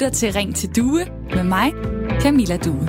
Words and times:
lytter 0.00 0.14
til 0.14 0.32
Ring 0.32 0.56
til 0.56 0.76
Due 0.76 1.06
med 1.34 1.44
mig, 1.44 1.72
Camilla 2.20 2.56
Due. 2.56 2.88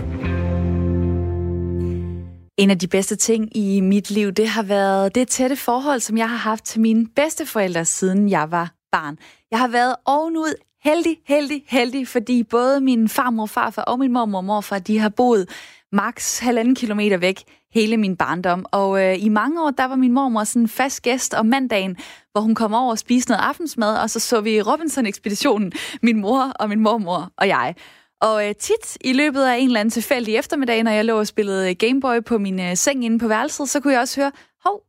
En 2.58 2.70
af 2.70 2.79
de 2.79 2.88
bedste 2.88 3.15
ting 3.15 3.58
i 3.58 3.81
mit 3.81 4.12
liv, 4.12 4.31
det 4.31 4.47
har 4.47 4.63
været 4.63 5.16
det 5.16 5.28
tætte 5.28 5.55
forhold, 5.55 6.00
som 6.00 6.18
jeg 6.18 6.29
har 6.29 6.38
haft 6.38 6.63
til 6.63 6.82
mine 6.82 7.08
bedsteforældre, 7.16 7.85
siden 7.85 8.29
jeg 8.29 8.52
var 8.52 8.74
barn. 8.92 9.17
Jeg 9.52 9.60
har 9.60 9.67
været 9.67 9.96
ovenud 10.06 10.53
heldig, 10.84 11.17
heldig, 11.28 11.63
heldig, 11.67 12.08
fordi 12.08 12.44
både 12.44 12.81
min 12.81 13.10
farmor, 13.10 13.46
farfar 13.46 13.81
og 13.81 13.99
min 13.99 14.12
mormor 14.12 14.38
og 14.38 14.46
morfar, 14.46 14.80
de 14.80 14.99
har 14.99 15.10
boet 15.10 15.49
maks 15.92 16.39
halvanden 16.39 16.75
kilometer 16.75 17.17
væk 17.17 17.43
hele 17.73 17.98
min 17.98 18.17
barndom. 18.17 18.66
Og 18.72 19.03
øh, 19.03 19.23
i 19.23 19.30
mange 19.30 19.63
år, 19.63 19.71
der 19.71 19.85
var 19.85 19.95
min 19.95 20.12
mormor 20.12 20.44
sådan 20.44 20.62
en 20.62 20.67
fast 20.67 21.02
gæst 21.02 21.34
om 21.34 21.45
mandagen, 21.45 21.98
hvor 22.31 22.41
hun 22.41 22.55
kom 22.55 22.73
over 22.73 22.91
og 22.91 22.99
spiste 22.99 23.31
noget 23.31 23.44
aftensmad, 23.44 23.97
og 23.97 24.09
så 24.09 24.20
så 24.20 24.41
vi 24.41 24.61
Robinson-ekspeditionen, 24.61 25.71
min 26.02 26.21
mor 26.21 26.52
og 26.59 26.70
min 26.70 26.80
mormor 26.80 27.31
og 27.38 27.47
jeg. 27.47 27.75
Og 28.21 28.47
øh, 28.47 28.55
tit 28.55 28.97
i 29.02 29.13
løbet 29.13 29.44
af 29.44 29.57
en 29.57 29.67
eller 29.67 29.80
anden 29.80 29.91
tilfældig 29.91 30.35
eftermiddag, 30.35 30.84
når 30.84 30.91
jeg 30.91 31.05
lå 31.05 31.20
og 31.20 31.27
spillede 31.27 31.75
Gameboy 31.75 32.20
på 32.25 32.38
min 32.38 32.59
øh, 32.59 32.75
seng 32.75 33.05
inde 33.05 33.20
på 33.20 33.27
værelset, 33.27 33.70
så 33.70 33.80
kunne 33.80 33.94
jeg 33.94 34.02
også 34.02 34.22
høre, 34.22 34.31
hov, 34.66 34.83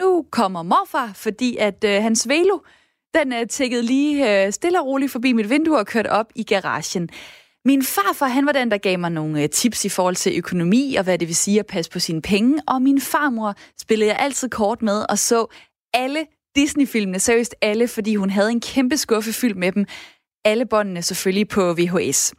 nu 0.00 0.26
kommer 0.30 0.62
morfar, 0.62 1.12
fordi 1.14 1.56
at 1.56 1.84
øh, 1.84 2.02
hans 2.02 2.28
velo, 2.28 2.58
den 3.14 3.32
øh, 3.32 3.46
tækkede 3.46 3.82
lige 3.82 4.46
øh, 4.46 4.52
stille 4.52 4.80
og 4.80 4.86
roligt 4.86 5.12
forbi 5.12 5.32
mit 5.32 5.50
vindue 5.50 5.78
og 5.78 5.86
kørte 5.86 6.12
op 6.12 6.26
i 6.34 6.42
garagen. 6.42 7.08
Min 7.64 7.82
farfar, 7.82 8.26
han 8.26 8.46
var 8.46 8.52
den, 8.52 8.70
der 8.70 8.78
gav 8.78 8.98
mig 8.98 9.10
nogle 9.10 9.42
øh, 9.42 9.48
tips 9.48 9.84
i 9.84 9.88
forhold 9.88 10.16
til 10.16 10.38
økonomi 10.38 10.94
og 10.98 11.04
hvad 11.04 11.18
det 11.18 11.28
vil 11.28 11.36
sige 11.36 11.60
at 11.60 11.66
passe 11.66 11.90
på 11.90 11.98
sine 11.98 12.22
penge. 12.22 12.62
Og 12.66 12.82
min 12.82 13.00
farmor 13.00 13.54
spillede 13.80 14.10
jeg 14.10 14.18
altid 14.20 14.48
kort 14.48 14.82
med 14.82 15.06
og 15.10 15.18
så 15.18 15.46
alle 15.94 16.26
Disney-filmene, 16.56 17.18
seriøst 17.18 17.54
alle, 17.62 17.88
fordi 17.88 18.16
hun 18.16 18.30
havde 18.30 18.50
en 18.50 18.60
kæmpe 18.60 18.96
skuffe 18.96 19.32
fyldt 19.32 19.56
med 19.56 19.72
dem. 19.72 19.86
Alle 20.44 20.66
båndene 20.66 21.02
selvfølgelig 21.02 21.48
på 21.48 21.74
VHS. 21.74 22.34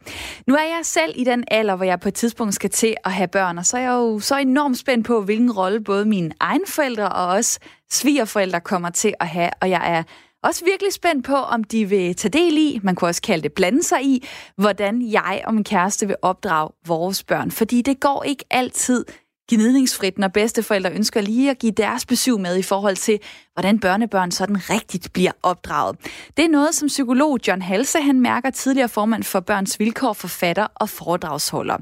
Nu 0.46 0.54
er 0.54 0.62
jeg 0.62 0.80
selv 0.82 1.12
i 1.16 1.24
den 1.24 1.44
alder, 1.50 1.76
hvor 1.76 1.84
jeg 1.84 2.00
på 2.00 2.08
et 2.08 2.14
tidspunkt 2.14 2.54
skal 2.54 2.70
til 2.70 2.94
at 3.04 3.12
have 3.12 3.28
børn, 3.28 3.58
og 3.58 3.66
så 3.66 3.76
er 3.76 3.80
jeg 3.80 3.90
jo 3.90 4.20
så 4.20 4.36
enormt 4.36 4.78
spændt 4.78 5.06
på, 5.06 5.22
hvilken 5.22 5.52
rolle 5.52 5.84
både 5.84 6.04
mine 6.04 6.32
egne 6.40 6.64
forældre 6.66 7.08
og 7.08 7.26
også 7.26 7.58
svigerforældre 7.90 8.60
kommer 8.60 8.90
til 8.90 9.14
at 9.20 9.28
have, 9.28 9.50
og 9.60 9.70
jeg 9.70 9.96
er 9.96 10.02
også 10.44 10.64
virkelig 10.64 10.92
spændt 10.92 11.26
på, 11.26 11.36
om 11.36 11.64
de 11.64 11.88
vil 11.88 12.16
tage 12.16 12.32
del 12.32 12.58
i, 12.58 12.80
man 12.82 12.94
kunne 12.94 13.08
også 13.08 13.22
kalde 13.22 13.42
det 13.42 13.52
blande 13.52 13.82
sig 13.82 14.02
i, 14.02 14.26
hvordan 14.56 15.02
jeg 15.02 15.42
og 15.46 15.54
min 15.54 15.64
kæreste 15.64 16.06
vil 16.06 16.16
opdrage 16.22 16.70
vores 16.86 17.22
børn. 17.22 17.50
Fordi 17.50 17.82
det 17.82 18.00
går 18.00 18.22
ikke 18.22 18.44
altid 18.50 19.04
gnidningsfrit, 19.50 20.18
når 20.18 20.28
bedsteforældre 20.28 20.92
ønsker 20.92 21.20
lige 21.20 21.50
at 21.50 21.58
give 21.58 21.72
deres 21.72 22.06
besøg 22.06 22.40
med 22.40 22.56
i 22.56 22.62
forhold 22.62 22.96
til, 22.96 23.18
hvordan 23.52 23.78
børnebørn 23.78 24.30
sådan 24.30 24.70
rigtigt 24.70 25.12
bliver 25.12 25.32
opdraget. 25.42 25.96
Det 26.36 26.44
er 26.44 26.48
noget, 26.48 26.74
som 26.74 26.88
psykolog 26.88 27.38
John 27.48 27.62
Halse 27.62 28.00
han 28.00 28.20
mærker 28.20 28.50
tidligere 28.50 28.88
formand 28.88 29.22
for 29.22 29.40
Børns 29.40 29.80
Vilkår, 29.80 30.12
forfatter 30.12 30.66
og 30.74 30.88
foredragsholder. 30.88 31.76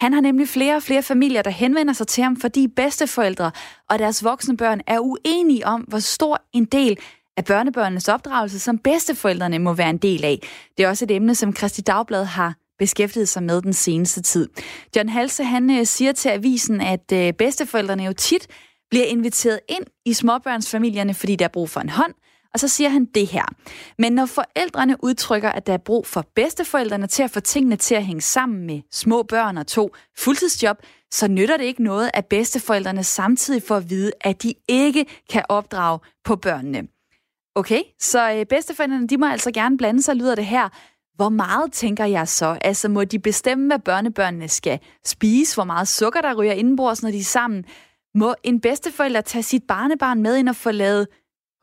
Han 0.00 0.12
har 0.12 0.20
nemlig 0.20 0.48
flere 0.48 0.76
og 0.76 0.82
flere 0.82 1.02
familier, 1.02 1.42
der 1.42 1.50
henvender 1.50 1.92
sig 1.92 2.06
til 2.06 2.24
ham, 2.24 2.36
fordi 2.36 2.68
bedsteforældre 2.68 3.50
og 3.90 3.98
deres 3.98 4.24
voksne 4.24 4.56
børn 4.56 4.80
er 4.86 4.98
uenige 4.98 5.66
om, 5.66 5.80
hvor 5.80 5.98
stor 5.98 6.42
en 6.52 6.64
del 6.64 6.98
af 7.36 7.44
børnebørnenes 7.44 8.08
opdragelse, 8.08 8.58
som 8.58 8.78
bedsteforældrene 8.78 9.58
må 9.58 9.72
være 9.72 9.90
en 9.90 9.98
del 9.98 10.24
af. 10.24 10.38
Det 10.76 10.84
er 10.84 10.88
også 10.88 11.04
et 11.04 11.10
emne, 11.10 11.34
som 11.34 11.56
Christi 11.56 11.80
Dagblad 11.80 12.24
har 12.24 12.54
beskæftiget 12.78 13.28
sig 13.28 13.42
med 13.42 13.62
den 13.62 13.72
seneste 13.72 14.22
tid. 14.22 14.48
John 14.96 15.08
Halse 15.08 15.44
han 15.44 15.70
øh, 15.70 15.86
siger 15.86 16.12
til 16.12 16.28
avisen, 16.28 16.80
at 16.80 17.12
øh, 17.12 17.32
bedsteforældrene 17.32 18.04
jo 18.04 18.12
tit 18.12 18.46
bliver 18.90 19.04
inviteret 19.04 19.60
ind 19.68 19.84
i 20.04 20.12
småbørnsfamilierne, 20.12 21.14
fordi 21.14 21.36
der 21.36 21.44
er 21.44 21.48
brug 21.48 21.70
for 21.70 21.80
en 21.80 21.88
hånd, 21.88 22.14
og 22.54 22.60
så 22.60 22.68
siger 22.68 22.88
han 22.88 23.04
det 23.04 23.26
her. 23.26 23.44
Men 23.98 24.12
når 24.12 24.26
forældrene 24.26 24.96
udtrykker, 25.04 25.50
at 25.50 25.66
der 25.66 25.72
er 25.72 25.78
brug 25.78 26.06
for 26.06 26.24
bedsteforældrene 26.34 27.06
til 27.06 27.22
at 27.22 27.30
få 27.30 27.40
tingene 27.40 27.76
til 27.76 27.94
at 27.94 28.04
hænge 28.04 28.20
sammen 28.20 28.66
med 28.66 28.80
små 28.92 29.22
børn 29.22 29.58
og 29.58 29.66
to 29.66 29.94
fuldtidsjob, 30.18 30.76
så 31.10 31.28
nytter 31.28 31.56
det 31.56 31.64
ikke 31.64 31.82
noget, 31.82 32.10
at 32.14 32.26
bedsteforældrene 32.26 33.04
samtidig 33.04 33.62
får 33.62 33.76
at 33.76 33.90
vide, 33.90 34.12
at 34.20 34.42
de 34.42 34.54
ikke 34.68 35.06
kan 35.30 35.42
opdrage 35.48 35.98
på 36.24 36.36
børnene. 36.36 36.82
Okay, 37.54 37.82
så 38.00 38.32
øh, 38.32 38.46
bedsteforældrene, 38.46 39.06
de 39.06 39.16
må 39.16 39.26
altså 39.26 39.50
gerne 39.50 39.76
blande 39.76 40.02
sig, 40.02 40.16
lyder 40.16 40.34
det 40.34 40.46
her. 40.46 40.68
Hvor 41.16 41.28
meget 41.28 41.72
tænker 41.72 42.04
jeg 42.04 42.28
så? 42.28 42.58
Altså, 42.60 42.88
må 42.88 43.04
de 43.04 43.18
bestemme, 43.18 43.66
hvad 43.66 43.78
børnebørnene 43.78 44.48
skal 44.48 44.78
spise? 45.04 45.54
Hvor 45.54 45.64
meget 45.64 45.88
sukker, 45.88 46.20
der 46.20 46.34
ryger 46.34 46.52
indenbords, 46.52 47.02
når 47.02 47.10
de 47.10 47.18
er 47.18 47.24
sammen? 47.24 47.64
Må 48.14 48.34
en 48.42 48.60
bedsteforælder 48.60 49.20
tage 49.20 49.42
sit 49.42 49.62
barnebarn 49.68 50.22
med 50.22 50.36
ind 50.36 50.48
og 50.48 50.56
få 50.56 50.70
lavet 50.70 51.06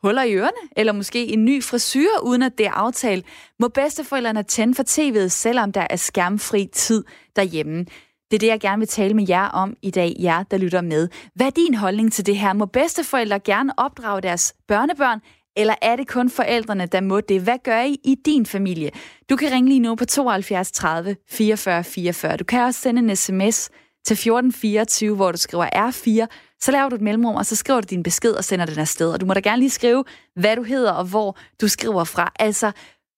huller 0.04 0.24
i 0.24 0.34
ørerne? 0.36 0.70
Eller 0.78 0.94
måske 0.94 1.28
en 1.28 1.46
ny 1.46 1.64
frisyr, 1.64 2.10
uden 2.24 2.44
at 2.44 2.58
det 2.58 2.66
er 2.66 2.72
aftalt? 2.72 3.26
Må 3.60 3.68
bedsteforældrene 3.68 4.44
tænde 4.44 4.76
for 4.76 4.84
tv'et, 4.84 5.28
selvom 5.28 5.72
der 5.72 5.88
er 5.90 5.96
skærmfri 5.96 6.70
tid 6.74 7.04
derhjemme? 7.36 7.86
Det 8.32 8.38
er 8.38 8.40
det, 8.40 8.48
jeg 8.48 8.60
gerne 8.60 8.80
vil 8.80 8.88
tale 8.88 9.14
med 9.14 9.26
jer 9.30 9.48
om 9.48 9.76
i 9.82 9.92
dag, 9.92 10.16
jer 10.20 10.44
der 10.44 10.58
lytter 10.58 10.82
med. 10.82 11.10
Hvad 11.36 11.48
er 11.48 11.52
din 11.52 11.74
holdning 11.74 12.14
til 12.14 12.26
det 12.26 12.38
her? 12.38 12.54
Må 12.54 12.66
bedsteforældre 12.66 13.40
gerne 13.40 13.74
opdrage 13.78 14.22
deres 14.22 14.56
børnebørn, 14.68 15.22
eller 15.60 15.76
er 15.82 15.96
det 15.96 16.08
kun 16.08 16.30
forældrene, 16.30 16.86
der 16.86 17.02
må 17.02 17.22
det? 17.22 17.42
Hvad 17.42 17.58
gør 17.64 17.82
I 17.82 17.98
i 18.04 18.16
din 18.26 18.46
familie? 18.46 18.92
Du 19.30 19.36
kan 19.36 19.52
ringe 19.52 19.70
lige 19.70 19.80
nu 19.80 19.96
på 19.96 20.06
72 20.06 20.72
30 20.72 21.16
44 21.30 21.84
44. 21.84 22.38
Du 22.38 22.44
kan 22.44 22.62
også 22.62 22.82
sende 22.82 23.02
en 23.02 23.16
sms 23.16 23.70
til 24.06 24.14
1424, 24.14 25.16
hvor 25.16 25.32
du 25.32 25.38
skriver 25.38 25.66
R4. 25.66 26.28
Så 26.62 26.72
laver 26.72 26.90
du 26.90 26.96
et 26.96 27.02
mellemrum, 27.02 27.36
og 27.36 27.46
så 27.46 27.56
skriver 27.56 27.82
du 27.82 27.88
din 27.90 28.04
besked 28.04 28.32
og 28.32 28.44
sender 28.44 28.66
den 28.66 28.80
afsted. 28.80 29.12
Og 29.12 29.22
du 29.22 29.26
må 29.26 29.34
da 29.34 29.40
gerne 29.40 29.60
lige 29.60 29.70
skrive, 29.70 30.04
hvad 30.36 30.56
du 30.56 30.64
hedder 30.64 30.92
og 30.92 31.06
hvor 31.06 31.38
du 31.62 31.68
skriver 31.68 32.04
fra. 32.04 32.32
Altså, 32.40 32.72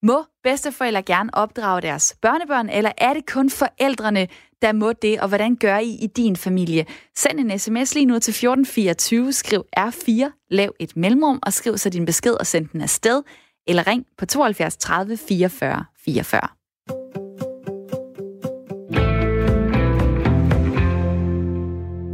må 0.04 0.26
bedsteforældre 0.44 1.02
gerne 1.02 1.30
opdrage 1.34 1.82
deres 1.82 2.16
børnebørn, 2.22 2.70
eller 2.70 2.92
er 2.98 3.14
det 3.14 3.26
kun 3.26 3.50
forældrene, 3.50 4.28
der 4.62 4.72
må 4.72 4.94
det, 4.94 5.20
og 5.20 5.28
hvordan 5.28 5.56
gør 5.56 5.78
I 5.78 5.90
i 5.90 6.08
din 6.08 6.36
familie? 6.36 6.86
Send 7.16 7.40
en 7.40 7.60
sms 7.60 7.96
lige 7.96 8.06
nu 8.06 8.14
til 8.14 8.32
1424, 8.32 9.34
skriv 9.34 9.66
R4, 9.80 10.48
lav 10.52 10.74
et 10.80 10.98
mellemrum, 10.98 11.40
og 11.44 11.54
skriv 11.54 11.78
så 11.78 11.90
din 11.90 12.06
besked 12.06 12.34
og 12.34 12.48
send 12.48 12.68
den 12.68 12.82
afsted, 12.82 13.24
eller 13.68 13.88
ring 13.88 14.06
på 14.18 14.26
72 14.26 14.78
30 14.78 15.18
44 15.18 15.86
44. 16.06 16.42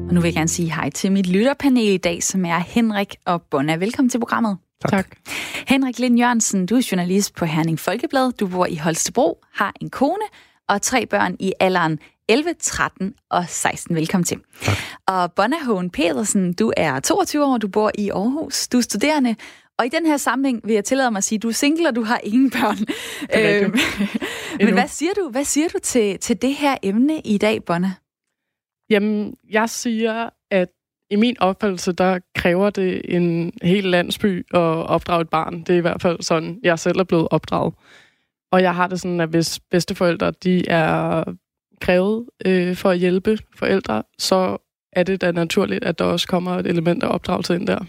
Og 0.07 0.13
nu 0.13 0.21
vil 0.21 0.27
jeg 0.27 0.33
gerne 0.33 0.47
sige 0.47 0.73
hej 0.73 0.89
til 0.89 1.11
mit 1.11 1.27
lytterpanel 1.27 1.93
i 1.93 1.97
dag, 1.97 2.23
som 2.23 2.45
er 2.45 2.57
Henrik 2.57 3.15
og 3.25 3.41
Bonna. 3.41 3.75
Velkommen 3.75 4.09
til 4.09 4.19
programmet. 4.19 4.57
Tak. 4.81 4.91
tak. 4.91 5.17
Henrik 5.67 5.99
Lind 5.99 6.19
Jørgensen, 6.19 6.65
du 6.65 6.75
er 6.75 6.87
journalist 6.91 7.35
på 7.35 7.45
Herning 7.45 7.79
Folkeblad. 7.79 8.31
Du 8.31 8.47
bor 8.47 8.65
i 8.65 8.75
Holstebro, 8.75 9.39
har 9.53 9.73
en 9.81 9.89
kone 9.89 10.25
og 10.69 10.81
tre 10.81 11.05
børn 11.05 11.35
i 11.39 11.53
alderen 11.59 11.99
11, 12.29 12.53
13 12.59 13.13
og 13.29 13.45
16. 13.47 13.95
Velkommen 13.95 14.25
til. 14.25 14.37
Tak. 14.61 14.75
Og 15.07 15.33
Bonna 15.33 15.55
Hågen 15.65 15.89
Pedersen, 15.89 16.53
du 16.53 16.73
er 16.77 16.99
22 16.99 17.45
år, 17.45 17.57
du 17.57 17.67
bor 17.67 17.91
i 17.97 18.09
Aarhus, 18.09 18.67
du 18.67 18.77
er 18.77 18.81
studerende, 18.81 19.35
og 19.79 19.85
i 19.85 19.89
den 19.89 20.05
her 20.05 20.17
sammenhæng 20.17 20.61
vil 20.63 20.73
jeg 20.73 20.85
tillade 20.85 21.11
mig 21.11 21.17
at 21.17 21.23
sige, 21.23 21.37
at 21.37 21.43
du 21.43 21.47
er 21.47 21.51
single, 21.51 21.87
og 21.87 21.95
du 21.95 22.03
har 22.03 22.19
ingen 22.23 22.51
børn. 22.51 22.77
Øh, 23.37 23.69
men 24.65 24.73
hvad 24.73 24.87
siger 24.87 25.11
du, 25.13 25.29
hvad 25.29 25.43
siger 25.43 25.67
du 25.67 25.79
til, 25.83 26.19
til 26.19 26.41
det 26.41 26.55
her 26.55 26.77
emne 26.83 27.19
i 27.19 27.37
dag, 27.37 27.63
Bonna? 27.63 27.91
Jamen, 28.89 29.35
jeg 29.49 29.69
siger, 29.69 30.29
at 30.51 30.67
i 31.09 31.15
min 31.15 31.39
opfattelse, 31.39 31.91
der 31.91 32.19
kræver 32.35 32.69
det 32.69 33.01
en 33.15 33.53
hel 33.61 33.83
landsby 33.83 34.45
at 34.53 34.59
opdrage 34.59 35.21
et 35.21 35.29
barn. 35.29 35.59
Det 35.59 35.69
er 35.69 35.77
i 35.77 35.81
hvert 35.81 36.01
fald 36.01 36.21
sådan, 36.21 36.59
jeg 36.63 36.79
selv 36.79 36.99
er 36.99 37.03
blevet 37.03 37.27
opdraget. 37.31 37.73
Og 38.51 38.61
jeg 38.61 38.75
har 38.75 38.87
det 38.87 39.01
sådan, 39.01 39.21
at 39.21 39.29
hvis 39.29 39.59
bedsteforældre 39.71 40.31
de 40.31 40.69
er 40.69 41.23
krævet 41.81 42.25
øh, 42.45 42.75
for 42.75 42.89
at 42.89 42.97
hjælpe 42.97 43.37
forældre, 43.55 44.03
så 44.19 44.57
er 44.93 45.03
det 45.03 45.21
da 45.21 45.31
naturligt, 45.31 45.83
at 45.83 45.99
der 45.99 46.05
også 46.05 46.27
kommer 46.27 46.51
et 46.51 46.67
element 46.67 47.03
af 47.03 47.07
opdragelse 47.07 47.55
ind 47.55 47.67
der. 47.67 47.79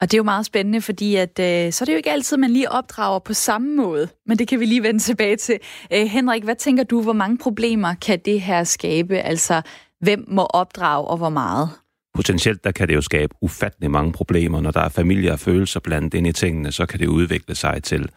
Og 0.00 0.10
det 0.10 0.14
er 0.14 0.18
jo 0.18 0.22
meget 0.22 0.46
spændende, 0.46 0.80
fordi 0.80 1.16
at, 1.16 1.38
øh, 1.40 1.72
så 1.72 1.84
er 1.84 1.86
det 1.86 1.92
jo 1.92 1.96
ikke 1.96 2.10
altid, 2.10 2.36
man 2.36 2.50
lige 2.50 2.72
opdrager 2.72 3.18
på 3.18 3.34
samme 3.34 3.76
måde. 3.76 4.08
Men 4.26 4.38
det 4.38 4.48
kan 4.48 4.60
vi 4.60 4.64
lige 4.64 4.82
vende 4.82 5.00
tilbage 5.00 5.36
til. 5.36 5.58
Øh, 5.92 6.06
Henrik, 6.06 6.44
hvad 6.44 6.56
tænker 6.56 6.84
du, 6.84 7.02
hvor 7.02 7.12
mange 7.12 7.38
problemer 7.38 7.94
kan 7.94 8.18
det 8.24 8.40
her 8.40 8.64
skabe? 8.64 9.18
Altså, 9.18 9.62
hvem 10.00 10.24
må 10.28 10.42
opdrage 10.42 11.06
og 11.06 11.16
hvor 11.16 11.28
meget? 11.28 11.70
Potentielt 12.14 12.64
der 12.64 12.72
kan 12.72 12.88
det 12.88 12.94
jo 12.94 13.00
skabe 13.00 13.34
ufattelig 13.40 13.90
mange 13.90 14.12
problemer. 14.12 14.60
Når 14.60 14.70
der 14.70 14.80
er 14.80 14.88
familie 14.88 15.32
og 15.32 15.40
følelser 15.40 15.80
blandt 15.80 16.14
ind 16.14 16.26
i 16.26 16.32
tingene, 16.32 16.72
så 16.72 16.86
kan 16.86 17.00
det 17.00 17.06
udvikle 17.06 17.54
sig 17.54 17.82
til 17.82 18.08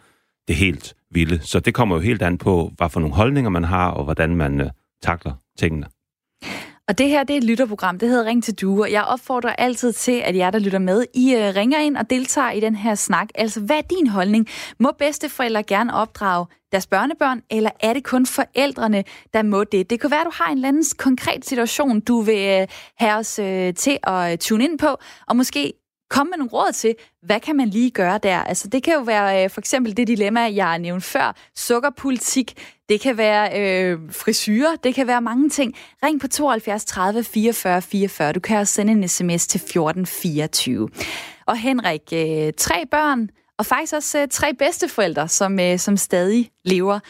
det 0.48 0.56
helt 0.56 0.94
vilde. 1.10 1.40
Så 1.42 1.60
det 1.60 1.74
kommer 1.74 1.96
jo 1.96 2.00
helt 2.00 2.22
an 2.22 2.38
på, 2.38 2.72
hvad 2.76 2.88
for 2.90 3.00
nogle 3.00 3.14
holdninger 3.14 3.50
man 3.50 3.64
har, 3.64 3.90
og 3.90 4.04
hvordan 4.04 4.36
man 4.36 4.60
øh, 4.60 4.70
takler 5.02 5.32
tingene. 5.58 5.86
Og 6.88 6.98
det 6.98 7.08
her, 7.08 7.24
det 7.24 7.34
er 7.34 7.38
et 7.38 7.44
lytterprogram, 7.44 7.98
det 7.98 8.08
hedder 8.08 8.24
Ring 8.24 8.44
til 8.44 8.54
Due, 8.54 8.84
og 8.84 8.92
jeg 8.92 9.04
opfordrer 9.04 9.52
altid 9.52 9.92
til, 9.92 10.22
at 10.24 10.36
jer, 10.36 10.50
der 10.50 10.58
lytter 10.58 10.78
med, 10.78 11.04
I 11.14 11.34
øh, 11.34 11.56
ringer 11.56 11.78
ind 11.78 11.96
og 11.96 12.10
deltager 12.10 12.50
i 12.50 12.60
den 12.60 12.76
her 12.76 12.94
snak. 12.94 13.28
Altså, 13.34 13.60
hvad 13.60 13.76
er 13.76 13.80
din 13.80 14.06
holdning? 14.06 14.48
Må 14.80 14.92
bedsteforældre 14.98 15.62
gerne 15.62 15.94
opdrage 15.94 16.46
deres 16.72 16.86
børnebørn, 16.86 17.42
eller 17.50 17.70
er 17.80 17.92
det 17.92 18.04
kun 18.04 18.26
forældrene, 18.26 19.04
der 19.32 19.42
må 19.42 19.64
det? 19.64 19.90
Det 19.90 20.00
kan 20.00 20.10
være, 20.10 20.20
at 20.20 20.26
du 20.26 20.32
har 20.34 20.50
en 20.50 20.58
eller 20.58 20.68
anden 20.68 20.84
konkret 20.98 21.44
situation, 21.44 22.00
du 22.00 22.20
vil 22.20 22.60
øh, 22.60 22.66
have 22.98 23.14
os 23.18 23.38
øh, 23.38 23.74
til 23.74 23.98
at 24.02 24.32
øh, 24.32 24.38
tune 24.38 24.64
ind 24.64 24.78
på, 24.78 24.96
og 25.26 25.36
måske 25.36 25.72
Kom 26.10 26.26
med 26.26 26.38
nogle 26.38 26.50
råd 26.50 26.72
til, 26.72 26.94
hvad 27.22 27.40
kan 27.40 27.56
man 27.56 27.68
lige 27.68 27.90
gøre 27.90 28.18
der? 28.18 28.38
Altså, 28.38 28.68
det 28.68 28.82
kan 28.82 28.94
jo 28.94 29.00
være 29.00 29.44
øh, 29.44 29.50
for 29.50 29.60
eksempel 29.60 29.96
det 29.96 30.08
dilemma, 30.08 30.40
jeg 30.40 30.78
nævnte 30.78 31.06
før, 31.06 31.36
sukkerpolitik, 31.56 32.54
det 32.88 33.00
kan 33.00 33.16
være 33.16 33.60
øh, 33.60 33.98
frisyrer, 34.10 34.76
det 34.76 34.94
kan 34.94 35.06
være 35.06 35.20
mange 35.20 35.50
ting. 35.50 35.74
Ring 36.04 36.20
på 36.20 36.28
72 36.28 36.84
30 36.84 37.24
44 37.24 37.82
44. 37.82 38.32
Du 38.32 38.40
kan 38.40 38.58
også 38.58 38.74
sende 38.74 38.92
en 38.92 39.08
sms 39.08 39.46
til 39.46 39.60
14 39.60 40.06
24. 40.06 40.88
Og 41.46 41.56
Henrik, 41.56 42.12
øh, 42.12 42.52
tre 42.58 42.86
børn, 42.90 43.28
og 43.58 43.66
faktisk 43.66 43.94
også 43.94 44.18
øh, 44.18 44.28
tre 44.28 44.54
bedsteforældre, 44.54 45.28
som, 45.28 45.60
øh, 45.60 45.78
som 45.78 45.96
stadig 45.96 46.50
lever. 46.64 47.00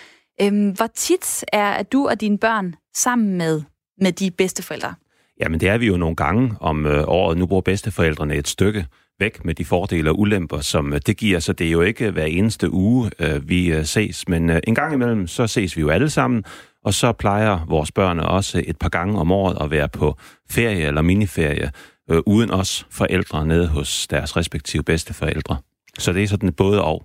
Øhm, 0.40 0.70
hvor 0.70 0.86
tit 0.86 1.44
er 1.52 1.82
du 1.82 2.08
og 2.08 2.20
dine 2.20 2.38
børn 2.38 2.74
sammen 2.94 3.38
med, 3.38 3.62
med 4.00 4.12
de 4.12 4.30
bedsteforældre? 4.30 4.94
Jamen 5.40 5.60
det 5.60 5.68
er 5.68 5.78
vi 5.78 5.86
jo 5.86 5.96
nogle 5.96 6.16
gange 6.16 6.56
om 6.60 6.86
øh, 6.86 7.04
året. 7.06 7.38
Nu 7.38 7.46
bruger 7.46 7.62
bedsteforældrene 7.62 8.34
et 8.34 8.48
stykke 8.48 8.86
væk 9.18 9.44
med 9.44 9.54
de 9.54 9.64
fordele 9.64 10.10
og 10.10 10.18
ulemper, 10.18 10.60
som 10.60 10.92
øh, 10.92 11.00
det 11.06 11.16
giver. 11.16 11.38
Så 11.38 11.52
det 11.52 11.66
er 11.66 11.70
jo 11.70 11.80
ikke 11.80 12.10
hver 12.10 12.24
eneste 12.24 12.70
uge, 12.70 13.10
øh, 13.18 13.48
vi 13.48 13.72
øh, 13.72 13.84
ses. 13.84 14.28
Men 14.28 14.50
øh, 14.50 14.60
en 14.66 14.74
gang 14.74 14.94
imellem, 14.94 15.26
så 15.26 15.46
ses 15.46 15.76
vi 15.76 15.80
jo 15.80 15.88
alle 15.88 16.10
sammen. 16.10 16.44
Og 16.84 16.94
så 16.94 17.12
plejer 17.12 17.66
vores 17.68 17.92
børn 17.92 18.20
også 18.20 18.62
et 18.66 18.78
par 18.78 18.88
gange 18.88 19.20
om 19.20 19.32
året 19.32 19.58
at 19.60 19.70
være 19.70 19.88
på 19.88 20.16
ferie 20.50 20.86
eller 20.86 21.02
miniferie, 21.02 21.70
øh, 22.10 22.22
uden 22.26 22.50
os 22.50 22.86
forældre 22.90 23.46
nede 23.46 23.68
hos 23.68 24.06
deres 24.06 24.36
respektive 24.36 24.82
bedsteforældre. 24.82 25.56
Så 25.98 26.12
det 26.12 26.22
er 26.22 26.26
sådan 26.26 26.52
både 26.52 26.84
og. 26.84 27.04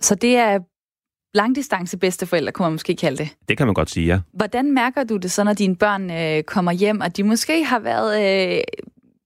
Så 0.00 0.14
det 0.14 0.36
er 0.36 0.58
langdistance 1.34 1.98
bedsteforældre, 1.98 2.52
kunne 2.52 2.64
man 2.64 2.72
måske 2.72 2.96
kalde 2.96 3.18
det. 3.18 3.28
Det 3.48 3.56
kan 3.56 3.66
man 3.66 3.74
godt 3.74 3.90
sige, 3.90 4.06
ja. 4.06 4.20
Hvordan 4.32 4.74
mærker 4.74 5.04
du 5.04 5.16
det 5.16 5.30
så, 5.30 5.44
når 5.44 5.52
dine 5.52 5.76
børn 5.76 6.10
øh, 6.10 6.42
kommer 6.42 6.72
hjem, 6.72 7.00
og 7.00 7.16
de 7.16 7.22
måske 7.22 7.64
har 7.64 7.78
været 7.78 8.56
øh, 8.56 8.62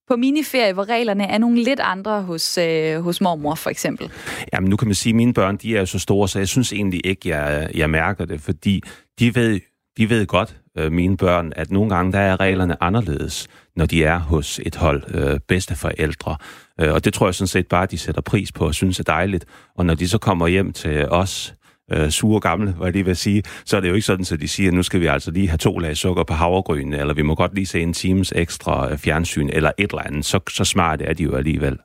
på 0.08 0.16
miniferie, 0.16 0.72
hvor 0.72 0.88
reglerne 0.88 1.24
er 1.24 1.38
nogle 1.38 1.62
lidt 1.62 1.80
andre 1.80 2.22
hos, 2.22 2.58
øh, 2.58 3.00
hos 3.00 3.20
mormor, 3.20 3.54
for 3.54 3.70
eksempel? 3.70 4.10
Jamen, 4.52 4.70
nu 4.70 4.76
kan 4.76 4.88
man 4.88 4.94
sige, 4.94 5.10
at 5.10 5.16
mine 5.16 5.34
børn, 5.34 5.56
de 5.56 5.76
er 5.76 5.80
jo 5.80 5.86
så 5.86 5.98
store, 5.98 6.28
så 6.28 6.38
jeg 6.38 6.48
synes 6.48 6.72
egentlig 6.72 7.06
ikke, 7.06 7.28
jeg, 7.28 7.70
jeg 7.74 7.90
mærker 7.90 8.24
det, 8.24 8.40
fordi 8.40 8.82
de 9.18 9.34
ved, 9.34 9.60
de 9.96 10.10
ved 10.10 10.26
godt, 10.26 10.56
øh, 10.78 10.92
mine 10.92 11.16
børn, 11.16 11.52
at 11.56 11.70
nogle 11.70 11.94
gange 11.96 12.12
der 12.12 12.18
er 12.18 12.40
reglerne 12.40 12.82
anderledes, 12.82 13.48
når 13.76 13.86
de 13.86 14.04
er 14.04 14.18
hos 14.18 14.60
et 14.66 14.76
hold 14.76 15.02
øh, 15.14 15.40
bedsteforældre. 15.48 16.36
Øh, 16.80 16.92
og 16.92 17.04
det 17.04 17.14
tror 17.14 17.26
jeg 17.26 17.34
sådan 17.34 17.48
set 17.48 17.68
bare, 17.68 17.86
de 17.86 17.98
sætter 17.98 18.20
pris 18.20 18.52
på 18.52 18.66
og 18.66 18.74
synes 18.74 19.00
er 19.00 19.04
dejligt. 19.04 19.44
Og 19.76 19.86
når 19.86 19.94
de 19.94 20.08
så 20.08 20.18
kommer 20.18 20.46
hjem 20.46 20.72
til 20.72 21.08
os, 21.08 21.54
øh, 21.92 22.10
sure 22.10 22.40
gamle, 22.40 22.72
hvad 22.72 22.86
jeg 22.86 22.92
lige 22.92 23.04
vil 23.04 23.16
sige, 23.16 23.42
så 23.64 23.76
er 23.76 23.80
det 23.80 23.88
jo 23.88 23.94
ikke 23.94 24.06
sådan, 24.06 24.26
at 24.32 24.40
de 24.40 24.48
siger, 24.48 24.70
at 24.70 24.74
nu 24.74 24.82
skal 24.82 25.00
vi 25.00 25.06
altså 25.06 25.30
lige 25.30 25.48
have 25.48 25.58
to 25.58 25.78
lag 25.78 25.96
sukker 25.96 26.24
på 26.24 26.34
havregrynene, 26.34 26.98
eller 26.98 27.14
vi 27.14 27.22
må 27.22 27.34
godt 27.34 27.54
lige 27.54 27.66
se 27.66 27.80
en 27.80 27.92
times 27.92 28.32
ekstra 28.36 28.92
øh, 28.92 28.98
fjernsyn, 28.98 29.48
eller 29.52 29.72
et 29.78 29.90
eller 29.90 30.02
andet. 30.06 30.24
Så, 30.24 30.40
så 30.50 30.64
smart 30.64 31.02
er 31.02 31.12
de 31.12 31.22
jo 31.22 31.36
alligevel. 31.36 31.78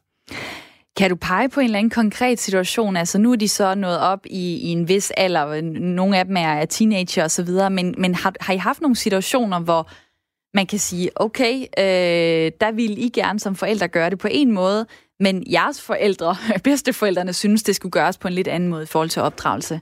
Kan 0.98 1.10
du 1.10 1.16
pege 1.16 1.50
på 1.50 1.60
en 1.60 1.66
eller 1.66 1.80
anden 1.80 1.90
konkret 1.90 2.40
situation? 2.40 2.98
Altså 2.98 3.18
nu 3.18 3.32
er 3.32 3.36
de 3.36 3.48
så 3.48 3.76
nået 3.76 4.00
op 4.00 4.26
i, 4.26 4.58
i 4.58 4.68
en 4.68 4.88
vis 4.88 5.12
alder, 5.12 5.62
nogle 5.80 6.18
af 6.18 6.26
dem 6.26 6.38
er 6.38 6.66
teenager 6.66 7.24
og 7.24 7.32
så 7.32 7.44
videre, 7.44 7.70
men, 7.70 7.96
men 7.98 8.16
har, 8.16 8.34
har 8.42 8.54
I 8.54 8.58
haft 8.58 8.82
nogle 8.82 8.96
situationer, 8.96 9.60
hvor 9.60 9.90
man 10.54 10.66
kan 10.66 10.80
sige, 10.80 11.10
okay, 11.16 11.56
øh, 11.56 12.52
der 12.62 12.72
vil 12.72 13.06
I 13.06 13.10
gerne 13.10 13.40
som 13.40 13.56
forældre 13.56 13.88
gøre 13.88 14.10
det 14.10 14.20
på 14.20 14.28
en 14.32 14.52
måde, 14.52 14.86
men 15.20 15.44
jeres 15.52 15.82
forældre, 15.82 16.36
bedsteforældrene, 16.64 17.34
synes, 17.34 17.64
det 17.64 17.76
skulle 17.76 17.92
gøres 17.92 18.18
på 18.18 18.28
en 18.28 18.34
lidt 18.34 18.48
anden 18.48 18.70
måde 18.70 18.84
i 18.84 18.86
forhold 18.86 19.10
til 19.10 19.22
opdragelse? 19.22 19.82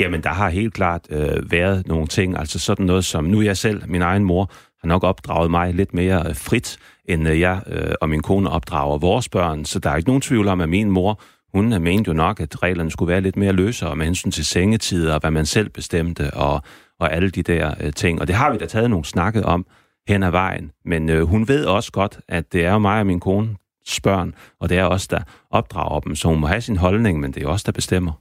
Jamen, 0.00 0.22
der 0.22 0.30
har 0.30 0.48
helt 0.48 0.74
klart 0.74 1.06
øh, 1.10 1.50
været 1.50 1.86
nogle 1.86 2.06
ting, 2.06 2.38
altså 2.38 2.58
sådan 2.58 2.86
noget 2.86 3.04
som, 3.04 3.24
nu 3.24 3.42
jeg 3.42 3.56
selv, 3.56 3.82
min 3.88 4.02
egen 4.02 4.24
mor, 4.24 4.50
har 4.80 4.88
nok 4.88 5.04
opdraget 5.04 5.50
mig 5.50 5.74
lidt 5.74 5.94
mere 5.94 6.24
øh, 6.28 6.36
frit, 6.36 6.78
end 7.04 7.28
øh, 7.28 7.40
jeg 7.40 7.60
øh, 7.66 7.94
og 8.00 8.08
min 8.08 8.22
kone 8.22 8.50
opdrager 8.50 8.98
vores 8.98 9.28
børn, 9.28 9.64
så 9.64 9.78
der 9.78 9.90
er 9.90 9.96
ikke 9.96 10.08
nogen 10.08 10.22
tvivl 10.22 10.48
om, 10.48 10.60
at 10.60 10.68
min 10.68 10.90
mor, 10.90 11.20
hun 11.54 11.72
øh, 11.72 11.82
mente 11.82 12.08
jo 12.08 12.14
nok, 12.14 12.40
at 12.40 12.62
reglerne 12.62 12.90
skulle 12.90 13.12
være 13.12 13.20
lidt 13.20 13.36
mere 13.36 13.52
løsere 13.52 13.96
med 13.96 14.06
hensyn 14.06 14.30
til 14.30 14.44
sengetider, 14.44 15.14
og 15.14 15.20
hvad 15.20 15.30
man 15.30 15.46
selv 15.46 15.68
bestemte, 15.68 16.34
og, 16.34 16.62
og 17.00 17.12
alle 17.12 17.30
de 17.30 17.42
der 17.42 17.74
øh, 17.80 17.92
ting. 17.92 18.20
Og 18.20 18.26
det 18.26 18.34
har 18.34 18.52
vi 18.52 18.58
da 18.58 18.66
taget 18.66 18.90
nogle 18.90 19.04
snakke 19.04 19.44
om 19.44 19.66
hen 20.08 20.22
ad 20.22 20.30
vejen. 20.30 20.70
Men 20.84 21.08
øh, 21.08 21.22
hun 21.22 21.48
ved 21.48 21.64
også 21.64 21.92
godt, 21.92 22.20
at 22.28 22.52
det 22.52 22.64
er 22.64 22.72
jo 22.72 22.78
mig 22.78 23.00
og 23.00 23.06
min 23.06 23.20
kone, 23.20 23.56
børn, 24.02 24.34
og 24.60 24.68
det 24.68 24.78
er 24.78 24.84
os, 24.84 25.08
der 25.08 25.20
opdrager 25.50 26.00
dem, 26.00 26.16
så 26.16 26.28
hun 26.28 26.40
må 26.40 26.46
have 26.46 26.60
sin 26.60 26.76
holdning, 26.76 27.20
men 27.20 27.32
det 27.32 27.42
er 27.42 27.46
os, 27.46 27.64
der 27.64 27.72
bestemmer. 27.72 28.12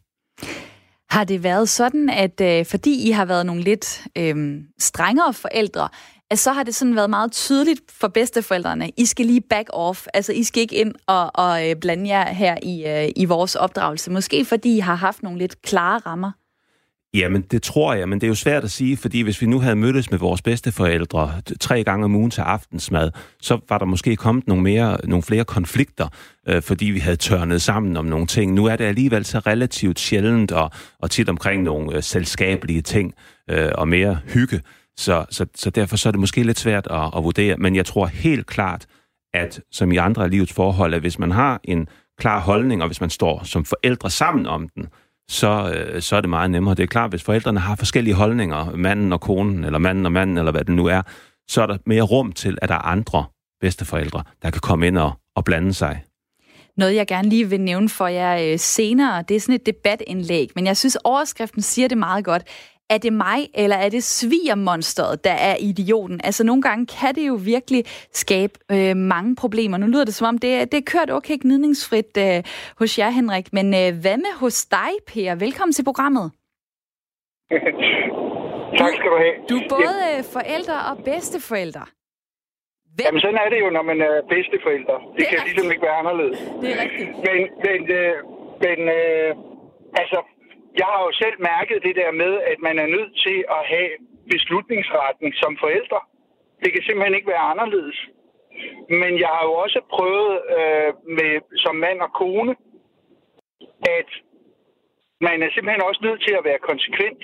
Har 1.10 1.24
det 1.24 1.44
været 1.44 1.70
sådan, 1.70 2.10
at 2.10 2.42
øh, 2.42 2.66
fordi 2.66 3.08
I 3.08 3.12
har 3.12 3.26
været 3.26 3.46
nogle 3.46 3.62
lidt 3.62 4.08
øh, 4.18 4.62
strengere 4.80 5.34
forældre, 5.34 5.90
at 6.32 6.40
så 6.40 6.52
har 6.52 6.64
det 6.64 6.76
sådan 6.76 6.96
været 6.96 7.10
meget 7.10 7.32
tydeligt 7.32 7.82
for 7.92 8.08
bedsteforældrene, 8.08 8.92
I 8.98 9.06
skal 9.06 9.26
lige 9.26 9.42
back 9.42 9.70
off, 9.74 10.08
altså 10.14 10.34
I 10.34 10.44
skal 10.44 10.62
ikke 10.62 10.76
ind 10.76 10.94
og, 11.08 11.32
og 11.36 11.70
øh, 11.70 11.76
blande 11.76 12.10
jer 12.10 12.34
her 12.34 12.58
i, 12.64 12.86
øh, 12.88 13.12
i 13.16 13.26
vores 13.26 13.56
opdragelse, 13.56 14.12
måske 14.12 14.46
fordi 14.46 14.76
I 14.76 14.80
har 14.80 14.96
haft 14.96 15.24
nogle 15.24 15.40
lidt 15.40 15.62
klare 15.62 15.98
rammer? 15.98 16.32
Jamen, 17.16 17.42
det 17.42 17.64
tror 17.64 17.94
jeg, 17.94 18.10
men 18.10 18.22
det 18.22 18.28
er 18.28 18.30
jo 18.30 18.36
svært 18.36 18.64
at 18.64 18.72
sige, 18.72 18.98
fordi 18.98 19.22
hvis 19.22 19.42
vi 19.42 19.46
nu 19.46 19.60
havde 19.60 19.76
mødtes 19.76 20.12
med 20.12 20.20
vores 20.20 20.42
bedsteforældre 20.42 21.42
tre 21.60 21.84
gange 21.84 22.06
om 22.06 22.16
ugen 22.16 22.32
til 22.32 22.42
aftensmad, 22.42 23.12
så 23.42 23.60
var 23.70 23.78
der 23.78 23.86
måske 23.86 24.16
kommet 24.16 24.48
nogle, 24.48 24.64
mere, 24.64 24.98
nogle 25.04 25.24
flere 25.24 25.44
konflikter, 25.44 26.08
øh, 26.48 26.62
fordi 26.62 26.86
vi 26.86 27.00
havde 27.00 27.16
tørnet 27.16 27.62
sammen 27.62 27.98
om 27.98 28.06
nogle 28.06 28.28
ting. 28.28 28.54
Nu 28.54 28.66
er 28.66 28.76
det 28.76 28.86
alligevel 28.86 29.26
så 29.26 29.40
relativt 29.40 30.00
sjældent 30.00 30.52
og, 30.52 30.72
og 31.00 31.12
tit 31.12 31.30
omkring 31.30 31.64
nogle 31.64 31.96
øh, 31.96 32.04
selskabelige 32.04 32.82
ting 32.82 33.14
øh, 33.50 33.72
og 33.76 33.88
mere 33.88 34.20
hygge. 34.34 34.62
Så, 34.98 35.26
så, 35.30 35.46
så 35.56 35.70
derfor 35.70 35.98
så 35.98 36.10
er 36.10 36.12
det 36.12 36.20
måske 36.20 36.44
lidt 36.44 36.60
svært 36.60 36.88
at, 36.92 37.10
at 37.18 37.24
vurdere, 37.24 37.58
men 37.58 37.76
jeg 37.76 37.86
tror 37.86 38.06
helt 38.06 38.46
klart, 38.46 38.86
at 39.34 39.62
som 39.72 39.92
i 39.92 39.98
andre 39.98 40.24
af 40.24 40.32
livets 40.32 40.54
forhold, 40.54 40.94
at 40.94 41.02
hvis 41.02 41.20
man 41.20 41.32
har 41.32 41.60
en 41.64 41.88
klar 42.20 42.40
holdning, 42.40 42.82
og 42.82 42.88
hvis 42.88 43.02
man 43.02 43.10
står 43.10 43.44
som 43.44 43.66
forældre 43.66 44.10
sammen 44.10 44.46
om 44.46 44.70
den, 44.70 44.88
så, 45.30 45.74
øh, 45.76 46.02
så 46.02 46.16
er 46.16 46.22
det 46.22 46.30
meget 46.30 46.52
nemmere. 46.52 46.76
Det 46.76 46.84
er 46.84 46.88
klart, 46.88 47.10
hvis 47.10 47.24
forældrene 47.24 47.60
har 47.60 47.76
forskellige 47.76 48.14
holdninger, 48.14 48.76
manden 48.76 49.14
og 49.14 49.22
konen, 49.22 49.64
eller 49.64 49.80
manden 49.80 50.06
og 50.06 50.12
manden, 50.12 50.38
eller 50.38 50.52
hvad 50.52 50.66
det 50.66 50.76
nu 50.76 50.86
er, 50.86 51.02
så 51.48 51.62
er 51.62 51.66
der 51.66 51.78
mere 51.86 52.02
rum 52.02 52.32
til, 52.32 52.58
at 52.62 52.70
der 52.70 52.76
er 52.76 52.86
andre 52.86 53.26
bedsteforældre, 53.62 54.24
der 54.42 54.50
kan 54.50 54.62
komme 54.62 54.88
ind 54.88 54.98
og, 54.98 55.12
og 55.36 55.44
blande 55.44 55.74
sig. 55.74 56.04
Noget, 56.78 56.96
jeg 56.96 57.08
gerne 57.08 57.30
lige 57.30 57.50
vil 57.50 57.62
nævne 57.62 57.90
for 57.90 58.08
jer 58.08 58.52
øh, 58.52 58.60
senere, 58.60 59.24
det 59.28 59.36
er 59.36 59.40
sådan 59.40 59.56
et 59.56 59.66
debatindlæg, 59.66 60.50
men 60.56 60.66
jeg 60.66 60.78
synes, 60.78 60.98
overskriften 61.04 61.62
siger 61.62 61.88
det 61.88 61.98
meget 61.98 62.26
godt 62.26 62.44
er 62.90 62.98
det 62.98 63.14
mig, 63.14 63.40
eller 63.54 63.76
er 63.76 63.90
det 63.90 64.04
svigermonsteret, 64.04 65.24
der 65.24 65.38
er 65.50 65.56
idioten? 65.60 66.22
Altså 66.24 66.44
nogle 66.44 66.62
gange 66.62 66.86
kan 66.86 67.16
det 67.16 67.28
jo 67.28 67.40
virkelig 67.46 67.84
skabe 68.12 68.54
øh, 68.72 68.96
mange 68.96 69.36
problemer. 69.36 69.78
Nu 69.78 69.88
lyder 69.88 70.06
det 70.06 70.16
som 70.16 70.28
om, 70.28 70.38
det, 70.38 70.72
det 70.72 70.78
er 70.78 70.92
kørt 70.92 71.10
okay 71.12 71.38
gnidningsfrit 71.42 72.18
øh, 72.18 72.44
hos 72.80 73.00
jer, 73.00 73.10
Henrik. 73.10 73.54
Men 73.54 73.66
øh, 73.66 73.90
hvad 74.02 74.18
med 74.18 74.34
hos 74.40 74.66
dig, 74.66 74.92
Per? 75.08 75.36
Velkommen 75.36 75.74
til 75.74 75.84
programmet. 75.84 76.32
tak 78.80 78.94
skal 78.98 79.10
du 79.14 79.18
have. 79.26 79.36
Du 79.50 79.56
er 79.58 79.68
både 79.70 79.96
øh, 80.10 80.24
forældre 80.36 80.78
og 80.90 80.96
bedsteforældre. 81.04 81.86
Hvem? 82.96 83.06
Jamen 83.08 83.22
sådan 83.22 83.40
er 83.46 83.50
det 83.54 83.60
jo, 83.64 83.70
når 83.78 83.84
man 83.92 84.00
er 84.10 84.14
bedsteforældre. 84.34 84.96
Det, 85.02 85.18
det 85.18 85.26
kan 85.28 85.38
rigtigt. 85.38 85.56
ligesom 85.56 85.72
ikke 85.74 85.86
være 85.88 85.98
anderledes. 86.02 86.40
Det 86.62 86.68
er 86.74 86.78
rigtigt. 86.86 87.10
Men, 87.28 87.40
men, 87.66 87.80
øh, 88.00 88.16
men 88.66 88.78
øh, 89.00 89.30
altså, 90.02 90.20
jeg 90.80 90.88
har 90.94 91.02
jo 91.08 91.12
selv 91.12 91.38
mærket 91.52 91.84
det 91.88 91.96
der 91.96 92.12
med, 92.12 92.34
at 92.52 92.60
man 92.68 92.80
er 92.80 92.88
nødt 92.96 93.14
til 93.26 93.38
at 93.58 93.62
have 93.74 93.90
beslutningsretten 94.34 95.34
som 95.42 95.58
forældre. 95.64 96.00
Det 96.64 96.70
kan 96.74 96.84
simpelthen 96.84 97.16
ikke 97.16 97.34
være 97.36 97.50
anderledes. 97.54 98.00
Men 98.90 99.20
jeg 99.24 99.32
har 99.36 99.44
jo 99.50 99.54
også 99.54 99.80
prøvet 99.96 100.34
øh, 100.58 100.90
med 101.18 101.34
som 101.64 101.76
mand 101.76 102.00
og 102.02 102.12
kone, 102.14 102.56
at 104.00 104.10
man 105.22 105.44
er 105.44 105.50
simpelthen 105.52 105.88
også 105.90 106.02
nødt 106.04 106.22
til 106.28 106.34
at 106.40 106.46
være 106.50 106.68
konsekvent. 106.70 107.24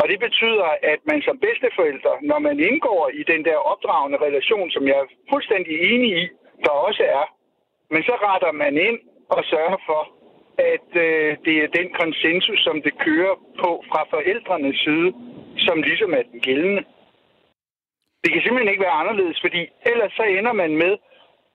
Og 0.00 0.08
det 0.08 0.18
betyder, 0.20 0.68
at 0.92 1.00
man 1.10 1.22
som 1.22 1.38
bedsteforældre, 1.38 2.12
når 2.22 2.38
man 2.38 2.60
indgår 2.60 3.10
i 3.20 3.22
den 3.32 3.44
der 3.44 3.56
opdragende 3.56 4.18
relation, 4.18 4.70
som 4.70 4.86
jeg 4.88 4.96
er 5.04 5.08
fuldstændig 5.32 5.74
enig 5.92 6.22
i, 6.22 6.28
der 6.64 6.70
også 6.70 7.02
er, 7.02 7.24
men 7.90 8.02
så 8.02 8.14
retter 8.26 8.52
man 8.52 8.76
ind 8.76 8.98
og 9.28 9.44
sørger 9.44 9.76
for, 9.86 10.21
at 10.58 10.88
øh, 11.06 11.36
det 11.44 11.54
er 11.64 11.76
den 11.78 11.88
konsensus, 12.00 12.60
som 12.66 12.76
det 12.86 12.94
kører 13.06 13.34
på 13.60 13.70
fra 13.90 14.00
forældrenes 14.14 14.78
side, 14.84 15.10
som 15.66 15.76
ligesom 15.82 16.10
er 16.18 16.22
den 16.32 16.40
gældende. 16.40 16.82
Det 18.22 18.32
kan 18.32 18.42
simpelthen 18.42 18.72
ikke 18.72 18.86
være 18.88 19.00
anderledes, 19.02 19.38
fordi 19.44 19.62
ellers 19.92 20.12
så 20.12 20.24
ender 20.38 20.52
man 20.52 20.72
med, 20.76 20.94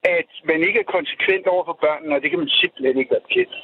at 0.04 0.30
man 0.52 0.60
ikke 0.68 0.80
er 0.80 0.94
konsekvent 0.98 1.48
over 1.48 1.64
for 1.66 1.78
børnene, 1.86 2.16
og 2.16 2.22
det 2.22 2.30
kan 2.30 2.40
man 2.40 2.50
simpelthen 2.50 2.98
ikke 3.00 3.12
være 3.12 3.28
bekendt. 3.28 3.56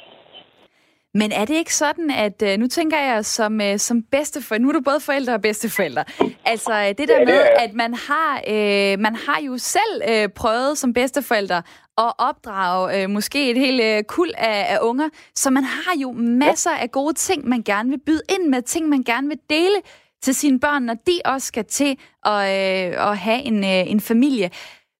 Men 1.20 1.32
er 1.32 1.44
det 1.44 1.54
ikke 1.54 1.74
sådan, 1.74 2.10
at 2.10 2.42
øh, 2.42 2.58
nu 2.58 2.66
tænker 2.66 2.98
jeg 2.98 3.24
som, 3.24 3.60
øh, 3.60 3.78
som 3.78 4.02
bedsteforældre, 4.02 4.62
nu 4.62 4.68
er 4.68 4.72
du 4.72 4.80
både 4.80 5.00
forældre 5.00 5.34
og 5.34 5.42
bedsteforældre, 5.42 6.04
altså 6.44 6.72
øh, 6.72 6.88
det 6.88 7.08
der 7.08 7.14
ja, 7.14 7.20
det 7.20 7.28
med, 7.28 7.40
at 7.64 7.74
man 7.74 7.94
har, 7.94 8.42
øh, 8.48 8.98
man 8.98 9.14
har 9.14 9.40
jo 9.46 9.58
selv 9.58 9.94
øh, 10.10 10.28
prøvet 10.28 10.78
som 10.78 10.92
bedsteforældre 10.92 11.62
at 11.98 12.12
opdrage 12.28 13.02
øh, 13.02 13.10
måske 13.10 13.50
et 13.50 13.58
helt 13.58 13.82
øh, 13.82 14.02
kul 14.04 14.30
af, 14.38 14.74
af 14.74 14.78
unger, 14.82 15.08
så 15.34 15.50
man 15.50 15.64
har 15.64 15.94
jo 16.02 16.12
masser 16.12 16.70
af 16.70 16.90
gode 16.90 17.14
ting, 17.14 17.48
man 17.48 17.62
gerne 17.62 17.90
vil 17.90 18.00
byde 18.06 18.22
ind 18.34 18.48
med, 18.48 18.62
ting 18.62 18.88
man 18.88 19.02
gerne 19.02 19.28
vil 19.28 19.40
dele 19.50 19.78
til 20.22 20.34
sine 20.34 20.60
børn, 20.60 20.82
når 20.82 20.94
de 20.94 21.16
også 21.24 21.46
skal 21.46 21.64
til 21.64 21.98
at, 22.24 22.40
øh, 22.58 23.08
at 23.08 23.18
have 23.18 23.40
en, 23.50 23.58
øh, 23.64 23.90
en 23.92 24.00
familie. 24.00 24.50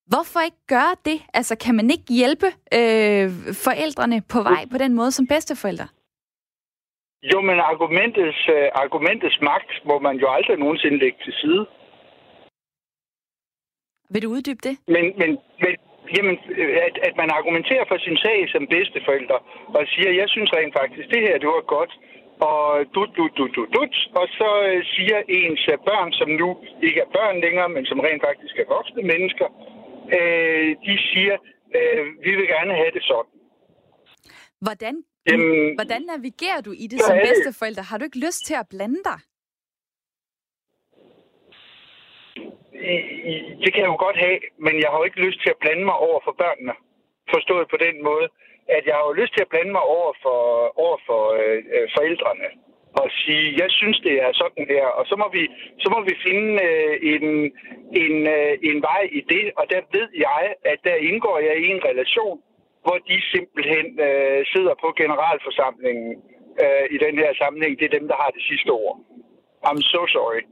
Hvorfor 0.07 0.41
ikke 0.41 0.67
gøre 0.69 0.95
det? 1.05 1.19
Altså, 1.35 1.57
kan 1.65 1.75
man 1.75 1.91
ikke 1.91 2.09
hjælpe 2.09 2.47
øh, 2.47 3.27
forældrene 3.65 4.23
på 4.33 4.43
vej 4.43 4.63
på 4.73 4.79
den 4.79 4.95
måde 4.95 5.11
som 5.13 5.27
bedsteforældre? 5.27 5.89
Jo, 7.33 7.41
men 7.41 7.59
argumentets, 7.73 8.41
uh, 8.49 8.69
argumentets 8.85 9.39
magt 9.41 9.71
må 9.85 9.99
man 9.99 10.17
jo 10.17 10.27
aldrig 10.37 10.57
nogensinde 10.59 10.99
lægge 10.99 11.19
til 11.25 11.33
side. 11.33 11.67
Vil 14.11 14.23
du 14.23 14.29
uddybe 14.31 14.63
det? 14.69 14.75
Men, 14.87 15.05
men, 15.21 15.31
men 15.65 15.75
jamen, 16.17 16.37
at, 16.87 16.97
at 17.09 17.15
man 17.23 17.31
argumenterer 17.39 17.85
for 17.91 17.99
sin 18.07 18.17
sag 18.25 18.39
som 18.53 18.63
bedsteforældre, 18.75 19.39
og 19.77 19.83
siger, 19.93 20.11
jeg 20.21 20.29
synes 20.35 20.51
rent 20.57 20.75
faktisk, 20.81 21.07
det 21.15 21.21
her, 21.27 21.35
det 21.43 21.49
var 21.57 21.65
godt, 21.77 21.93
og 22.51 22.61
dut, 22.95 23.11
dut, 23.17 23.33
dut, 23.39 23.53
dut, 23.57 23.71
dut, 23.77 23.95
og 24.21 24.27
så 24.39 24.51
uh, 24.71 24.81
siger 24.95 25.19
ens 25.39 25.63
børn, 25.89 26.11
som 26.19 26.29
nu 26.43 26.49
ikke 26.87 27.01
er 27.07 27.11
børn 27.19 27.37
længere, 27.45 27.69
men 27.77 27.85
som 27.91 27.99
rent 28.07 28.23
faktisk 28.29 28.55
er 28.63 28.67
voksne 28.77 29.03
mennesker, 29.13 29.49
uh, 30.17 30.69
de 30.87 30.95
siger, 31.11 31.37
uh, 31.77 32.05
vi 32.25 32.31
vil 32.39 32.47
gerne 32.55 32.73
have 32.81 32.93
det 32.97 33.03
sådan. 33.11 33.33
Hvordan 34.67 34.95
Jamen, 35.31 35.75
Hvordan 35.79 36.03
navigerer 36.03 36.61
du 36.61 36.73
i 36.73 36.87
det 36.87 37.01
som 37.01 37.17
bedsteforælder? 37.29 37.83
Har 37.83 37.99
du 37.99 38.05
ikke 38.05 38.19
lyst 38.27 38.43
til 38.49 38.55
at 38.55 38.67
blande 38.71 39.01
dig? 39.11 39.19
Øh, 42.89 43.03
det 43.63 43.71
kan 43.73 43.83
jeg 43.83 43.93
jo 43.93 43.99
godt 44.07 44.19
have, 44.27 44.39
men 44.67 44.75
jeg 44.83 44.89
har 44.91 44.99
jo 44.99 45.09
ikke 45.09 45.25
lyst 45.27 45.41
til 45.43 45.51
at 45.51 45.61
blande 45.63 45.85
mig 45.91 45.97
over 46.09 46.21
for 46.25 46.35
børnene. 46.43 46.75
Forstået 47.35 47.67
på 47.69 47.79
den 47.87 47.97
måde, 48.09 48.27
at 48.77 48.83
jeg 48.87 48.95
har 48.95 49.05
jo 49.09 49.13
lyst 49.21 49.33
til 49.35 49.45
at 49.45 49.53
blande 49.53 49.73
mig 49.73 49.85
over 49.97 50.13
for, 50.23 50.41
over 50.85 50.99
for 51.07 51.23
øh, 51.41 51.63
øh, 51.75 51.87
forældrene 51.97 52.49
og 53.01 53.09
sige, 53.23 53.47
jeg 53.63 53.71
synes, 53.71 53.99
det 54.07 54.15
er 54.27 54.33
sådan 54.33 54.67
her, 54.75 54.87
og 54.99 55.05
så 55.07 55.15
må 55.23 55.27
vi, 55.37 55.43
så 55.83 55.89
må 55.95 55.99
vi 56.09 56.15
finde 56.27 56.51
øh, 56.69 56.95
en, 57.13 57.25
en, 58.05 58.15
øh, 58.37 58.53
en 58.71 58.79
vej 58.89 59.03
i 59.19 59.21
det, 59.33 59.45
og 59.59 59.65
der 59.73 59.81
ved 59.97 60.09
jeg, 60.27 60.43
at 60.73 60.79
der 60.85 60.97
indgår 61.09 61.39
jeg 61.39 61.57
i 61.65 61.67
en 61.75 61.85
relation, 61.91 62.39
hvor 62.85 62.99
de 63.09 63.17
simpelthen 63.35 63.87
øh, 64.09 64.47
sidder 64.53 64.75
på 64.83 64.89
generalforsamlingen 65.01 66.11
øh, 66.63 66.85
i 66.95 66.99
den 67.05 67.15
her 67.23 67.33
sammenhæng. 67.41 67.79
Det 67.79 67.87
er 67.87 67.99
dem, 67.99 68.09
der 68.09 68.17
har 68.23 68.31
det 68.37 68.43
sidste 68.51 68.71
ord. 68.71 68.97
I'm 69.69 69.83
so 69.93 70.07
sorry. 70.17 70.43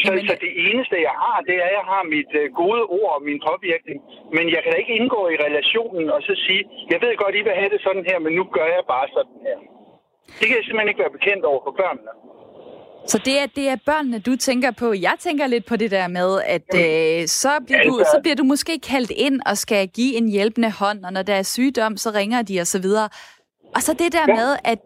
Så, 0.00 0.10
Jamen... 0.12 0.28
så 0.28 0.34
det 0.46 0.52
eneste, 0.68 0.94
jeg 1.08 1.16
har, 1.24 1.38
det 1.48 1.54
er, 1.62 1.66
at 1.70 1.74
jeg 1.78 1.86
har 1.92 2.02
mit 2.16 2.32
øh, 2.40 2.46
gode 2.60 2.82
ord 2.98 3.12
og 3.16 3.22
min 3.28 3.40
påvirkning. 3.48 3.98
Men 4.36 4.44
jeg 4.54 4.60
kan 4.62 4.70
da 4.72 4.76
ikke 4.82 4.94
indgå 5.00 5.20
i 5.34 5.36
relationen 5.46 6.06
og 6.14 6.20
så 6.28 6.34
sige, 6.46 6.62
jeg 6.92 6.98
ved 7.02 7.12
godt, 7.22 7.34
I 7.40 7.42
vil 7.46 7.54
have 7.60 7.70
det 7.74 7.80
sådan 7.86 8.04
her, 8.10 8.18
men 8.24 8.32
nu 8.38 8.44
gør 8.56 8.68
jeg 8.76 8.82
bare 8.94 9.06
sådan 9.16 9.38
her. 9.46 9.58
Det 10.38 10.44
kan 10.46 10.54
jeg 10.58 10.64
simpelthen 10.64 10.92
ikke 10.92 11.04
være 11.04 11.16
bekendt 11.18 11.44
over 11.50 11.60
for 11.66 11.74
børnene. 11.82 12.12
Så 13.06 13.18
det 13.18 13.34
er, 13.42 13.46
det 13.46 13.68
er 13.68 13.76
børnene, 13.86 14.18
du 14.18 14.36
tænker 14.36 14.70
på. 14.70 14.92
Jeg 15.08 15.16
tænker 15.18 15.46
lidt 15.46 15.66
på 15.66 15.76
det 15.76 15.90
der 15.90 16.08
med, 16.08 16.30
at 16.56 16.68
øh, 16.84 17.26
så, 17.26 17.52
bliver 17.66 17.82
du, 17.82 18.04
så 18.12 18.18
bliver 18.22 18.36
du 18.36 18.44
måske 18.44 18.80
kaldt 18.92 19.12
ind 19.26 19.40
og 19.46 19.56
skal 19.64 19.88
give 19.88 20.16
en 20.16 20.28
hjælpende 20.28 20.70
hånd, 20.70 21.04
og 21.04 21.12
når 21.12 21.22
der 21.22 21.34
er 21.34 21.42
sygdom, 21.42 21.96
så 21.96 22.10
ringer 22.14 22.42
de 22.42 22.60
og 22.60 22.66
så 22.66 22.78
videre. 22.82 23.08
Og 23.74 23.82
så 23.82 23.92
det 23.92 24.12
der 24.12 24.26
med, 24.26 24.56
at, 24.64 24.82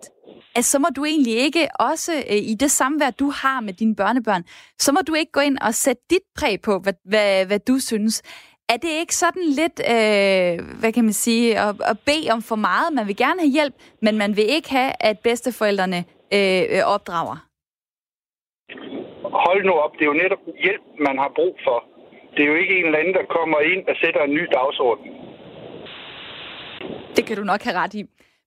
at 0.57 0.65
så 0.65 0.79
må 0.79 0.89
du 0.97 1.05
egentlig 1.05 1.37
ikke 1.37 1.69
også 1.81 2.13
øh, 2.31 2.37
i 2.37 2.55
det 2.55 2.71
samvær, 2.71 3.11
du 3.11 3.31
har 3.31 3.61
med 3.61 3.73
dine 3.73 3.97
børnebørn, 3.97 4.45
så 4.79 4.93
må 4.93 5.01
du 5.07 5.15
ikke 5.15 5.33
gå 5.33 5.41
ind 5.41 5.59
og 5.59 5.75
sætte 5.75 6.03
dit 6.11 6.27
præg 6.39 6.61
på, 6.61 6.79
hvad, 6.79 6.93
hvad, 7.05 7.47
hvad 7.47 7.59
du 7.59 7.79
synes. 7.79 8.23
Er 8.69 8.77
det 8.77 8.89
ikke 8.89 9.15
sådan 9.15 9.43
lidt, 9.45 9.81
øh, 9.81 10.79
hvad 10.81 10.93
kan 10.93 11.05
man 11.05 11.13
sige, 11.13 11.59
at, 11.59 11.77
at 11.85 11.99
bede 11.99 12.31
om 12.31 12.43
for 12.43 12.57
meget? 12.57 12.93
Man 12.93 13.07
vil 13.07 13.17
gerne 13.17 13.41
have 13.41 13.51
hjælp, 13.51 13.75
men 14.03 14.19
man 14.19 14.37
vil 14.37 14.45
ikke 14.51 14.71
have, 14.71 14.93
at 15.01 15.19
bedsteforældrene 15.19 16.05
øh, 16.33 16.83
opdrager? 16.85 17.47
hold 19.45 19.65
nu 19.69 19.73
op, 19.85 19.93
det 19.97 20.03
er 20.03 20.11
jo 20.13 20.23
netop 20.25 20.43
hjælp, 20.65 20.85
man 21.09 21.17
har 21.23 21.31
brug 21.39 21.55
for. 21.67 21.79
Det 22.35 22.41
er 22.43 22.49
jo 22.53 22.57
ikke 22.63 22.75
en 22.79 22.87
eller 22.87 22.99
anden, 22.99 23.15
der 23.15 23.25
kommer 23.37 23.59
ind 23.73 23.83
og 23.91 23.97
sætter 24.03 24.23
en 24.25 24.35
ny 24.39 24.45
dagsorden. 24.59 25.09
Det 27.17 27.27
kan 27.27 27.37
du 27.37 27.45
nok 27.53 27.63
have 27.67 27.77
ret 27.83 27.95
i. 27.95 28.03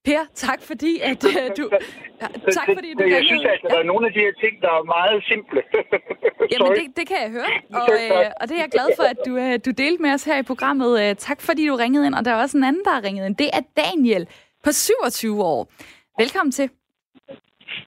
Per, 0.05 0.21
tak 0.33 0.61
fordi, 0.61 0.99
at 0.99 1.23
uh, 1.23 1.31
du... 1.57 1.69
Ja, 2.21 2.27
tak 2.51 2.67
fordi, 2.75 2.93
du 2.93 3.03
Jeg 3.03 3.23
synes, 3.25 3.45
at 3.45 3.59
der 3.71 3.77
er 3.77 3.83
nogle 3.83 4.07
af 4.07 4.13
de 4.13 4.19
her 4.19 4.33
ting, 4.43 4.61
der 4.61 4.67
er 4.67 4.83
meget 4.83 5.23
simple. 5.31 5.61
Jamen, 6.51 6.71
det, 6.71 6.97
det 6.97 7.07
kan 7.07 7.17
jeg 7.23 7.31
høre, 7.31 7.51
og, 7.81 7.89
øh, 8.03 8.31
og 8.41 8.47
det 8.47 8.55
er 8.57 8.61
jeg 8.61 8.69
glad 8.71 8.87
for, 8.97 9.03
at 9.03 9.17
du, 9.25 9.31
uh, 9.31 9.53
du 9.65 9.71
delte 9.83 10.01
med 10.01 10.11
os 10.13 10.23
her 10.23 10.37
i 10.37 10.43
programmet. 10.43 11.17
Tak 11.17 11.41
fordi, 11.41 11.67
du 11.67 11.75
ringede 11.75 12.05
ind, 12.07 12.15
og 12.15 12.25
der 12.25 12.31
er 12.31 12.41
også 12.41 12.57
en 12.57 12.63
anden, 12.63 12.85
der 12.85 12.91
har 12.91 13.03
ringet 13.03 13.25
ind. 13.25 13.35
Det 13.35 13.49
er 13.53 13.61
Daniel 13.77 14.27
på 14.63 14.71
27 14.71 15.43
år. 15.43 15.71
Velkommen 16.19 16.51
til. 16.51 16.69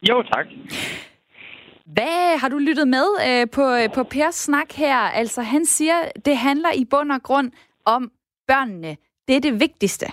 Jo, 0.08 0.22
tak. 0.22 0.46
Hvad 1.86 2.38
har 2.38 2.48
du 2.48 2.58
lyttet 2.58 2.88
med 2.88 3.06
øh, 3.28 3.50
på, 3.50 3.74
øh, 3.74 3.92
på 3.94 4.02
Pers 4.04 4.34
snak 4.34 4.72
her? 4.72 4.96
Altså, 4.96 5.42
han 5.42 5.66
siger, 5.66 5.94
det 6.24 6.36
handler 6.36 6.72
i 6.74 6.84
bund 6.84 7.12
og 7.12 7.22
grund 7.22 7.52
om 7.84 8.12
børnene. 8.46 8.96
Det 9.28 9.36
er 9.36 9.40
det 9.40 9.60
vigtigste. 9.60 10.06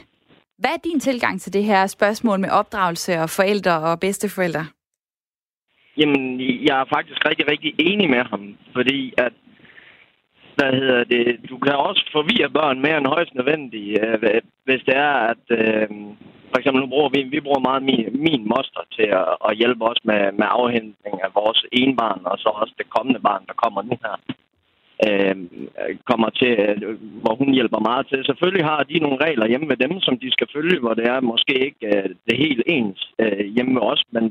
Hvad 0.60 0.70
er 0.70 0.82
din 0.84 1.00
tilgang 1.00 1.42
til 1.42 1.54
det 1.54 1.64
her 1.64 1.88
spørgsmål 1.88 2.40
med 2.40 2.50
opdragelse 2.50 3.20
og 3.24 3.30
forældre 3.30 3.80
og 3.80 4.00
bedsteforældre? 4.00 4.66
Jamen, 5.98 6.42
jeg 6.68 6.76
er 6.82 6.86
faktisk 6.96 7.26
rigtig, 7.30 7.46
rigtig 7.52 7.72
enig 7.80 8.10
med 8.10 8.24
ham, 8.32 8.58
fordi 8.76 9.14
at 9.18 9.34
hvad 10.56 10.72
hedder 10.74 11.04
det, 11.04 11.50
du 11.50 11.58
kan 11.58 11.76
også 11.76 12.04
forvirre 12.12 12.50
børn 12.50 12.82
mere 12.82 12.98
end 12.98 13.08
højst 13.16 13.34
nødvendigt, 13.36 14.00
øh, 14.06 14.42
hvis 14.66 14.82
det 14.88 14.96
er, 14.96 15.14
at 15.32 15.46
øh, 15.60 15.88
for 16.52 16.58
eksempel, 16.58 16.82
nu 16.82 16.90
bruger 16.94 17.10
vi, 17.10 17.22
vi 17.24 17.40
bruger 17.40 17.68
meget 17.68 17.84
min, 17.84 18.06
min 18.28 18.44
moster 18.54 18.84
til 18.98 19.08
at, 19.22 19.28
at 19.48 19.58
hjælpe 19.58 19.84
os 19.92 20.02
med, 20.04 20.22
med 20.40 20.48
afhentning 20.60 21.16
af 21.26 21.30
vores 21.40 21.66
ene 21.72 21.96
barn, 21.96 22.22
og 22.26 22.38
så 22.38 22.50
også 22.50 22.74
det 22.78 22.90
kommende 22.96 23.20
barn, 23.20 23.44
der 23.50 23.54
kommer 23.64 23.82
nu 23.82 23.96
her. 24.06 24.16
Øh, 25.08 25.36
kommer 26.10 26.30
til, 26.30 26.54
øh, 26.86 26.98
hvor 27.22 27.36
hun 27.36 27.54
hjælper 27.54 27.80
meget 27.90 28.08
til. 28.08 28.26
Selvfølgelig 28.26 28.66
har 28.66 28.84
de 28.84 29.00
nogle 29.00 29.24
regler 29.26 29.48
hjemme 29.48 29.68
med 29.68 29.78
dem, 29.78 29.94
som 30.00 30.16
de 30.24 30.32
skal 30.32 30.48
følge, 30.56 30.80
hvor 30.80 30.94
det 30.94 31.06
er 31.08 31.20
måske 31.32 31.56
ikke 31.68 31.84
øh, 31.94 32.10
det 32.28 32.38
helt 32.38 32.64
ens 32.66 33.00
øh, 33.20 33.46
hjemme 33.56 33.74
med 33.74 33.82
os, 33.82 34.04
men 34.12 34.24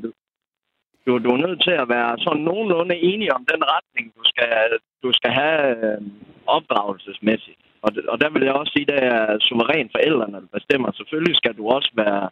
du, 1.05 1.11
du 1.25 1.29
er 1.35 1.45
nødt 1.47 1.61
til 1.67 1.75
at 1.83 1.89
være 1.95 2.11
sådan 2.25 2.43
nogenlunde 2.49 2.95
enig 3.11 3.27
om 3.37 3.45
den 3.51 3.61
retning, 3.73 4.05
du 4.17 4.23
skal, 4.31 4.55
du 5.03 5.09
skal 5.17 5.31
have 5.41 5.61
øh, 5.85 6.01
opdragelsesmæssigt. 6.57 7.59
Og, 7.85 7.91
og 8.11 8.21
der 8.21 8.29
vil 8.29 8.43
jeg 8.43 8.53
også 8.53 8.71
sige, 8.75 8.87
at 8.87 8.91
det 8.93 8.99
er 9.13 9.37
suverænt 9.47 9.91
forældrene, 9.95 10.37
der 10.43 10.57
bestemmer. 10.59 10.91
Selvfølgelig 10.91 11.35
skal 11.35 11.53
du 11.59 11.63
også 11.77 11.91
være, 12.03 12.29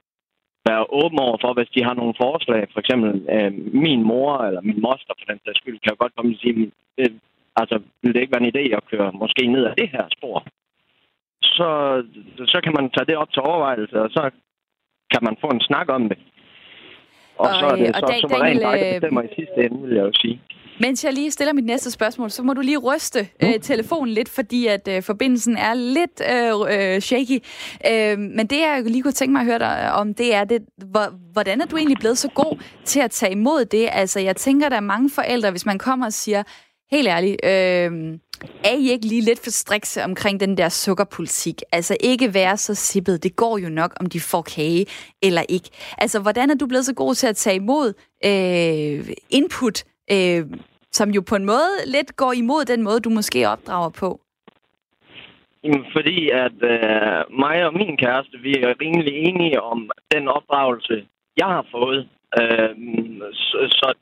være 0.70 0.84
åben 1.02 1.20
over 1.28 1.38
for, 1.44 1.52
hvis 1.54 1.74
de 1.76 1.84
har 1.88 1.94
nogle 1.94 2.16
forslag. 2.24 2.62
For 2.74 2.80
eksempel 2.80 3.12
øh, 3.36 3.52
min 3.86 4.02
mor 4.12 4.32
eller 4.48 4.62
min 4.70 4.82
moster, 4.86 5.14
for 5.18 5.26
den 5.32 5.40
sags 5.46 5.60
skyld, 5.62 5.80
kan 5.80 5.94
jo 5.94 6.02
godt 6.04 6.16
komme 6.16 6.34
og 6.36 6.40
sige, 6.42 6.72
altså, 7.62 7.76
vil 8.02 8.14
det 8.14 8.22
ikke 8.22 8.34
være 8.36 8.46
en 8.46 8.54
idé 8.56 8.64
at 8.78 8.88
køre 8.92 9.12
måske 9.22 9.48
ned 9.48 9.64
ad 9.66 9.76
det 9.82 9.90
her 9.90 10.06
spor? 10.18 10.38
Så, 11.42 11.70
så 12.54 12.58
kan 12.64 12.74
man 12.78 12.90
tage 12.90 13.06
det 13.06 13.18
op 13.18 13.32
til 13.32 13.42
overvejelse, 13.42 14.02
og 14.02 14.10
så 14.10 14.24
kan 15.12 15.22
man 15.28 15.36
få 15.42 15.48
en 15.48 15.62
snak 15.62 15.88
om 15.90 16.10
det. 16.10 16.18
Og, 17.38 17.50
og 17.50 17.54
så 17.60 17.66
er 17.66 17.76
det 17.76 17.96
og 17.96 18.02
så 18.02 18.18
suverænt 18.22 18.62
dig, 18.62 18.80
der 18.80 18.94
bestemmer 18.94 19.22
i 19.22 19.32
sidste 19.36 19.58
ende, 19.66 19.82
vil 19.88 19.96
jeg 19.96 20.06
jo 20.06 20.14
sige. 20.22 20.42
Mens 20.80 21.06
jeg 21.06 21.14
lige 21.14 21.32
stiller 21.32 21.54
mit 21.54 21.66
næste 21.66 21.92
spørgsmål, 21.92 22.30
så 22.32 22.44
må 22.44 22.54
du 22.54 22.62
lige 22.62 22.78
ryste 22.78 23.30
mm. 23.42 23.48
øh, 23.48 23.60
telefonen 23.62 24.14
lidt, 24.14 24.30
fordi 24.30 24.68
at 24.68 24.88
øh, 24.88 25.04
forbindelsen 25.04 25.58
er 25.58 25.74
lidt 25.74 26.22
øh, 26.34 26.94
øh, 26.94 27.02
shaky. 27.02 27.44
Øh, 27.92 28.20
men 28.20 28.48
det, 28.48 28.60
jeg 28.60 28.84
lige 28.86 29.04
kunne 29.04 29.12
tænke 29.12 29.32
mig 29.32 29.40
at 29.40 29.46
høre 29.46 29.60
dig 29.60 29.94
om, 29.94 30.14
det 30.14 30.36
er, 30.36 30.44
det, 30.44 30.62
hvor, 30.92 31.32
hvordan 31.34 31.62
er 31.62 31.66
du 31.66 31.78
egentlig 31.78 31.98
blevet 31.98 32.18
så 32.18 32.30
god 32.30 32.64
til 32.84 33.00
at 33.00 33.12
tage 33.12 33.32
imod 33.32 33.66
det? 33.66 33.90
Altså, 33.92 34.20
jeg 34.20 34.36
tænker, 34.36 34.70
der 34.70 34.76
er 34.76 34.82
mange 34.82 35.10
forældre, 35.10 35.52
hvis 35.52 35.66
man 35.66 35.80
kommer 35.80 36.06
og 36.06 36.14
siger, 36.14 36.44
helt 36.92 37.08
ærligt, 37.08 37.38
øh, 37.44 38.20
er 38.64 38.76
I 38.78 38.90
ikke 38.92 39.06
lige 39.06 39.22
lidt 39.22 39.44
for 39.44 39.50
strikse 39.50 40.04
omkring 40.04 40.40
den 40.40 40.58
der 40.58 40.70
sukkerpolitik? 40.70 41.62
Altså 41.72 41.98
ikke 42.00 42.34
være 42.34 42.58
så 42.58 42.76
sippet. 42.76 43.24
Det 43.24 43.36
går 43.36 43.58
jo 43.58 43.70
nok, 43.70 43.94
om 44.00 44.06
de 44.06 44.20
får 44.20 44.42
kage 44.42 44.86
eller 45.24 45.42
ikke. 45.50 45.70
Altså, 45.98 46.22
hvordan 46.22 46.50
er 46.50 46.56
du 46.56 46.68
blevet 46.68 46.86
så 46.86 46.94
god 46.96 47.16
til 47.16 47.28
at 47.28 47.36
tage 47.36 47.56
imod 47.56 47.94
øh, 48.26 49.10
input 49.30 49.84
øh, 50.12 50.46
som 50.92 51.10
jo 51.10 51.22
på 51.22 51.36
en 51.36 51.46
måde 51.46 51.74
lidt 51.86 52.16
går 52.16 52.34
imod 52.34 52.66
den 52.66 52.84
måde, 52.84 53.00
du 53.00 53.10
måske 53.10 53.50
opdrager 53.50 53.90
på? 53.90 54.20
Fordi 55.96 56.30
at 56.30 56.58
øh, 56.74 57.22
mig 57.44 57.66
og 57.68 57.74
min 57.74 57.98
kæreste, 57.98 58.38
vi 58.38 58.54
er 58.54 58.82
rimelig 58.82 59.14
enige 59.14 59.62
om 59.62 59.90
den 60.14 60.28
opdragelse, 60.28 61.06
jeg 61.38 61.48
har 61.48 61.66
fået. 61.72 62.10
Øh, 62.40 62.70
så, 63.34 63.58
så 63.80 63.94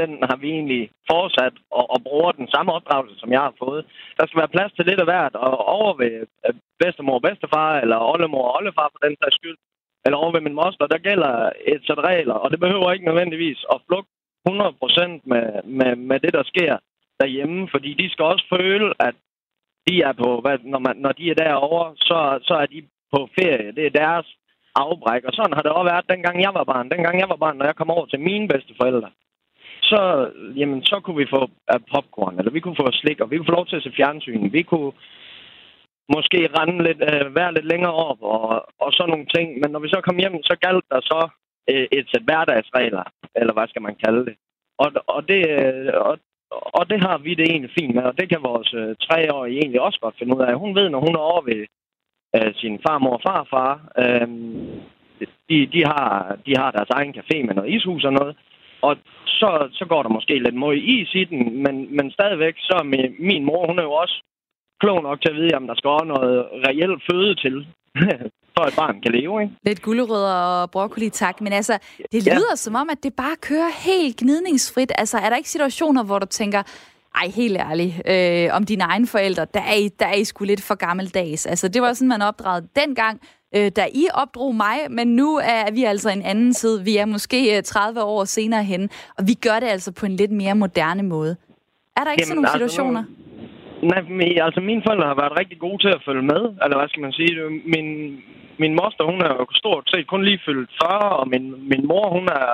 den 0.00 0.10
har 0.30 0.36
vi 0.36 0.48
egentlig 0.50 0.90
fortsat 1.10 1.54
og, 1.70 1.84
og 1.90 1.98
bruger 2.08 2.32
den 2.32 2.48
samme 2.54 2.72
opdragelse, 2.72 3.16
som 3.18 3.32
jeg 3.32 3.40
har 3.40 3.54
fået. 3.58 3.82
Der 4.16 4.26
skal 4.26 4.40
være 4.40 4.54
plads 4.56 4.72
til 4.72 4.86
lidt 4.86 5.00
af 5.00 5.06
hvert, 5.06 5.34
og 5.34 5.52
over 5.78 5.92
ved 6.02 6.14
øh, 6.46 6.54
bedstemor 6.80 7.14
og 7.14 7.22
bedstefar, 7.22 7.80
eller 7.82 7.98
oldemor 8.12 8.44
og 8.48 8.54
oldefar 8.58 8.88
for 8.92 9.00
den 9.06 9.16
sags 9.22 9.34
skyld, 9.34 9.58
eller 10.04 10.18
over 10.22 10.32
ved 10.32 10.40
min 10.40 10.58
moster, 10.60 10.86
der 10.86 11.06
gælder 11.08 11.34
et 11.72 11.82
sæt 11.86 12.00
regler, 12.10 12.34
og 12.34 12.50
det 12.50 12.60
behøver 12.60 12.92
ikke 12.92 13.08
nødvendigvis 13.10 13.60
at 13.72 13.78
flugte 13.86 14.12
100% 14.48 14.50
med, 15.32 15.46
med, 15.78 15.96
med 15.96 16.18
det, 16.20 16.32
der 16.38 16.42
sker 16.52 16.76
derhjemme, 17.20 17.68
fordi 17.70 17.90
de 17.94 18.10
skal 18.10 18.24
også 18.24 18.44
føle, 18.56 18.88
at 19.00 19.14
de 19.86 19.94
er 20.08 20.12
på, 20.12 20.40
hvad, 20.40 20.58
når, 20.72 20.78
man, 20.78 20.96
når 20.96 21.12
de 21.12 21.30
er 21.30 21.34
derovre, 21.34 21.96
så, 21.96 22.38
så 22.42 22.54
er 22.54 22.66
de 22.66 22.80
på 23.12 23.28
ferie. 23.38 23.72
Det 23.76 23.86
er 23.86 23.98
deres 24.04 24.26
afbræk. 24.74 25.22
Og 25.24 25.32
sådan 25.34 25.54
har 25.56 25.62
det 25.62 25.72
også 25.72 25.90
været, 25.92 26.10
dengang 26.14 26.36
jeg 26.46 26.52
var 26.58 26.64
barn. 26.72 26.90
Dengang 26.94 27.20
jeg 27.20 27.28
var 27.28 27.40
barn, 27.44 27.56
når 27.56 27.66
jeg 27.66 27.76
kom 27.76 27.90
over 27.90 28.06
til 28.06 28.20
mine 28.20 28.48
bedsteforældre, 28.48 29.10
så, 29.92 30.30
jamen, 30.56 30.82
så 30.90 31.00
kunne 31.00 31.18
vi 31.22 31.34
få 31.36 31.42
øh, 31.72 31.80
popcorn, 31.92 32.38
eller 32.38 32.52
vi 32.52 32.60
kunne 32.60 32.80
få 32.80 32.88
slik, 32.92 33.20
og 33.20 33.30
vi 33.30 33.36
kunne 33.36 33.50
få 33.50 33.58
lov 33.58 33.66
til 33.66 33.76
at 33.76 33.82
se 33.82 33.92
fjernsyn. 33.96 34.52
Vi 34.52 34.62
kunne 34.62 34.92
måske 36.14 36.38
rende 36.58 36.78
lidt, 36.86 37.00
øh, 37.10 37.36
være 37.38 37.54
lidt 37.54 37.68
længere 37.72 37.94
op 38.08 38.20
og, 38.22 38.48
og 38.84 38.92
sådan 38.92 39.10
nogle 39.10 39.26
ting. 39.34 39.46
Men 39.60 39.70
når 39.70 39.80
vi 39.80 39.88
så 39.88 40.00
kom 40.00 40.16
hjem, 40.16 40.42
så 40.42 40.56
galt 40.66 40.84
der 40.92 41.00
så 41.00 41.20
øh, 41.70 41.86
et 41.92 42.06
sæt 42.10 42.26
hverdagsregler, 42.28 43.04
eller 43.40 43.52
hvad 43.52 43.66
skal 43.68 43.82
man 43.82 43.96
kalde 44.04 44.22
det. 44.28 44.34
Og, 44.82 44.88
og, 45.06 45.28
det, 45.28 45.40
øh, 45.48 45.90
og, 46.08 46.18
og 46.50 46.90
det 46.90 46.98
har 47.06 47.18
vi 47.18 47.34
det 47.34 47.46
egentlig 47.48 47.76
fint 47.78 47.94
med, 47.94 48.02
og 48.02 48.18
det 48.18 48.28
kan 48.28 48.42
vores 48.42 48.74
øh, 48.74 48.96
treårige 49.04 49.58
egentlig 49.58 49.80
også 49.80 49.98
godt 50.00 50.18
finde 50.18 50.36
ud 50.36 50.42
af. 50.42 50.54
Hun 50.54 50.74
ved, 50.74 50.88
når 50.88 51.00
hun 51.06 51.14
er 51.14 51.24
over 51.30 51.42
ved 51.50 51.62
øh, 52.36 52.54
sin 52.54 52.78
farmor 52.86 53.14
og 53.16 53.22
farfar, 53.26 53.72
øh, 54.02 54.28
de, 55.50 55.66
de, 55.74 55.82
har, 55.92 56.36
de 56.46 56.52
har 56.60 56.70
deres 56.70 56.90
egen 56.90 57.14
café 57.18 57.36
med 57.46 57.54
noget 57.54 57.70
ishus 57.74 58.04
og 58.04 58.12
noget, 58.12 58.36
og 58.82 58.96
så, 59.26 59.68
så 59.72 59.84
går 59.88 60.02
der 60.02 60.10
måske 60.16 60.34
lidt 60.38 60.54
mod 60.54 60.74
is 60.76 61.14
i 61.14 61.24
den, 61.24 61.62
men, 61.64 61.96
men 61.96 62.10
stadigvæk, 62.10 62.54
så 62.58 62.74
er 62.80 62.84
min, 62.84 63.14
min 63.18 63.44
mor, 63.44 63.66
hun 63.66 63.78
er 63.78 63.82
jo 63.82 63.92
også 63.92 64.16
klog 64.80 65.02
nok 65.02 65.20
til 65.20 65.30
at 65.30 65.36
vide, 65.36 65.56
om 65.56 65.66
der 65.66 65.74
skal 65.74 65.90
også 65.90 66.04
noget 66.04 66.46
reelt 66.66 67.02
føde 67.10 67.34
til, 67.34 67.66
for 68.54 68.64
at 68.68 68.74
barn 68.76 69.00
kan 69.00 69.12
leve, 69.12 69.42
ikke? 69.42 69.54
Lidt 69.62 69.82
gulerødder 69.82 70.34
og 70.34 70.70
broccoli, 70.70 71.08
tak. 71.10 71.40
Men 71.40 71.52
altså, 71.52 71.78
det 72.12 72.24
lyder 72.24 72.52
ja. 72.52 72.56
som 72.64 72.74
om, 72.74 72.88
at 72.90 73.02
det 73.02 73.14
bare 73.14 73.36
kører 73.40 73.70
helt 73.88 74.16
gnidningsfrit. 74.16 74.92
Altså, 74.98 75.18
er 75.18 75.28
der 75.28 75.36
ikke 75.36 75.50
situationer, 75.50 76.04
hvor 76.04 76.18
du 76.18 76.26
tænker, 76.26 76.62
ej, 77.14 77.28
helt 77.28 77.56
ærligt, 77.56 77.94
øh, 78.12 78.56
om 78.56 78.64
dine 78.64 78.84
egne 78.84 79.06
forældre, 79.06 79.46
der 79.54 79.60
er, 79.60 79.74
I, 79.74 79.88
der 80.00 80.06
er 80.06 80.14
I 80.14 80.24
sgu 80.24 80.44
lidt 80.44 80.62
for 80.62 80.74
gammeldags. 80.74 81.46
Altså, 81.46 81.68
det 81.68 81.82
var 81.82 81.92
sådan, 81.92 82.08
man 82.08 82.22
opdragede 82.22 82.68
dengang, 82.76 83.20
øh, 83.56 83.70
da 83.76 83.84
I 83.94 84.04
opdrog 84.14 84.54
mig, 84.54 84.76
men 84.90 85.16
nu 85.16 85.36
er 85.36 85.72
vi 85.72 85.84
altså 85.84 86.10
en 86.10 86.22
anden 86.22 86.52
side. 86.54 86.84
Vi 86.84 86.96
er 86.96 87.06
måske 87.06 87.62
30 87.62 88.00
øh, 88.00 88.06
år 88.06 88.24
senere 88.24 88.64
hen, 88.64 88.90
og 89.18 89.22
vi 89.26 89.34
gør 89.34 89.60
det 89.60 89.66
altså 89.66 89.92
på 90.00 90.06
en 90.06 90.16
lidt 90.16 90.30
mere 90.30 90.54
moderne 90.54 91.02
måde. 91.02 91.36
Er 91.96 92.04
der 92.04 92.10
ikke 92.12 92.22
Jamen, 92.22 92.26
sådan 92.26 92.36
nogle 92.36 92.48
altså, 92.48 92.58
situationer? 92.58 93.04
Nej, 93.82 94.02
men, 94.18 94.28
altså 94.46 94.60
mine 94.60 94.82
forældre 94.86 95.06
har 95.06 95.20
været 95.22 95.38
rigtig 95.40 95.58
gode 95.58 95.82
til 95.84 95.88
at 95.96 96.04
følge 96.06 96.22
med. 96.32 96.42
Eller 96.62 96.76
hvad 96.78 96.88
skal 96.88 97.02
man 97.02 97.12
sige? 97.12 97.32
Min, 97.74 97.88
min 98.62 98.74
moster, 98.80 99.04
hun 99.12 99.20
er 99.26 99.32
jo 99.40 99.46
stort 99.62 99.84
set 99.92 100.06
kun 100.06 100.24
lige 100.24 100.44
fyldt 100.46 100.70
40, 100.82 101.18
og 101.20 101.28
min, 101.28 101.44
min 101.70 101.86
mor, 101.90 102.06
hun 102.16 102.24
er, 102.40 102.46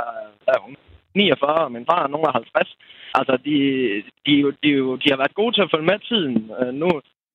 er 0.54 0.58
hun 0.64 0.76
49, 1.14 1.64
og 1.66 1.72
min 1.72 1.86
far 1.90 2.02
er 2.04 2.12
nogen 2.14 2.26
af 2.26 2.34
50. 2.34 2.76
Altså, 3.18 3.34
de, 3.46 3.56
de, 4.26 4.34
de, 4.62 4.70
de 5.02 5.08
har 5.12 5.20
været 5.22 5.40
gode 5.40 5.52
til 5.54 5.62
at 5.64 5.70
følge 5.74 5.90
med 5.90 5.98
tiden. 6.10 6.34
Øh, 6.60 6.72
nu 6.82 6.88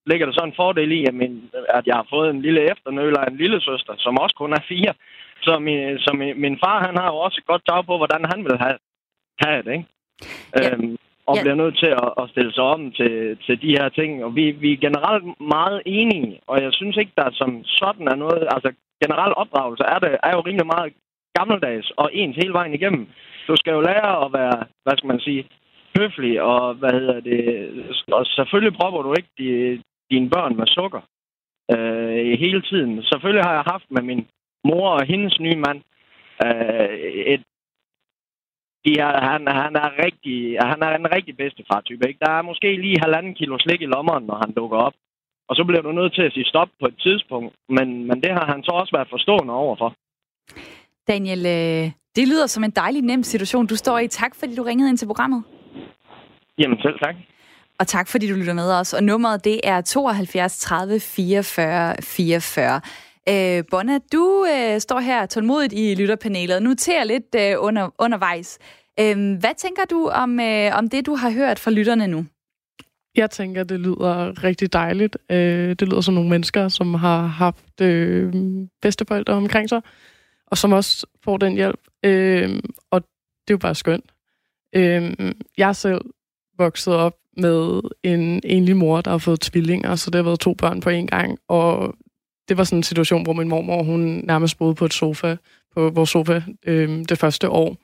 ligger 0.10 0.26
der 0.26 0.34
så 0.34 0.44
en 0.46 0.60
fordel 0.62 0.92
i, 0.92 1.02
at, 1.10 1.16
min, 1.22 1.34
at 1.78 1.88
jeg 1.88 1.96
har 1.96 2.08
fået 2.10 2.30
en 2.30 2.42
lille 2.42 2.62
efternøl 2.72 3.16
af 3.18 3.26
en 3.28 3.38
lille 3.38 3.62
søster, 3.62 3.94
som 3.98 4.18
også 4.24 4.36
kun 4.36 4.54
er 4.54 4.64
fire. 4.74 4.94
Så 5.42 5.60
min, 5.60 6.00
så 6.00 6.12
min, 6.20 6.42
min 6.42 6.60
far, 6.64 6.86
han 6.88 6.98
har 6.98 7.08
jo 7.14 7.18
også 7.26 7.38
et 7.42 7.50
godt 7.52 7.64
tag 7.70 7.86
på, 7.86 7.98
hvordan 7.98 8.24
han 8.32 8.40
vil 8.48 8.58
have, 8.64 8.78
have 9.44 9.62
det, 9.66 9.72
ikke? 9.72 9.88
Ja. 10.56 10.72
Øhm, 10.74 10.98
og 11.30 11.36
ja. 11.36 11.42
bliver 11.42 11.62
nødt 11.62 11.78
til 11.84 11.92
at, 12.04 12.10
at 12.22 12.30
stille 12.30 12.54
sig 12.54 12.64
om 12.64 12.92
til, 12.92 13.38
til 13.46 13.62
de 13.62 13.76
her 13.78 13.90
ting. 13.90 14.24
Og 14.26 14.36
vi, 14.36 14.52
vi 14.52 14.70
er 14.74 14.86
generelt 14.88 15.26
meget 15.56 15.82
enige, 15.86 16.40
og 16.48 16.56
jeg 16.64 16.74
synes 16.74 16.98
ikke, 16.98 17.12
der 17.18 17.30
som 17.32 17.52
sådan 17.66 18.08
er 18.08 18.16
noget... 18.16 18.48
Altså, 18.56 18.70
generel 19.04 19.34
opdragelse 19.42 19.84
er, 19.84 20.00
det, 20.00 20.18
er 20.24 20.32
jo 20.36 20.42
rimelig 20.42 20.66
meget 20.66 20.94
gammeldags 21.38 21.92
og 22.02 22.10
ens 22.14 22.36
hele 22.36 22.54
vejen 22.54 22.74
igennem. 22.74 23.08
Du 23.48 23.56
skal 23.56 23.74
jo 23.74 23.82
lære 23.82 24.26
at 24.26 24.34
være, 24.34 24.58
hvad 24.84 24.98
skal 24.98 25.08
man 25.08 25.20
sige, 25.20 25.42
høflig, 25.98 26.42
og 26.42 26.74
hvad 26.74 26.94
hedder 27.00 27.20
det... 27.20 27.40
Og 28.12 28.26
selvfølgelig 28.26 28.74
propper 28.80 29.02
du 29.02 29.14
ikke 29.18 29.32
de, 29.38 29.82
dine 30.12 30.30
børn 30.30 30.56
med 30.58 30.68
sukker 30.68 31.02
øh, 31.72 32.40
hele 32.40 32.62
tiden. 32.62 33.04
Selvfølgelig 33.04 33.44
har 33.44 33.54
jeg 33.54 33.72
haft 33.74 33.88
med 33.90 34.02
min 34.02 34.28
mor 34.64 34.90
og 34.90 35.06
hendes 35.06 35.40
nye 35.40 35.60
mand 35.66 35.82
øh, 36.46 36.90
et 37.34 37.44
de 38.86 38.92
er, 39.00 39.14
han, 39.30 39.42
han, 39.62 39.74
er 39.84 39.90
rigtig, 40.06 40.58
han 40.72 40.80
er 40.88 40.92
en 40.96 41.12
rigtig 41.16 41.38
bedstefar-type. 41.38 42.08
Ikke? 42.08 42.20
Der 42.26 42.32
er 42.32 42.42
måske 42.42 42.82
lige 42.86 43.02
halvanden 43.06 43.34
kilo 43.36 43.58
slik 43.60 43.82
i 43.82 43.86
lommeren, 43.96 44.26
når 44.26 44.38
han 44.44 44.52
dukker 44.52 44.78
op. 44.78 44.94
Og 45.50 45.56
så 45.56 45.64
bliver 45.64 45.82
du 45.82 45.92
nødt 45.92 46.14
til 46.14 46.22
at 46.22 46.34
sige 46.34 46.46
stop 46.46 46.70
på 46.82 46.88
et 46.88 46.98
tidspunkt. 47.00 47.56
Men, 47.70 47.88
men 48.08 48.22
det 48.24 48.32
har 48.32 48.46
han 48.46 48.64
så 48.64 48.72
også 48.72 48.92
været 48.96 49.10
forstående 49.10 49.54
overfor. 49.54 49.94
Daniel, 51.08 51.46
øh, 51.46 51.92
det 52.16 52.28
lyder 52.28 52.48
som 52.48 52.64
en 52.64 52.72
dejlig 52.72 53.02
nem 53.02 53.24
situation, 53.24 53.68
du 53.68 53.76
står 53.76 54.00
i. 54.00 54.08
Tak, 54.08 54.36
fordi 54.40 54.56
du 54.56 54.64
ringede 54.64 54.90
ind 54.90 54.98
til 54.98 55.06
programmet. 55.06 55.44
Jamen 56.58 56.82
selv 56.82 57.00
tak. 57.00 57.16
Og 57.80 57.88
tak, 57.88 58.08
fordi 58.08 58.30
du 58.30 58.36
lytter 58.36 58.54
med 58.54 58.72
os. 58.72 58.94
Og 58.94 59.04
nummeret, 59.04 59.44
det 59.44 59.62
er 59.64 59.82
72 59.82 60.60
30 60.60 61.00
44 61.00 61.96
44. 62.02 62.82
Øh, 63.30 63.64
Bonna, 63.72 64.00
du 64.12 64.46
øh, 64.54 64.80
står 64.80 65.00
her 65.00 65.26
tålmodigt 65.26 65.74
i 65.74 65.96
lytterpanelet 65.96 66.56
og 66.56 66.64
noterer 66.64 67.04
lidt 67.04 67.36
øh, 67.36 67.56
under, 67.60 67.90
undervejs. 68.00 68.60
Øh, 69.00 69.40
hvad 69.40 69.56
tænker 69.58 69.86
du 69.90 70.08
om, 70.08 70.40
øh, 70.40 70.72
om 70.78 70.90
det, 70.90 71.06
du 71.06 71.16
har 71.16 71.30
hørt 71.30 71.60
fra 71.60 71.72
lytterne 71.72 72.08
nu? 72.08 72.26
Jeg 73.16 73.32
tænker, 73.32 73.64
det 73.64 73.80
lyder 73.80 74.44
rigtig 74.44 74.74
dejligt. 74.74 75.18
Øh, 75.32 75.70
det 75.70 75.82
lyder 75.82 76.02
som 76.02 76.14
nogle 76.14 76.30
mennesker, 76.30 76.68
som 76.68 76.94
har 76.94 77.26
haft 77.26 77.82
øh, 77.82 78.34
bedsteforældre 78.82 79.34
omkring 79.34 79.70
sig, 79.70 79.82
og 80.48 80.58
som 80.58 80.72
også 80.72 81.08
får 81.24 81.38
den 81.38 81.54
hjælp. 81.54 81.80
Øh, 82.06 82.60
og 82.92 83.02
det 83.02 83.54
er 83.54 83.54
jo 83.54 83.58
bare 83.58 83.76
skønt. 83.76 84.12
Øh, 84.76 85.16
jeg 85.58 85.70
er 85.70 85.74
selv 85.74 86.02
vokset 86.58 86.94
op 86.94 87.14
med 87.42 87.82
en 88.04 88.42
enlig 88.44 88.78
mor, 88.78 89.02
der 89.02 89.12
har 89.12 89.18
fået 89.18 89.42
tvillinger, 89.42 89.96
så 89.96 90.10
det 90.10 90.16
har 90.16 90.24
været 90.24 90.40
to 90.40 90.54
børn 90.54 90.82
på 90.82 90.90
en 90.90 91.08
gang, 91.08 91.40
og 91.48 91.96
det 92.50 92.58
var 92.58 92.64
sådan 92.64 92.80
en 92.80 92.84
situation, 92.84 93.24
hvor 93.24 93.34
min 93.34 93.50
mormor, 93.50 93.84
hun 93.84 94.00
nærmest 94.00 94.58
boede 94.58 94.76
på 94.76 94.86
et 94.86 94.94
sofa, 94.94 95.36
på 95.76 95.90
vores 95.90 96.10
sofa, 96.10 96.42
øh, 96.66 97.06
det 97.10 97.18
første 97.18 97.50
år. 97.50 97.78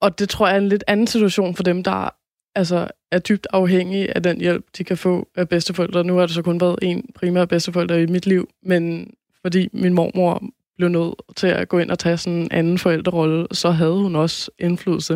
Og 0.00 0.18
det 0.18 0.28
tror 0.28 0.46
jeg 0.46 0.56
er 0.56 0.60
en 0.60 0.68
lidt 0.68 0.84
anden 0.86 1.06
situation 1.06 1.54
for 1.54 1.62
dem, 1.62 1.82
der 1.82 2.10
altså, 2.54 2.88
er 3.10 3.18
dybt 3.18 3.46
afhængige 3.50 4.14
af 4.14 4.22
den 4.22 4.40
hjælp, 4.40 4.66
de 4.78 4.84
kan 4.84 4.96
få 4.96 5.28
af 5.36 5.48
bedsteforældre. 5.48 6.04
Nu 6.04 6.16
har 6.16 6.26
det 6.26 6.34
så 6.34 6.42
kun 6.42 6.60
været 6.60 6.78
en 6.82 7.10
primær 7.14 7.44
bedsteforælder 7.44 7.96
i 7.96 8.06
mit 8.06 8.26
liv, 8.26 8.48
men 8.62 9.14
fordi 9.42 9.68
min 9.72 9.94
mormor 9.94 10.42
blev 10.76 10.88
nødt 10.88 11.14
til 11.36 11.46
at 11.46 11.68
gå 11.68 11.78
ind 11.78 11.90
og 11.90 11.98
tage 11.98 12.16
sådan 12.16 12.38
en 12.38 12.52
anden 12.52 12.78
forældrerolle, 12.78 13.46
så 13.52 13.70
havde 13.70 14.02
hun 14.02 14.16
også 14.16 14.50
indflydelse. 14.58 15.12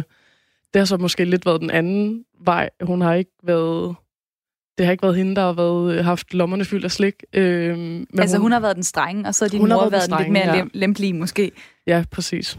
Det 0.75 0.81
har 0.81 0.85
så 0.85 0.97
måske 0.97 1.25
lidt 1.25 1.47
været 1.47 1.61
den 1.61 1.71
anden 1.71 2.25
vej. 2.41 2.71
Hun 2.83 3.01
har 3.01 3.15
ikke 3.15 3.33
været 3.43 3.97
det 4.79 4.87
har 4.87 4.93
ikke 4.93 5.03
været 5.03 5.17
hende, 5.17 5.37
der 5.37 5.43
har 5.43 5.53
været, 5.53 6.05
haft 6.05 6.35
lommerne 6.35 6.65
fyldt 6.65 6.85
af 6.85 6.91
slik. 6.91 7.15
Øh, 7.33 7.79
men 7.79 8.07
altså 8.19 8.37
hun, 8.37 8.43
hun 8.43 8.53
har 8.53 8.61
været 8.61 8.77
den 8.77 8.85
strenge, 8.85 9.29
og 9.29 9.35
så 9.35 9.45
har 9.45 9.49
din 9.49 9.61
mor 9.61 9.69
har 9.69 9.77
været, 9.77 9.93
været 9.93 10.03
strenge, 10.03 10.23
lidt 10.23 10.33
mere 10.33 10.55
ja. 10.55 10.57
lem, 10.57 10.71
lempelig 10.75 11.15
måske. 11.15 11.53
Ja, 11.87 12.05
præcis. 12.11 12.59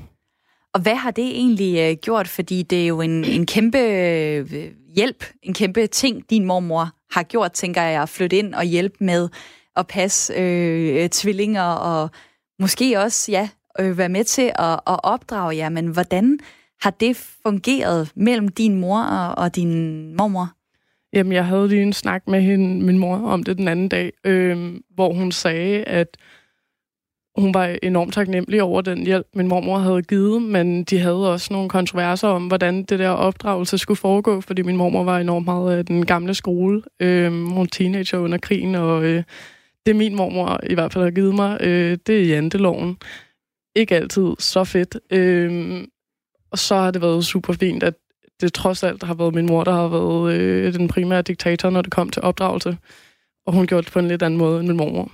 Og 0.73 0.81
hvad 0.81 0.95
har 0.95 1.11
det 1.11 1.25
egentlig 1.25 1.91
uh, 1.91 1.97
gjort? 1.97 2.27
Fordi 2.27 2.63
det 2.63 2.83
er 2.83 2.87
jo 2.87 3.01
en, 3.01 3.25
en 3.25 3.45
kæmpe 3.45 3.77
uh, 3.77 4.57
hjælp, 4.95 5.25
en 5.43 5.53
kæmpe 5.53 5.87
ting, 5.87 6.29
din 6.29 6.45
mormor 6.45 6.89
har 7.11 7.23
gjort, 7.23 7.51
tænker 7.51 7.81
jeg, 7.81 8.01
at 8.01 8.09
flytte 8.09 8.37
ind 8.37 8.53
og 8.53 8.63
hjælpe 8.63 8.95
med 8.99 9.29
at 9.75 9.87
passe 9.87 10.33
uh, 10.33 11.09
tvillinger, 11.09 11.63
og 11.63 12.09
måske 12.59 12.99
også, 12.99 13.31
ja, 13.31 13.49
uh, 13.79 13.97
være 13.97 14.09
med 14.09 14.23
til 14.23 14.51
at, 14.55 14.73
at 14.73 14.99
opdrage 15.03 15.57
jer. 15.57 15.69
Men 15.69 15.87
hvordan 15.87 16.39
har 16.81 16.89
det 16.89 17.37
fungeret 17.43 18.11
mellem 18.15 18.47
din 18.47 18.75
mor 18.75 19.01
og, 19.01 19.43
og 19.43 19.55
din 19.55 20.13
mormor? 20.15 20.49
Jamen, 21.13 21.33
jeg 21.33 21.45
havde 21.45 21.67
lige 21.67 21.81
en 21.81 21.93
snak 21.93 22.27
med 22.27 22.41
hende, 22.41 22.85
min 22.85 22.97
mor 22.97 23.15
om 23.15 23.43
det 23.43 23.57
den 23.57 23.67
anden 23.67 23.89
dag, 23.89 24.11
øh, 24.23 24.75
hvor 24.89 25.13
hun 25.13 25.31
sagde, 25.31 25.83
at 25.83 26.17
hun 27.37 27.53
var 27.53 27.77
enormt 27.83 28.13
taknemmelig 28.13 28.63
over 28.63 28.81
den 28.81 29.05
hjælp, 29.05 29.27
min 29.35 29.47
mormor 29.47 29.77
havde 29.77 30.01
givet, 30.01 30.41
men 30.41 30.83
de 30.83 30.99
havde 30.99 31.33
også 31.33 31.53
nogle 31.53 31.69
kontroverser 31.69 32.27
om, 32.27 32.47
hvordan 32.47 32.83
det 32.83 32.99
der 32.99 33.09
opdragelse 33.09 33.77
skulle 33.77 33.97
foregå, 33.97 34.41
fordi 34.41 34.61
min 34.61 34.77
mormor 34.77 35.03
var 35.03 35.19
enormt 35.19 35.45
meget 35.45 35.77
af 35.77 35.85
den 35.85 36.05
gamle 36.05 36.33
skole. 36.33 36.81
Øh, 36.99 37.31
hun 37.31 37.57
var 37.57 37.65
teenager 37.65 38.17
under 38.17 38.37
krigen, 38.37 38.75
og 38.75 39.03
øh, 39.03 39.23
det 39.85 39.95
min 39.95 40.15
mormor 40.15 40.59
i 40.69 40.73
hvert 40.73 40.93
fald 40.93 41.03
har 41.03 41.11
givet 41.11 41.35
mig, 41.35 41.57
øh, 41.61 41.97
det 42.07 42.21
er 42.21 42.25
janteloven. 42.25 42.97
Ikke 43.75 43.95
altid 43.95 44.27
så 44.39 44.63
fedt. 44.63 44.97
Øh, 45.11 45.83
og 46.51 46.59
så 46.59 46.75
har 46.75 46.91
det 46.91 47.01
været 47.01 47.25
super 47.25 47.53
fint, 47.53 47.83
at 47.83 47.93
det 48.41 48.53
trods 48.53 48.83
alt 48.83 49.03
har 49.03 49.13
været 49.13 49.35
min 49.35 49.45
mor, 49.45 49.63
der 49.63 49.71
har 49.71 49.87
været 49.87 50.33
øh, 50.33 50.73
den 50.73 50.87
primære 50.87 51.21
diktator, 51.21 51.69
når 51.69 51.81
det 51.81 51.91
kom 51.91 52.09
til 52.09 52.21
opdragelse. 52.21 52.77
Og 53.45 53.53
hun 53.53 53.67
gjorde 53.67 53.83
det 53.83 53.93
på 53.93 53.99
en 53.99 54.07
lidt 54.07 54.23
anden 54.23 54.37
måde 54.37 54.59
end 54.59 54.67
min 54.67 54.77
mormor. 54.77 55.11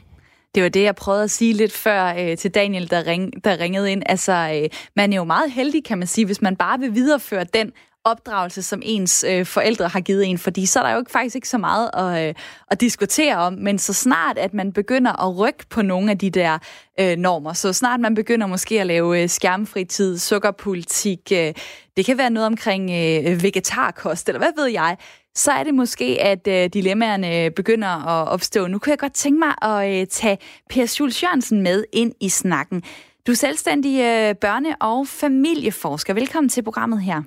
Det 0.55 0.63
var 0.63 0.69
det, 0.69 0.83
jeg 0.83 0.95
prøvede 0.95 1.23
at 1.23 1.31
sige 1.31 1.53
lidt 1.53 1.71
før 1.71 2.13
øh, 2.19 2.37
til 2.37 2.51
Daniel, 2.51 2.89
der, 2.89 3.07
ring, 3.07 3.43
der 3.43 3.59
ringede 3.59 3.91
ind. 3.91 4.03
Altså, 4.05 4.59
øh, 4.63 4.69
man 4.95 5.13
er 5.13 5.17
jo 5.17 5.23
meget 5.23 5.51
heldig, 5.51 5.83
kan 5.83 5.97
man 5.97 6.07
sige, 6.07 6.25
hvis 6.25 6.41
man 6.41 6.55
bare 6.55 6.79
vil 6.79 6.95
videreføre 6.95 7.43
den 7.53 7.71
opdragelse, 8.05 8.63
som 8.63 8.81
ens 8.85 9.25
øh, 9.27 9.45
forældre 9.45 9.87
har 9.87 9.99
givet 9.99 10.25
en, 10.25 10.37
fordi 10.37 10.65
så 10.65 10.79
er 10.79 10.83
der 10.83 10.91
jo 10.91 10.99
ikke, 10.99 11.11
faktisk 11.11 11.35
ikke 11.35 11.49
så 11.49 11.57
meget 11.57 11.89
at, 11.93 12.29
øh, 12.29 12.35
at 12.71 12.81
diskutere 12.81 13.37
om, 13.37 13.53
men 13.53 13.79
så 13.79 13.93
snart, 13.93 14.37
at 14.37 14.53
man 14.53 14.73
begynder 14.73 15.27
at 15.27 15.37
rykke 15.37 15.65
på 15.69 15.81
nogle 15.81 16.11
af 16.11 16.17
de 16.17 16.29
der 16.29 16.57
øh, 16.99 17.17
normer, 17.17 17.53
så 17.53 17.73
snart 17.73 17.99
man 17.99 18.15
begynder 18.15 18.47
måske 18.47 18.81
at 18.81 18.87
lave 18.87 19.21
øh, 19.21 19.29
skærmfritid, 19.29 20.17
sukkerpolitik, 20.17 21.19
øh, 21.33 21.53
det 21.97 22.05
kan 22.05 22.17
være 22.17 22.29
noget 22.29 22.47
omkring 22.47 22.83
øh, 22.83 23.43
vegetarkost, 23.43 24.29
eller 24.29 24.39
hvad 24.39 24.51
ved 24.55 24.67
jeg, 24.67 24.97
så 25.35 25.51
er 25.51 25.63
det 25.63 25.73
måske, 25.73 26.17
at 26.21 26.47
øh, 26.47 26.69
dilemmaerne 26.73 27.51
begynder 27.51 27.87
at 28.07 28.27
opstå. 28.27 28.67
Nu 28.67 28.79
kunne 28.79 28.91
jeg 28.91 28.99
godt 28.99 29.13
tænke 29.13 29.39
mig 29.39 29.53
at 29.61 30.01
øh, 30.01 30.07
tage 30.07 30.37
Per 30.69 30.85
Schulz 30.85 31.23
Jørgensen 31.23 31.61
med 31.61 31.83
ind 31.93 32.13
i 32.21 32.29
snakken. 32.29 32.83
Du 33.27 33.31
er 33.31 33.35
selvstændig 33.35 34.01
øh, 34.01 34.35
børne- 34.45 34.75
og 34.79 35.07
familieforsker. 35.07 36.13
Velkommen 36.13 36.49
til 36.49 36.63
programmet 36.63 37.01
her. 37.01 37.21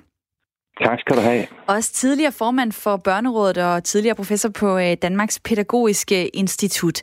Tak 0.81 0.99
skal 0.99 1.15
du 1.15 1.21
have. 1.21 1.43
Også 1.67 1.93
tidligere 1.93 2.31
formand 2.31 2.71
for 2.71 2.97
Børnerådet 2.97 3.57
og 3.57 3.83
tidligere 3.83 4.15
professor 4.15 4.49
på 4.59 4.77
øh, 4.77 4.93
Danmarks 5.01 5.39
Pædagogiske 5.47 6.27
Institut. 6.27 6.97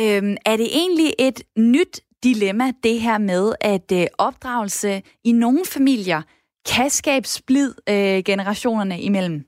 Øhm, 0.00 0.36
er 0.46 0.56
det 0.56 0.68
egentlig 0.82 1.10
et 1.18 1.42
nyt 1.56 2.00
dilemma, 2.24 2.64
det 2.82 3.00
her 3.00 3.18
med, 3.18 3.44
at 3.60 3.88
øh, 4.00 4.06
opdragelse 4.18 5.02
i 5.24 5.32
nogle 5.32 5.62
familier 5.76 6.22
kan 6.74 6.90
skabe 6.90 7.26
splid 7.26 7.70
øh, 7.88 8.18
generationerne 8.30 9.00
imellem? 9.00 9.44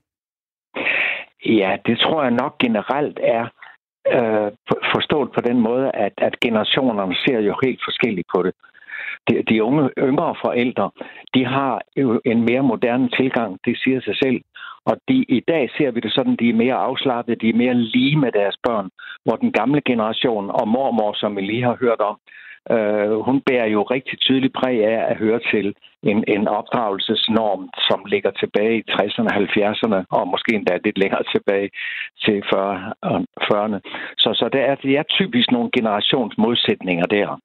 Ja, 1.45 1.71
det 1.85 1.99
tror 1.99 2.23
jeg 2.23 2.31
nok 2.31 2.53
generelt 2.65 3.19
er 3.37 3.43
øh, 4.15 4.51
forstået 4.93 5.29
på 5.35 5.41
den 5.49 5.59
måde, 5.59 5.91
at, 6.05 6.13
at 6.17 6.39
generationerne 6.39 7.15
ser 7.15 7.39
jo 7.39 7.53
helt 7.63 7.81
forskelligt 7.87 8.27
på 8.35 8.43
det. 8.43 8.53
De, 9.27 9.43
de 9.49 9.63
unge, 9.63 9.89
yngre 9.97 10.35
forældre, 10.45 10.91
de 11.33 11.45
har 11.45 11.81
jo 11.97 12.21
en 12.25 12.41
mere 12.49 12.63
moderne 12.63 13.09
tilgang, 13.09 13.59
det 13.65 13.77
siger 13.83 14.01
sig 14.01 14.15
selv. 14.23 14.41
Og 14.85 14.95
de, 15.07 15.17
i 15.37 15.39
dag 15.47 15.69
ser 15.77 15.91
vi 15.91 15.99
det 15.99 16.13
sådan, 16.13 16.35
de 16.35 16.49
er 16.49 16.61
mere 16.63 16.73
afslappede, 16.73 17.41
de 17.41 17.49
er 17.49 17.61
mere 17.63 17.73
lige 17.73 18.17
med 18.17 18.31
deres 18.31 18.57
børn, 18.67 18.89
hvor 19.23 19.35
den 19.35 19.51
gamle 19.51 19.81
generation 19.81 20.49
og 20.49 20.67
mormor, 20.67 21.13
som 21.13 21.35
vi 21.35 21.41
lige 21.41 21.63
har 21.63 21.77
hørt 21.79 21.99
om, 21.99 22.17
øh, 22.71 23.19
hun 23.27 23.41
bærer 23.41 23.67
jo 23.75 23.81
rigtig 23.83 24.19
tydeligt 24.19 24.53
præg 24.53 24.85
af 24.85 24.99
at 25.11 25.17
høre 25.17 25.39
til 25.51 25.75
en, 26.03 26.23
en 26.27 26.47
opdragelsesnorm, 26.47 27.69
som 27.89 27.99
ligger 28.05 28.31
tilbage 28.31 28.77
i 28.77 28.83
60'erne, 28.91 29.31
70'erne, 29.41 29.99
og 30.11 30.27
måske 30.27 30.55
endda 30.55 30.77
lidt 30.83 30.97
længere 30.97 31.23
tilbage 31.35 31.69
til 32.23 32.37
40'erne. 32.51 33.75
Øh, 33.75 33.81
så, 34.17 34.29
så 34.39 34.49
det, 34.53 34.61
er, 34.69 34.75
det 34.75 34.97
er 34.97 35.03
typisk 35.03 35.51
nogle 35.51 35.69
generationsmodsætninger 35.77 37.05
der. 37.05 37.39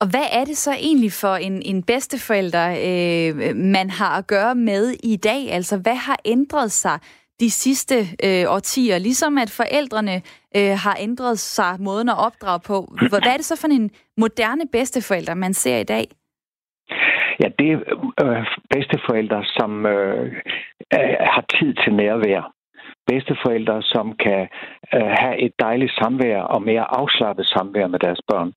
Og 0.00 0.06
hvad 0.10 0.26
er 0.32 0.44
det 0.44 0.56
så 0.56 0.72
egentlig 0.72 1.12
for 1.12 1.34
en, 1.34 1.62
en 1.62 1.82
bedsteforælder, 1.82 2.66
øh, 2.70 3.56
man 3.56 3.90
har 3.90 4.18
at 4.18 4.26
gøre 4.26 4.54
med 4.54 4.94
i 5.04 5.16
dag? 5.16 5.52
Altså, 5.52 5.78
hvad 5.82 5.94
har 5.94 6.18
ændret 6.24 6.72
sig 6.72 6.98
de 7.40 7.50
sidste 7.50 7.94
øh, 8.24 8.44
årtier? 8.48 8.98
Ligesom 8.98 9.38
at 9.38 9.50
forældrene 9.50 10.22
øh, 10.56 10.76
har 10.84 10.96
ændret 11.00 11.38
sig 11.38 11.76
måden 11.80 12.08
at 12.08 12.18
opdrage 12.18 12.60
på. 12.66 12.76
Hvad 13.08 13.26
er 13.32 13.36
det 13.36 13.44
så 13.44 13.60
for 13.60 13.68
en 13.68 13.90
moderne 14.16 14.66
bedsteforælder, 14.72 15.34
man 15.34 15.54
ser 15.54 15.78
i 15.78 15.84
dag? 15.84 16.06
Ja, 17.40 17.48
det 17.58 17.72
er 17.72 17.78
øh, 18.24 18.46
bedsteforældre, 18.70 19.44
som 19.44 19.86
øh, 19.86 20.32
har 21.34 21.44
tid 21.58 21.74
til 21.74 21.94
nærvær 21.94 22.54
bedsteforældre, 23.06 23.82
som 23.82 24.06
kan 24.24 24.48
øh, 24.94 25.10
have 25.22 25.36
et 25.46 25.52
dejligt 25.60 25.92
samvær 26.00 26.40
og 26.40 26.62
mere 26.62 26.86
afslappet 27.00 27.46
samvær 27.46 27.86
med 27.86 27.98
deres 27.98 28.20
børn. 28.30 28.52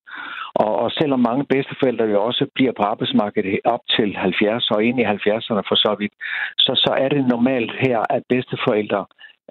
Og, 0.64 0.76
og 0.84 0.92
selvom 0.92 1.20
mange 1.20 1.46
bedsteforældre 1.54 2.06
jo 2.06 2.24
også 2.24 2.48
bliver 2.56 2.74
på 2.78 2.84
arbejdsmarkedet 2.84 3.60
op 3.66 3.84
til 3.96 4.16
70 4.16 4.72
og 4.72 4.84
ind 4.84 5.00
i 5.00 5.04
70'erne 5.04 5.64
for 5.70 5.76
så 5.86 5.96
vidt, 6.00 6.14
så, 6.58 6.72
så 6.76 6.94
er 7.04 7.10
det 7.10 7.28
normalt 7.28 7.72
her, 7.86 8.00
at 8.10 8.24
bedsteforældre 8.30 9.06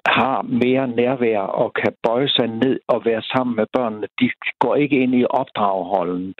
har 0.05 0.41
mere 0.41 0.87
nærvær 0.87 1.39
og 1.39 1.73
kan 1.73 1.93
bøje 2.03 2.29
sig 2.29 2.47
ned 2.47 2.79
og 2.87 3.05
være 3.05 3.21
sammen 3.21 3.55
med 3.55 3.65
børnene. 3.73 4.07
De 4.19 4.29
går 4.59 4.75
ikke 4.75 4.97
ind 5.03 5.15
i 5.15 5.25
opdragerholden. 5.29 6.33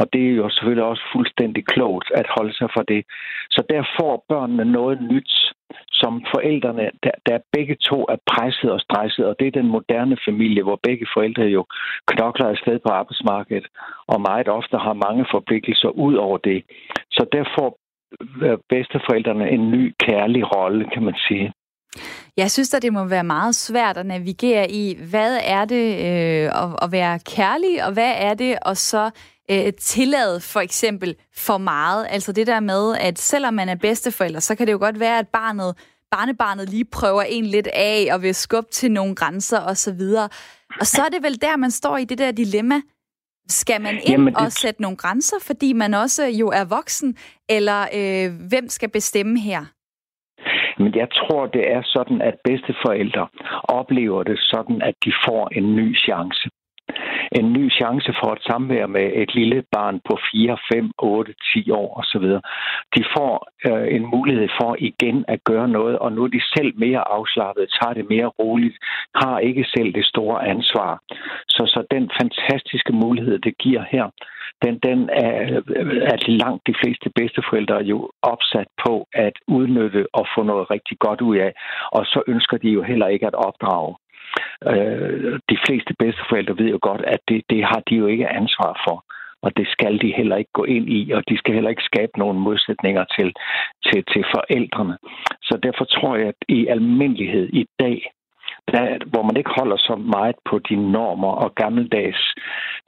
Og 0.00 0.06
det 0.12 0.22
er 0.26 0.34
jo 0.42 0.48
selvfølgelig 0.50 0.84
også 0.84 1.04
fuldstændig 1.14 1.62
klogt 1.66 2.08
at 2.14 2.26
holde 2.36 2.54
sig 2.54 2.68
for 2.76 2.82
det. 2.82 3.04
Så 3.50 3.62
der 3.70 3.82
får 4.00 4.24
børnene 4.28 4.64
noget 4.64 4.98
nyt, 5.12 5.32
som 5.92 6.24
forældrene, 6.34 6.90
der, 7.04 7.14
der 7.26 7.38
begge 7.52 7.76
to 7.88 7.98
er 8.14 8.16
presset 8.32 8.70
og 8.70 8.80
stresset, 8.80 9.24
og 9.26 9.34
det 9.38 9.46
er 9.46 9.60
den 9.60 9.68
moderne 9.76 10.16
familie, 10.28 10.62
hvor 10.62 10.78
begge 10.82 11.06
forældre 11.14 11.42
jo 11.42 11.64
knokler 12.10 12.46
afsted 12.48 12.78
på 12.78 12.90
arbejdsmarkedet, 13.00 13.66
og 14.06 14.20
meget 14.20 14.48
ofte 14.48 14.76
har 14.76 15.02
mange 15.06 15.26
forpligtelser 15.34 15.88
ud 15.88 16.14
over 16.14 16.38
det. 16.38 16.64
Så 17.10 17.26
der 17.32 17.44
får 17.58 17.78
øh, 18.46 18.58
bedsteforældrene 18.68 19.50
en 19.50 19.70
ny 19.70 19.94
kærlig 20.06 20.56
rolle, 20.56 20.84
kan 20.94 21.02
man 21.02 21.14
sige. 21.28 21.52
Jeg 22.36 22.50
synes 22.50 22.74
at 22.74 22.82
det 22.82 22.92
må 22.92 23.04
være 23.04 23.24
meget 23.24 23.54
svært 23.54 23.96
at 23.96 24.06
navigere 24.06 24.70
i, 24.70 24.96
hvad 25.10 25.38
er 25.44 25.64
det 25.64 25.86
øh, 26.08 26.46
at, 26.62 26.70
at 26.82 26.88
være 26.92 27.18
kærlig, 27.36 27.84
og 27.86 27.92
hvad 27.92 28.12
er 28.16 28.34
det 28.34 28.58
at 28.66 28.76
så 28.76 29.10
øh, 29.50 29.72
tillade 29.72 30.40
for 30.40 30.60
eksempel 30.60 31.14
for 31.36 31.58
meget. 31.58 32.06
Altså 32.10 32.32
det 32.32 32.46
der 32.46 32.60
med, 32.60 32.96
at 33.00 33.18
selvom 33.18 33.54
man 33.54 33.68
er 33.68 33.74
bedsteforælder, 33.74 34.40
så 34.40 34.54
kan 34.54 34.66
det 34.66 34.72
jo 34.72 34.78
godt 34.78 35.00
være, 35.00 35.18
at 35.18 35.28
barnet, 35.28 35.74
barnebarnet 36.10 36.68
lige 36.68 36.84
prøver 36.84 37.22
en 37.22 37.46
lidt 37.46 37.66
af 37.66 38.08
og 38.12 38.22
vil 38.22 38.34
skubbe 38.34 38.70
til 38.70 38.92
nogle 38.92 39.14
grænser 39.14 39.60
osv. 39.60 40.02
Og 40.80 40.86
så 40.86 41.02
er 41.02 41.08
det 41.08 41.22
vel 41.22 41.40
der, 41.40 41.56
man 41.56 41.70
står 41.70 41.96
i 41.96 42.04
det 42.04 42.18
der 42.18 42.30
dilemma. 42.30 42.80
Skal 43.48 43.80
man 43.80 43.94
ind 43.94 44.08
Jamen, 44.08 44.34
det... 44.34 44.42
og 44.42 44.52
sætte 44.52 44.82
nogle 44.82 44.96
grænser, 44.96 45.36
fordi 45.46 45.72
man 45.72 45.94
også 45.94 46.26
jo 46.26 46.48
er 46.48 46.64
voksen, 46.64 47.16
eller 47.48 47.80
øh, 47.98 48.48
hvem 48.48 48.68
skal 48.68 48.90
bestemme 48.90 49.40
her? 49.40 49.64
Men 50.78 50.94
jeg 50.94 51.08
tror, 51.10 51.46
det 51.46 51.72
er 51.72 51.82
sådan, 51.84 52.22
at 52.22 52.34
bedsteforældre 52.44 53.28
oplever 53.62 54.22
det 54.22 54.38
sådan, 54.38 54.82
at 54.82 54.94
de 55.04 55.12
får 55.26 55.48
en 55.58 55.76
ny 55.76 55.96
chance 55.98 56.50
en 57.38 57.52
ny 57.52 57.64
chance 57.70 58.10
for 58.20 58.32
et 58.32 58.42
samvær 58.42 58.86
med 58.86 59.06
et 59.22 59.34
lille 59.34 59.64
barn 59.72 60.00
på 60.08 60.18
4, 60.32 60.58
5, 60.72 60.90
8, 60.98 61.34
10 61.54 61.70
år 61.70 61.88
osv. 62.00 62.26
De 62.96 63.02
får 63.16 63.32
øh, 63.68 63.94
en 63.96 64.04
mulighed 64.14 64.48
for 64.60 64.76
igen 64.78 65.24
at 65.28 65.44
gøre 65.44 65.68
noget, 65.68 65.98
og 65.98 66.12
nu 66.12 66.24
er 66.24 66.28
de 66.28 66.42
selv 66.56 66.72
mere 66.76 67.08
afslappet, 67.16 67.74
tager 67.80 67.94
det 67.94 68.06
mere 68.08 68.26
roligt, 68.26 68.76
har 69.14 69.38
ikke 69.38 69.64
selv 69.76 69.94
det 69.94 70.04
store 70.04 70.48
ansvar. 70.48 71.00
Så, 71.48 71.62
så 71.66 71.80
den 71.90 72.10
fantastiske 72.20 72.92
mulighed, 72.92 73.38
det 73.38 73.58
giver 73.58 73.84
her, 73.90 74.06
den, 74.64 74.78
den 74.78 75.10
er, 75.12 75.60
øh, 75.76 76.02
at 76.14 76.28
langt 76.28 76.66
de 76.66 76.74
fleste 76.82 77.10
bedsteforældre 77.10 77.76
jo 77.76 78.10
opsat 78.22 78.68
på 78.86 79.06
at 79.12 79.32
udnytte 79.48 80.06
og 80.12 80.26
få 80.34 80.42
noget 80.42 80.70
rigtig 80.70 80.98
godt 80.98 81.20
ud 81.20 81.36
af, 81.36 81.52
og 81.92 82.06
så 82.06 82.22
ønsker 82.26 82.56
de 82.56 82.68
jo 82.68 82.82
heller 82.82 83.06
ikke 83.06 83.26
at 83.26 83.34
opdrage. 83.34 83.94
Øh, 84.70 85.38
de 85.50 85.58
fleste 85.66 85.94
bedsteforældre 85.98 86.58
ved 86.58 86.68
jo 86.70 86.78
godt, 86.82 87.02
at 87.14 87.20
det, 87.28 87.42
det 87.50 87.64
har 87.64 87.82
de 87.88 87.94
jo 87.94 88.06
ikke 88.06 88.28
ansvar 88.28 88.72
for. 88.88 89.04
Og 89.42 89.56
det 89.56 89.66
skal 89.68 90.00
de 90.00 90.16
heller 90.16 90.36
ikke 90.36 90.50
gå 90.52 90.64
ind 90.64 90.88
i, 90.88 91.10
og 91.10 91.22
de 91.28 91.38
skal 91.38 91.54
heller 91.54 91.70
ikke 91.70 91.90
skabe 91.90 92.18
nogen 92.18 92.38
modsætninger 92.38 93.04
til, 93.16 93.32
til, 93.86 94.04
til 94.12 94.24
forældrene. 94.34 94.96
Så 95.42 95.58
derfor 95.62 95.84
tror 95.84 96.16
jeg, 96.16 96.28
at 96.28 96.40
i 96.48 96.66
almindelighed 96.66 97.48
i 97.52 97.66
dag, 97.80 98.10
der, 98.72 99.04
hvor 99.12 99.22
man 99.22 99.36
ikke 99.36 99.56
holder 99.58 99.76
så 99.76 99.94
meget 99.96 100.36
på 100.48 100.58
de 100.58 100.76
normer 100.92 101.32
og 101.44 101.54
gammeldags 101.54 102.22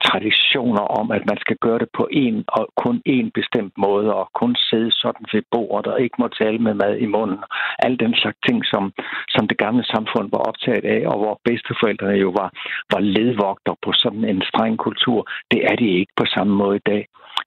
traditioner 0.07 0.85
om, 0.99 1.11
at 1.11 1.23
man 1.29 1.37
skal 1.43 1.57
gøre 1.65 1.79
det 1.79 1.89
på 1.99 2.07
en 2.11 2.43
og 2.47 2.63
kun 2.83 3.01
en 3.05 3.31
bestemt 3.39 3.73
måde, 3.77 4.13
og 4.19 4.29
kun 4.41 4.55
sidde 4.55 4.91
sådan 4.91 5.25
ved 5.33 5.43
bordet 5.51 5.87
og 5.93 6.01
ikke 6.01 6.15
må 6.19 6.27
tale 6.27 6.59
med 6.59 6.73
mad 6.73 6.97
i 6.97 7.05
munden. 7.05 7.39
Alle 7.83 7.97
den 7.97 8.13
slags 8.15 8.39
ting, 8.47 8.65
som, 8.65 8.83
som 9.29 9.47
det 9.47 9.57
gamle 9.57 9.83
samfund 9.83 10.27
var 10.31 10.43
optaget 10.49 10.85
af, 10.95 11.01
og 11.11 11.17
hvor 11.21 11.39
bedsteforældrene 11.43 12.17
jo 12.25 12.29
var, 12.29 12.49
var 12.93 12.99
ledvogter 12.99 13.75
på 13.85 13.91
sådan 13.93 14.25
en 14.25 14.41
streng 14.49 14.77
kultur, 14.77 15.27
det 15.51 15.61
er 15.69 15.75
de 15.75 15.87
ikke 15.99 16.13
på 16.17 16.25
samme 16.25 16.53
måde 16.55 16.77
i 16.77 16.87
dag. 16.91 17.03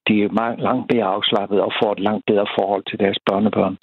De 0.09 0.23
er 0.23 0.29
meget, 0.40 0.61
langt 0.61 0.92
mere 0.92 1.05
afslappet 1.05 1.61
og 1.61 1.73
får 1.83 1.92
et 1.92 2.01
langt 2.01 2.25
bedre 2.27 2.47
forhold 2.59 2.85
til 2.90 2.99
deres 2.99 3.18
børnebørn. 3.27 3.77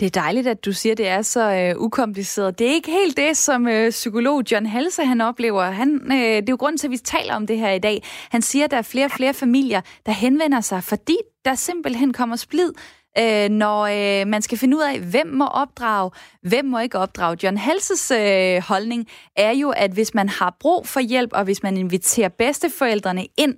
Det 0.00 0.06
er 0.06 0.10
dejligt, 0.10 0.46
at 0.46 0.64
du 0.64 0.72
siger, 0.72 0.92
at 0.92 0.98
det 0.98 1.08
er 1.08 1.22
så 1.22 1.52
øh, 1.52 1.80
ukompliceret. 1.82 2.58
Det 2.58 2.66
er 2.66 2.72
ikke 2.72 2.90
helt 2.90 3.16
det, 3.16 3.36
som 3.36 3.68
øh, 3.68 3.90
psykolog 3.90 4.42
John 4.52 4.66
Halse 4.66 5.04
han 5.04 5.20
oplever. 5.20 5.62
Han, 5.62 6.00
øh, 6.12 6.18
det 6.18 6.48
er 6.48 6.50
jo 6.50 6.56
grunden 6.56 6.78
til, 6.78 6.86
at 6.86 6.90
vi 6.90 6.96
taler 6.96 7.34
om 7.34 7.46
det 7.46 7.58
her 7.58 7.70
i 7.70 7.78
dag. 7.78 8.02
Han 8.30 8.42
siger, 8.42 8.64
at 8.64 8.70
der 8.70 8.76
er 8.76 8.82
flere 8.82 9.04
og 9.04 9.10
flere 9.10 9.34
familier, 9.34 9.80
der 10.06 10.12
henvender 10.12 10.60
sig, 10.60 10.84
fordi 10.84 11.16
der 11.44 11.54
simpelthen 11.54 12.12
kommer 12.12 12.36
splid, 12.36 12.72
øh, 13.18 13.48
når 13.48 13.80
øh, 13.82 14.26
man 14.26 14.42
skal 14.42 14.58
finde 14.58 14.76
ud 14.76 14.82
af, 14.82 15.00
hvem 15.00 15.26
må 15.26 15.46
opdrage, 15.46 16.10
hvem 16.42 16.64
må 16.64 16.78
ikke 16.78 16.98
opdrage. 16.98 17.36
John 17.42 17.56
Halses 17.56 18.10
øh, 18.10 18.62
holdning 18.62 19.06
er 19.36 19.50
jo, 19.50 19.70
at 19.70 19.90
hvis 19.90 20.14
man 20.14 20.28
har 20.28 20.56
brug 20.60 20.86
for 20.86 21.00
hjælp, 21.00 21.30
og 21.32 21.44
hvis 21.44 21.62
man 21.62 21.76
inviterer 21.76 22.28
bedsteforældrene 22.28 23.26
ind, 23.36 23.54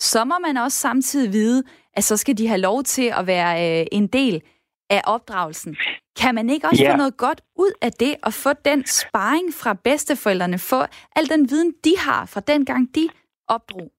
så 0.00 0.24
må 0.24 0.34
man 0.46 0.56
også 0.56 0.78
samtidig 0.78 1.32
vide, 1.32 1.62
at 1.94 2.04
så 2.04 2.16
skal 2.16 2.38
de 2.38 2.48
have 2.48 2.60
lov 2.60 2.82
til 2.84 3.12
at 3.18 3.26
være 3.26 3.80
øh, 3.80 3.86
en 3.92 4.06
del 4.06 4.42
af 4.90 5.00
opdragelsen. 5.14 5.76
Kan 6.20 6.34
man 6.34 6.50
ikke 6.50 6.66
også 6.66 6.84
ja. 6.84 6.92
få 6.92 6.96
noget 6.96 7.16
godt 7.16 7.40
ud 7.56 7.72
af 7.82 7.92
det, 7.92 8.14
og 8.26 8.32
få 8.44 8.50
den 8.64 8.80
sparring 8.86 9.48
fra 9.60 9.72
bedsteforældrene, 9.84 10.58
få 10.58 10.80
al 11.16 11.26
den 11.34 11.42
viden, 11.50 11.72
de 11.84 11.92
har 12.06 12.22
fra 12.32 12.40
den 12.40 12.64
gang, 12.64 12.94
de 12.94 13.04
opdrog? 13.48 13.90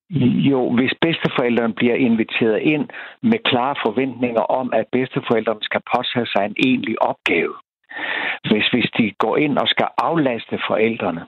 Jo, 0.49 0.71
hvis 0.78 0.93
bedsteforældrene 1.02 1.73
bliver 1.73 1.95
inviteret 1.95 2.60
ind 2.62 2.86
med 3.23 3.39
klare 3.49 3.75
forventninger 3.86 4.41
om, 4.41 4.73
at 4.73 4.86
bedsteforældrene 4.91 5.63
skal 5.63 5.82
påtage 5.95 6.28
sig 6.34 6.45
en 6.45 6.56
egentlig 6.65 7.02
opgave. 7.02 7.54
Hvis, 8.49 8.67
hvis 8.73 8.89
de 8.97 9.13
går 9.23 9.38
ind 9.38 9.58
og 9.58 9.67
skal 9.67 9.88
aflaste 9.97 10.60
forældrene, 10.67 11.23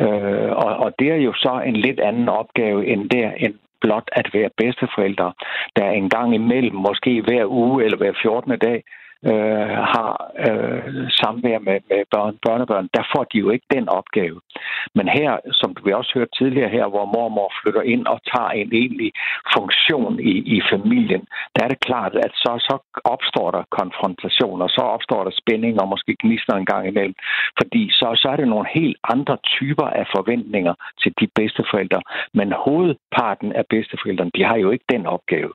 øh, 0.00 0.50
og, 0.64 0.70
og 0.84 0.92
det 0.98 1.08
er 1.10 1.20
jo 1.28 1.32
så 1.32 1.62
en 1.66 1.76
lidt 1.76 2.00
anden 2.00 2.28
opgave 2.28 2.86
end 2.86 3.10
der, 3.10 3.30
end 3.32 3.54
blot 3.80 4.08
at 4.12 4.26
være 4.32 4.50
bedsteforældre, 4.56 5.32
der 5.76 5.90
en 5.90 6.08
gang 6.08 6.34
imellem, 6.34 6.74
måske 6.74 7.22
hver 7.22 7.44
uge 7.46 7.84
eller 7.84 7.98
hver 7.98 8.12
14. 8.22 8.58
dag, 8.58 8.84
øh, 9.24 9.76
har 9.94 10.12
øh, 10.46 11.10
samvær 11.20 11.58
med, 11.58 11.78
med 11.90 12.02
børn, 12.14 12.38
børnebørn, 12.46 12.88
der 12.94 13.04
får 13.12 13.24
de 13.32 13.38
jo 13.38 13.50
ikke 13.50 13.66
den 13.76 13.88
opgave. 13.88 14.40
Men 14.94 15.08
her, 15.08 15.32
som 15.52 15.76
vi 15.84 15.92
også 15.92 16.12
hørte 16.14 16.38
tidligere 16.38 16.70
her, 16.76 16.86
hvor 16.86 17.04
mormor 17.04 17.52
flytter 17.62 17.82
ind 17.82 18.06
og 18.06 18.18
tager 18.32 18.50
en 18.50 18.70
egentlig 18.72 19.12
funktion 19.56 20.20
i, 20.20 20.34
i 20.56 20.62
familien, 20.72 21.22
der 21.54 21.64
er 21.64 21.68
det 21.68 21.80
klart, 21.80 22.14
at 22.14 22.32
så, 22.34 22.52
så 22.68 22.76
opstår 23.04 23.50
der 23.50 23.62
konfrontationer, 23.80 24.66
så 24.68 24.82
opstår 24.94 25.24
der 25.24 25.40
spænding 25.42 25.80
og 25.80 25.88
måske 25.88 26.16
gnister 26.22 26.54
en 26.56 26.70
gang 26.72 26.88
imellem, 26.88 27.14
fordi 27.60 27.90
så, 27.92 28.06
så 28.22 28.28
er 28.28 28.36
det 28.36 28.48
nogle 28.48 28.68
helt 28.74 28.96
andre 29.14 29.36
typer 29.56 29.86
af 30.00 30.06
forventninger 30.16 30.74
til 31.02 31.12
de 31.20 31.26
bedsteforældre. 31.34 32.00
Men 32.34 32.52
hovedparten 32.52 33.52
af 33.52 33.64
bedsteforældrene, 33.70 34.30
de 34.34 34.44
har 34.44 34.56
jo 34.56 34.70
ikke 34.70 34.84
den 34.90 35.06
opgave. 35.06 35.52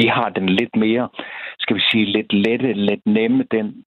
De 0.00 0.10
har 0.10 0.28
den 0.28 0.48
lidt 0.48 0.76
mere, 0.76 1.08
skal 1.58 1.76
vi 1.76 1.82
sige, 1.90 2.04
lidt 2.04 2.32
lette, 2.32 2.72
lidt 2.72 3.06
nemme, 3.06 3.44
den, 3.50 3.84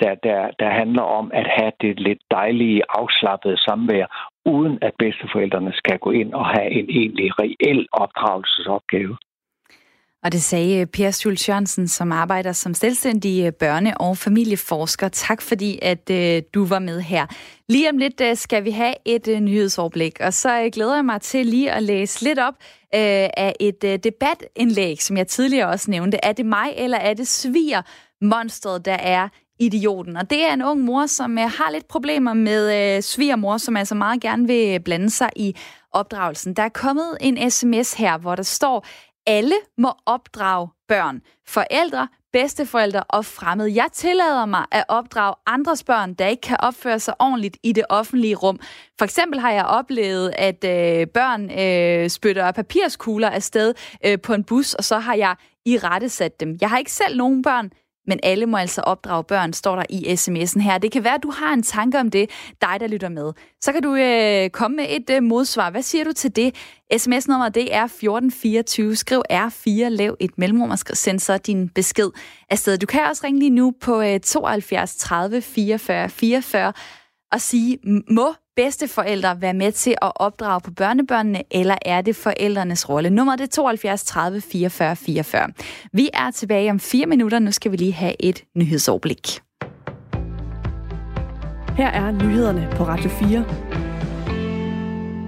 der, 0.00 0.14
der, 0.14 0.50
der 0.58 0.70
handler 0.70 1.02
om 1.02 1.30
at 1.34 1.46
have 1.46 1.72
det 1.80 2.00
lidt 2.00 2.22
dejlige, 2.30 2.82
afslappede 2.88 3.58
samvær, 3.58 4.06
uden 4.44 4.78
at 4.82 4.92
bedsteforældrene 4.98 5.72
skal 5.72 5.98
gå 5.98 6.10
ind 6.10 6.34
og 6.34 6.46
have 6.46 6.70
en 6.70 6.86
egentlig 6.88 7.38
reel 7.38 7.86
opdragelsesopgave. 7.92 9.16
Og 10.24 10.32
det 10.32 10.42
sagde 10.42 10.80
øh, 10.80 10.86
Per 10.86 11.10
Schultz 11.10 11.48
Jørgensen, 11.48 11.88
som 11.88 12.12
arbejder 12.12 12.52
som 12.52 12.74
selvstændig 12.74 13.44
øh, 13.44 13.52
børne- 13.62 13.96
og 13.96 14.18
familieforsker. 14.18 15.08
Tak 15.08 15.42
fordi, 15.42 15.78
at 15.82 16.10
øh, 16.10 16.42
du 16.54 16.64
var 16.64 16.78
med 16.78 17.00
her. 17.00 17.26
Lige 17.68 17.90
om 17.90 17.98
lidt 17.98 18.20
øh, 18.20 18.36
skal 18.36 18.64
vi 18.64 18.70
have 18.70 18.94
et 19.04 19.28
øh, 19.28 19.40
nyhedsoverblik, 19.40 20.20
og 20.20 20.34
så 20.34 20.62
øh, 20.62 20.70
glæder 20.72 20.94
jeg 20.94 21.04
mig 21.04 21.20
til 21.20 21.46
lige 21.46 21.72
at 21.72 21.82
læse 21.82 22.24
lidt 22.24 22.38
op 22.38 22.54
af 22.92 23.54
et 23.60 23.82
debatindlæg, 24.04 25.02
som 25.02 25.16
jeg 25.16 25.26
tidligere 25.26 25.68
også 25.68 25.90
nævnte. 25.90 26.18
Er 26.22 26.32
det 26.32 26.46
mig, 26.46 26.74
eller 26.76 26.98
er 26.98 27.14
det 27.14 27.28
sviger 27.28 27.82
monstret, 28.20 28.84
der 28.84 28.92
er 28.92 29.28
idioten. 29.58 30.16
Og 30.16 30.30
det 30.30 30.44
er 30.44 30.52
en 30.52 30.62
ung 30.62 30.80
mor, 30.80 31.06
som 31.06 31.38
øh, 31.38 31.44
har 31.44 31.70
lidt 31.70 31.88
problemer 31.88 32.34
med 32.34 32.96
øh, 32.96 33.02
svigermor, 33.02 33.56
som 33.56 33.76
altså 33.76 33.94
meget 33.94 34.20
gerne 34.20 34.46
vil 34.46 34.80
blande 34.80 35.10
sig 35.10 35.30
i 35.36 35.56
opdragelsen. 35.92 36.54
Der 36.54 36.62
er 36.62 36.68
kommet 36.68 37.16
en 37.20 37.50
sms 37.50 37.94
her, 37.94 38.18
hvor 38.18 38.34
der 38.34 38.42
står, 38.42 38.86
alle 39.26 39.54
må 39.78 39.92
opdrage 40.06 40.68
børn. 40.88 41.22
Forældre, 41.46 42.08
bedsteforældre 42.32 43.02
og 43.02 43.24
fremmede. 43.24 43.74
Jeg 43.74 43.86
tillader 43.92 44.46
mig 44.46 44.64
at 44.70 44.84
opdrage 44.88 45.34
andres 45.46 45.84
børn, 45.84 46.14
der 46.14 46.26
ikke 46.26 46.40
kan 46.40 46.56
opføre 46.60 46.98
sig 46.98 47.14
ordentligt 47.18 47.56
i 47.62 47.72
det 47.72 47.84
offentlige 47.88 48.34
rum. 48.34 48.60
For 48.98 49.04
eksempel 49.04 49.40
har 49.40 49.50
jeg 49.50 49.64
oplevet, 49.64 50.34
at 50.38 50.64
øh, 50.64 51.06
børn 51.06 51.50
øh, 51.60 52.10
spytter 52.10 52.52
papirskugler 52.52 53.30
afsted 53.30 53.74
øh, 54.06 54.20
på 54.20 54.34
en 54.34 54.44
bus, 54.44 54.74
og 54.74 54.84
så 54.84 54.98
har 54.98 55.14
jeg 55.14 55.36
i 55.66 55.78
rette 55.78 56.08
sat 56.08 56.40
dem. 56.40 56.58
Jeg 56.60 56.70
har 56.70 56.78
ikke 56.78 56.92
selv 56.92 57.16
nogen 57.16 57.42
børn, 57.42 57.70
men 58.06 58.20
alle 58.22 58.46
må 58.46 58.56
altså 58.56 58.80
opdrage 58.80 59.24
børn, 59.24 59.52
står 59.52 59.76
der 59.76 59.84
i 59.90 60.14
sms'en 60.14 60.60
her. 60.60 60.78
Det 60.78 60.92
kan 60.92 61.04
være, 61.04 61.14
at 61.14 61.22
du 61.22 61.30
har 61.30 61.52
en 61.52 61.62
tanke 61.62 61.98
om 61.98 62.10
det, 62.10 62.30
dig 62.60 62.76
der 62.80 62.86
lytter 62.86 63.08
med. 63.08 63.32
Så 63.60 63.72
kan 63.72 63.82
du 63.82 63.94
øh, 63.94 64.50
komme 64.50 64.76
med 64.76 64.86
et 64.88 65.10
øh, 65.10 65.22
modsvar. 65.22 65.70
Hvad 65.70 65.82
siger 65.82 66.04
du 66.04 66.12
til 66.12 66.36
det? 66.36 66.54
SMS-nummeret 66.96 67.54
det 67.54 67.74
er 67.74 67.84
1424. 67.84 68.96
Skriv 68.96 69.22
R4, 69.32 69.88
lav 69.88 70.16
et 70.20 70.38
mellemrum 70.38 70.70
og 70.70 70.78
send 70.78 71.20
så 71.20 71.38
din 71.38 71.68
besked 71.68 72.10
afsted. 72.50 72.78
Du 72.78 72.86
kan 72.86 73.00
også 73.10 73.22
ringe 73.24 73.38
lige 73.40 73.50
nu 73.50 73.72
på 73.80 74.02
øh, 74.02 74.20
72 74.20 74.96
30 74.96 75.42
44 75.42 76.08
44 76.08 76.72
og 77.32 77.40
sige, 77.40 77.78
må 78.10 78.34
bedsteforældre 78.56 79.40
være 79.40 79.54
med 79.54 79.72
til 79.72 79.94
at 80.02 80.12
opdrage 80.16 80.60
på 80.60 80.70
børnebørnene, 80.70 81.42
eller 81.50 81.76
er 81.82 82.00
det 82.00 82.16
forældrenes 82.16 82.88
rolle? 82.88 83.10
Nummer 83.10 83.36
det 83.36 83.44
er 83.44 83.48
72 83.48 84.04
30 84.04 84.40
44 84.40 84.96
44. 84.96 85.48
Vi 85.92 86.10
er 86.14 86.30
tilbage 86.30 86.70
om 86.70 86.80
fire 86.80 87.06
minutter. 87.06 87.38
Nu 87.38 87.52
skal 87.52 87.72
vi 87.72 87.76
lige 87.76 87.92
have 87.92 88.14
et 88.20 88.44
nyhedsoverblik. 88.54 89.40
Her 91.76 91.88
er 91.88 92.10
nyhederne 92.10 92.68
på 92.76 92.84
Radio 92.84 93.10
4. 93.10 93.93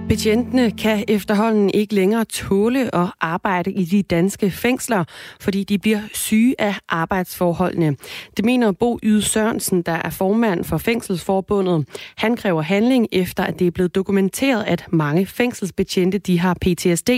Betjentene 0.09 0.71
kan 0.83 0.97
efterhånden 1.07 1.69
ikke 1.73 1.95
længere 1.95 2.25
tåle 2.25 2.95
at 2.95 3.07
arbejde 3.21 3.71
i 3.71 3.83
de 3.93 4.03
danske 4.03 4.51
fængsler, 4.63 5.03
fordi 5.45 5.63
de 5.63 5.79
bliver 5.79 6.03
syge 6.13 6.55
af 6.59 6.75
arbejdsforholdene. 6.89 7.91
Det 8.37 8.45
mener 8.45 8.71
Bo 8.79 8.99
Yde 9.03 9.21
Sørensen, 9.21 9.81
der 9.81 9.97
er 10.07 10.09
formand 10.19 10.63
for 10.63 10.77
Fængselsforbundet. 10.77 11.77
Han 12.17 12.35
kræver 12.35 12.61
handling 12.61 13.07
efter, 13.11 13.43
at 13.43 13.59
det 13.59 13.67
er 13.67 13.71
blevet 13.71 13.95
dokumenteret, 13.95 14.63
at 14.67 14.81
mange 14.91 15.25
fængselsbetjente 15.25 16.17
de 16.17 16.39
har 16.39 16.53
PTSD, 16.63 17.11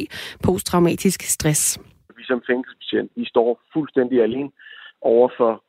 posttraumatisk 0.45 1.21
stress. 1.21 1.79
Vi 2.17 2.23
som 2.23 2.41
fængselsbetjent, 2.47 3.11
vi 3.15 3.25
står 3.25 3.61
fuldstændig 3.73 4.23
alene 4.23 4.51
over 5.01 5.29
for, 5.37 5.63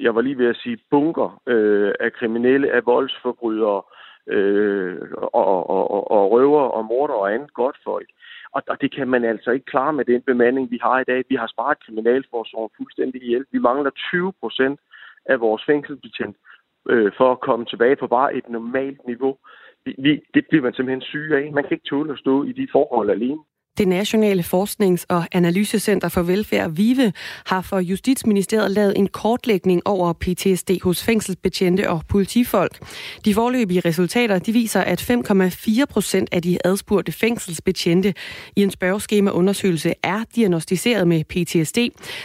jeg 0.00 0.14
var 0.14 0.20
lige 0.20 0.38
ved 0.38 0.46
at 0.46 0.56
sige, 0.62 0.78
bunker 0.90 1.40
øh, 1.46 1.92
af 2.00 2.12
kriminelle, 2.12 2.72
af 2.72 2.86
voldsforbrydere, 2.86 3.76
øh, 3.76 4.01
Øh, 4.26 4.98
og, 5.12 5.34
og, 5.34 5.90
og, 5.90 6.10
og 6.10 6.30
røver 6.30 6.60
og 6.60 6.84
morder 6.84 7.14
og 7.14 7.34
andet 7.34 7.54
godt 7.54 7.76
folk. 7.84 8.08
Og, 8.52 8.62
og 8.68 8.80
det 8.80 8.94
kan 8.94 9.08
man 9.08 9.24
altså 9.24 9.50
ikke 9.50 9.66
klare 9.66 9.92
med 9.92 10.04
den 10.04 10.22
bemanding, 10.22 10.70
vi 10.70 10.78
har 10.82 11.00
i 11.00 11.04
dag. 11.04 11.24
Vi 11.28 11.34
har 11.34 11.46
sparet 11.46 11.84
kriminalforsorgen 11.84 12.70
fuldstændig 12.76 13.22
ihjel. 13.22 13.44
Vi 13.52 13.58
mangler 13.58 13.90
20 13.90 14.32
procent 14.40 14.80
af 15.26 15.40
vores 15.40 15.62
fængselsbetjent 15.66 16.36
øh, 16.88 17.12
for 17.16 17.32
at 17.32 17.40
komme 17.40 17.64
tilbage 17.64 17.96
på 17.96 18.06
bare 18.06 18.34
et 18.34 18.48
normalt 18.48 19.06
niveau. 19.06 19.36
Vi, 19.84 19.94
vi, 19.98 20.22
det 20.34 20.46
bliver 20.48 20.62
man 20.62 20.74
simpelthen 20.74 21.02
syg 21.02 21.30
af. 21.32 21.52
Man 21.52 21.64
kan 21.64 21.72
ikke 21.72 21.88
tåle 21.88 22.12
at 22.12 22.18
stå 22.18 22.44
i 22.44 22.52
de 22.52 22.68
forhold 22.72 23.10
alene. 23.10 23.40
Det 23.78 23.88
Nationale 23.88 24.42
Forsknings- 24.42 25.04
og 25.08 25.24
Analysecenter 25.32 26.08
for 26.08 26.22
Velfærd, 26.22 26.70
VIVE, 26.70 27.12
har 27.46 27.60
for 27.60 27.78
Justitsministeriet 27.78 28.70
lavet 28.70 28.98
en 28.98 29.06
kortlægning 29.06 29.82
over 29.84 30.12
PTSD 30.12 30.70
hos 30.82 31.02
fængselsbetjente 31.02 31.90
og 31.90 32.02
politifolk. 32.08 32.78
De 33.24 33.34
forløbige 33.34 33.80
resultater 33.80 34.38
de 34.38 34.52
viser, 34.52 34.80
at 34.80 35.10
5,4 35.10 35.84
procent 35.84 36.28
af 36.32 36.42
de 36.42 36.58
adspurgte 36.64 37.12
fængselsbetjente 37.12 38.14
i 38.56 38.62
en 38.62 38.70
spørgeskemaundersøgelse 38.70 39.94
er 40.02 40.24
diagnostiseret 40.36 41.08
med 41.08 41.24
PTSD. 41.24 41.78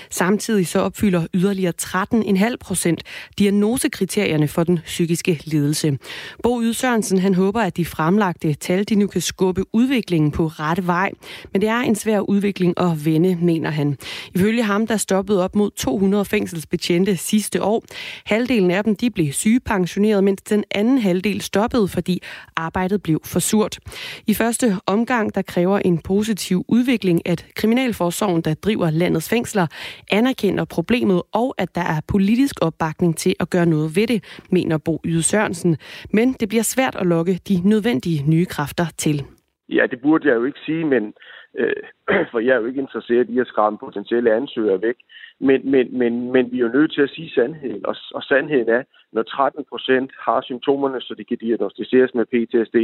Samtidig 0.09 0.67
så 0.67 0.79
opfylder 0.79 1.27
yderligere 1.33 1.73
13,5 1.81 2.55
procent 2.59 3.03
diagnosekriterierne 3.39 4.47
for 4.47 4.63
den 4.63 4.79
psykiske 4.85 5.41
lidelse. 5.43 5.97
Bo 6.43 6.61
Yde 6.61 6.73
Sørensen 6.73 7.17
han 7.17 7.35
håber, 7.35 7.61
at 7.61 7.77
de 7.77 7.85
fremlagte 7.85 8.53
tal 8.53 8.83
de 8.83 8.95
nu 8.95 9.07
kan 9.07 9.21
skubbe 9.21 9.63
udviklingen 9.73 10.31
på 10.31 10.47
rette 10.47 10.87
vej. 10.87 11.11
Men 11.53 11.61
det 11.61 11.69
er 11.69 11.79
en 11.79 11.95
svær 11.95 12.19
udvikling 12.19 12.73
at 12.79 13.05
vende, 13.05 13.37
mener 13.41 13.69
han. 13.69 13.97
Ifølge 14.35 14.63
ham, 14.63 14.87
der 14.87 14.97
stoppede 14.97 15.43
op 15.43 15.55
mod 15.55 15.71
200 15.71 16.25
fængselsbetjente 16.25 17.17
sidste 17.17 17.63
år. 17.63 17.83
Halvdelen 18.25 18.71
af 18.71 18.83
dem 18.83 18.95
de 18.95 19.09
blev 19.09 19.31
sygepensioneret, 19.31 20.23
mens 20.23 20.41
den 20.41 20.63
anden 20.71 20.97
halvdel 20.97 21.41
stoppede, 21.41 21.87
fordi 21.87 22.21
arbejdet 22.55 23.03
blev 23.03 23.21
for 23.25 23.39
surt. 23.39 23.79
I 24.27 24.33
første 24.33 24.77
omgang, 24.85 25.35
der 25.35 25.41
kræver 25.41 25.79
en 25.79 25.97
positiv 25.97 26.65
udvikling, 26.67 27.21
at 27.25 27.45
Kriminalforsorgen, 27.55 28.41
der 28.41 28.53
driver 28.53 28.89
landets 28.89 29.29
fængsler, 29.29 29.67
anerkender 30.11 30.65
problemet, 30.65 31.21
og 31.31 31.55
at 31.57 31.75
der 31.75 31.81
er 31.81 32.01
politisk 32.07 32.55
opbakning 32.61 33.17
til 33.17 33.35
at 33.39 33.49
gøre 33.49 33.65
noget 33.65 33.95
ved 33.95 34.07
det, 34.07 34.23
mener 34.49 34.77
Bo 34.77 35.01
Yde 35.05 35.23
Sørensen. 35.23 35.77
Men 36.13 36.33
det 36.33 36.49
bliver 36.49 36.63
svært 36.63 36.95
at 36.95 37.05
lokke 37.07 37.39
de 37.47 37.61
nødvendige 37.63 38.23
nye 38.27 38.45
kræfter 38.45 38.85
til. 38.97 39.23
Ja, 39.69 39.85
det 39.91 40.01
burde 40.01 40.27
jeg 40.27 40.35
jo 40.35 40.43
ikke 40.43 40.59
sige, 40.65 40.85
men 40.85 41.13
øh, 41.55 41.83
for 42.31 42.39
jeg 42.39 42.53
er 42.53 42.59
jo 42.59 42.65
ikke 42.65 42.81
interesseret 42.81 43.29
i 43.29 43.39
at 43.39 43.47
skræmme 43.47 43.79
potentielle 43.79 44.33
ansøgere 44.33 44.81
væk. 44.81 44.95
Men, 45.39 45.71
men, 45.71 45.97
men, 45.97 46.31
men 46.31 46.51
vi 46.51 46.57
er 46.57 46.61
jo 46.61 46.77
nødt 46.77 46.93
til 46.93 47.01
at 47.01 47.09
sige 47.09 47.29
sandheden, 47.29 47.85
og, 47.85 47.95
og 48.13 48.23
sandheden 48.23 48.69
er, 48.69 48.83
når 49.11 49.23
13 49.23 49.65
procent 49.69 50.11
har 50.19 50.41
symptomerne, 50.41 51.01
så 51.01 51.13
de 51.17 51.23
kan 51.23 51.37
diagnostiseres 51.37 52.13
med 52.13 52.25
PTSD, 52.25 52.77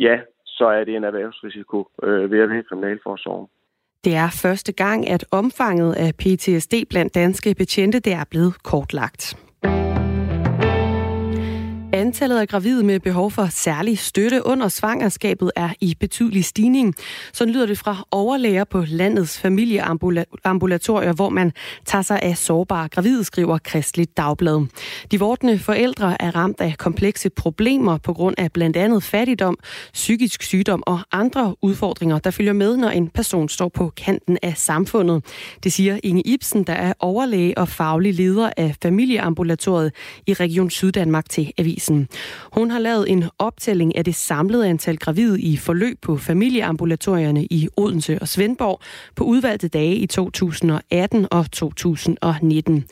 ja, 0.00 0.20
så 0.46 0.66
er 0.66 0.84
det 0.84 0.96
en 0.96 1.04
erhvervsrisiko 1.04 1.88
øh, 2.02 2.30
ved 2.30 2.40
at 2.40 2.50
være 2.50 2.62
kriminalforsorgen. 2.62 3.48
Det 4.04 4.14
er 4.14 4.40
første 4.42 4.72
gang, 4.72 5.08
at 5.08 5.24
omfanget 5.30 5.92
af 5.94 6.10
PTSD 6.14 6.74
blandt 6.90 7.14
danske 7.14 7.54
betjente 7.58 8.00
det 8.00 8.12
er 8.12 8.24
blevet 8.30 8.62
kortlagt. 8.62 9.45
Antallet 11.92 12.38
af 12.38 12.48
gravide 12.48 12.84
med 12.84 13.00
behov 13.00 13.30
for 13.30 13.46
særlig 13.50 13.98
støtte 13.98 14.46
under 14.46 14.68
svangerskabet 14.68 15.50
er 15.56 15.68
i 15.80 15.96
betydelig 16.00 16.44
stigning. 16.44 16.94
Så 17.32 17.44
lyder 17.44 17.66
det 17.66 17.78
fra 17.78 18.06
overlæger 18.10 18.64
på 18.64 18.84
landets 18.88 19.38
familieambulatorier, 19.38 21.12
hvor 21.12 21.28
man 21.28 21.52
tager 21.84 22.02
sig 22.02 22.22
af 22.22 22.36
sårbare 22.36 22.88
gravide, 22.88 23.24
skriver 23.24 23.58
Kristeligt 23.58 24.16
Dagblad. 24.16 24.66
De 25.10 25.18
vortende 25.18 25.58
forældre 25.58 26.22
er 26.22 26.36
ramt 26.36 26.60
af 26.60 26.74
komplekse 26.78 27.30
problemer 27.30 27.98
på 27.98 28.12
grund 28.12 28.34
af 28.38 28.52
blandt 28.52 28.76
andet 28.76 29.02
fattigdom, 29.02 29.58
psykisk 29.92 30.42
sygdom 30.42 30.82
og 30.86 31.00
andre 31.12 31.56
udfordringer, 31.62 32.18
der 32.18 32.30
følger 32.30 32.52
med, 32.52 32.76
når 32.76 32.88
en 32.88 33.08
person 33.08 33.48
står 33.48 33.68
på 33.68 33.92
kanten 33.96 34.38
af 34.42 34.56
samfundet. 34.56 35.24
Det 35.64 35.72
siger 35.72 35.98
Inge 36.02 36.22
Ibsen, 36.22 36.64
der 36.64 36.72
er 36.72 36.92
overlæge 37.00 37.58
og 37.58 37.68
faglig 37.68 38.14
leder 38.14 38.50
af 38.56 38.76
familieambulatoriet 38.82 39.92
i 40.26 40.34
Region 40.34 40.70
Syddanmark 40.70 41.28
til 41.28 41.52
Avis 41.58 41.75
Avisen. 41.76 42.08
Hun 42.52 42.70
har 42.70 42.78
lavet 42.78 43.10
en 43.10 43.24
optælling 43.38 43.96
af 43.96 44.04
det 44.04 44.14
samlede 44.14 44.68
antal 44.68 44.96
gravide 44.96 45.40
i 45.40 45.56
forløb 45.56 45.98
på 46.02 46.16
familieambulatorierne 46.16 47.44
i 47.44 47.68
Odense 47.76 48.18
og 48.20 48.28
Svendborg 48.28 48.80
på 49.16 49.24
udvalgte 49.24 49.68
dage 49.68 49.94
i 49.94 50.06
2018 50.06 51.26
og 51.30 51.50
2019. 51.52 52.84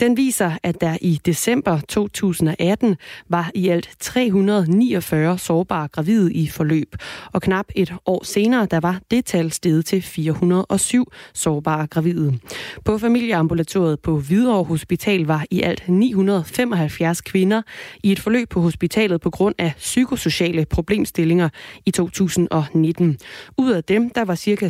Den 0.00 0.16
viser, 0.16 0.52
at 0.62 0.80
der 0.80 0.96
i 1.00 1.20
december 1.26 1.80
2018 1.88 2.96
var 3.28 3.50
i 3.54 3.68
alt 3.68 3.90
349 4.00 5.38
sårbare 5.38 5.88
gravide 5.88 6.32
i 6.32 6.48
forløb, 6.48 6.96
og 7.32 7.42
knap 7.42 7.66
et 7.74 7.94
år 8.06 8.24
senere, 8.24 8.66
der 8.70 8.80
var 8.80 9.00
det 9.10 9.24
tal 9.24 9.52
steget 9.52 9.86
til 9.86 10.02
407 10.02 11.12
sårbare 11.34 11.86
gravide. 11.86 12.38
På 12.84 12.98
familieambulatoriet 12.98 14.00
på 14.00 14.18
Hvidovre 14.18 14.64
Hospital 14.64 15.24
var 15.24 15.44
i 15.50 15.62
alt 15.62 15.88
975 15.88 17.20
kvinder 17.20 17.62
i 18.02 18.12
et 18.12 18.20
forløb 18.30 18.48
på 18.48 18.60
hospitalet 18.60 19.20
på 19.20 19.30
grund 19.30 19.54
af 19.58 19.72
psykosociale 19.78 20.64
problemstillinger 20.64 21.48
i 21.86 21.90
2019. 21.90 23.18
Ud 23.58 23.70
af 23.72 23.84
dem, 23.84 24.10
der 24.10 24.24
var 24.24 24.34
ca. 24.34 24.66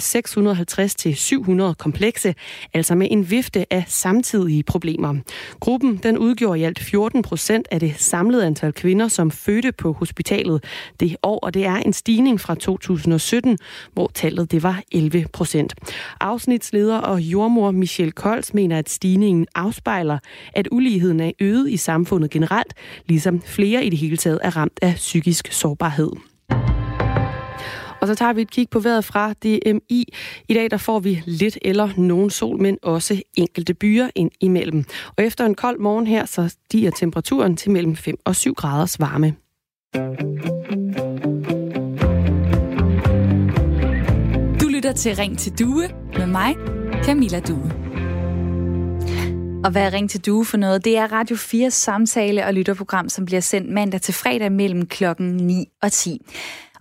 650-700 1.70 1.74
komplekse, 1.74 2.34
altså 2.74 2.94
med 2.94 3.08
en 3.10 3.30
vifte 3.30 3.72
af 3.72 3.84
samtidige 3.88 4.62
problemer. 4.62 5.14
Gruppen 5.60 5.96
den 5.96 6.18
udgjorde 6.18 6.60
i 6.60 6.62
alt 6.62 6.78
14 6.78 7.22
procent 7.22 7.68
af 7.70 7.80
det 7.80 7.94
samlede 7.98 8.46
antal 8.46 8.72
kvinder, 8.72 9.08
som 9.08 9.30
fødte 9.30 9.72
på 9.72 9.92
hospitalet 9.92 10.64
det 11.00 11.16
år, 11.22 11.38
og 11.38 11.54
det 11.54 11.66
er 11.66 11.76
en 11.76 11.92
stigning 11.92 12.40
fra 12.40 12.54
2017, 12.54 13.58
hvor 13.92 14.10
tallet 14.14 14.50
det 14.50 14.62
var 14.62 14.82
11 14.92 15.26
procent. 15.32 15.74
Afsnitsleder 16.20 16.98
og 16.98 17.20
jordmor 17.20 17.70
Michelle 17.70 18.12
Kols 18.12 18.54
mener, 18.54 18.78
at 18.78 18.90
stigningen 18.90 19.46
afspejler, 19.54 20.18
at 20.52 20.68
uligheden 20.70 21.20
er 21.20 21.32
øget 21.40 21.70
i 21.70 21.76
samfundet 21.76 22.30
generelt, 22.30 22.74
ligesom 23.06 23.40
flere 23.50 23.84
i 23.84 23.90
det 23.90 23.98
hele 23.98 24.16
taget 24.16 24.38
er 24.42 24.56
ramt 24.56 24.78
af 24.82 24.94
psykisk 24.94 25.52
sårbarhed. 25.52 26.10
Og 28.00 28.06
så 28.06 28.14
tager 28.14 28.32
vi 28.32 28.42
et 28.42 28.50
kig 28.50 28.68
på 28.70 28.80
vejret 28.80 29.04
fra 29.04 29.32
DMI. 29.32 30.12
I 30.48 30.54
dag 30.54 30.70
der 30.70 30.76
får 30.76 30.98
vi 30.98 31.22
lidt 31.26 31.58
eller 31.62 31.88
nogen 31.96 32.30
sol, 32.30 32.62
men 32.62 32.78
også 32.82 33.22
enkelte 33.34 33.74
byer 33.74 34.08
ind 34.14 34.30
imellem. 34.40 34.84
Og 35.16 35.24
efter 35.24 35.46
en 35.46 35.54
kold 35.54 35.78
morgen 35.78 36.06
her, 36.06 36.26
så 36.26 36.48
stiger 36.48 36.90
temperaturen 36.90 37.56
til 37.56 37.70
mellem 37.70 37.96
5 37.96 38.16
og 38.24 38.36
7 38.36 38.54
graders 38.54 39.00
varme. 39.00 39.34
Du 44.60 44.68
lytter 44.68 44.92
til 44.92 45.16
Ring 45.16 45.38
til 45.38 45.58
Due 45.58 45.88
med 46.18 46.26
mig, 46.26 46.54
Camilla 47.04 47.40
Due. 47.40 47.89
Og 49.64 49.70
hvad 49.70 49.82
er 49.82 49.92
Ring 49.92 50.10
til 50.10 50.26
Due 50.26 50.44
for 50.44 50.56
noget? 50.56 50.84
Det 50.84 50.96
er 50.96 51.12
Radio 51.12 51.36
4 51.36 51.70
samtale- 51.70 52.46
og 52.46 52.54
lytterprogram, 52.54 53.08
som 53.08 53.24
bliver 53.24 53.40
sendt 53.40 53.70
mandag 53.70 54.00
til 54.00 54.14
fredag 54.14 54.52
mellem 54.52 54.86
klokken 54.86 55.36
9 55.36 55.68
og 55.82 55.92
10. 55.92 56.20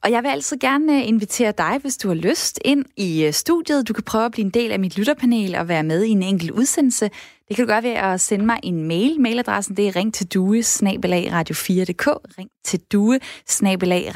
Og 0.03 0.11
jeg 0.11 0.23
vil 0.23 0.29
altid 0.29 0.57
gerne 0.57 1.05
invitere 1.05 1.53
dig, 1.57 1.77
hvis 1.81 1.97
du 1.97 2.07
har 2.07 2.15
lyst, 2.15 2.59
ind 2.65 2.85
i 2.97 3.25
øh, 3.25 3.33
studiet. 3.33 3.87
Du 3.87 3.93
kan 3.93 4.03
prøve 4.03 4.25
at 4.25 4.31
blive 4.31 4.45
en 4.45 4.51
del 4.51 4.71
af 4.71 4.79
mit 4.79 4.97
lytterpanel 4.97 5.55
og 5.55 5.67
være 5.67 5.83
med 5.83 6.03
i 6.03 6.09
en 6.09 6.23
enkelt 6.23 6.51
udsendelse. 6.51 7.09
Det 7.47 7.55
kan 7.55 7.65
du 7.65 7.71
gøre 7.71 7.83
ved 7.83 7.89
at 7.89 8.21
sende 8.21 8.45
mig 8.45 8.59
en 8.63 8.87
mail. 8.87 9.21
Mailadressen 9.21 9.77
det 9.77 9.87
er 9.87 9.95
ring 9.95 10.13
til 10.13 10.27
due 10.27 10.59
radio4.dk. 10.59 12.07
Ring 12.37 12.49
til 12.65 12.79
due 12.91 13.19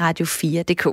radio4.dk. 0.00 0.86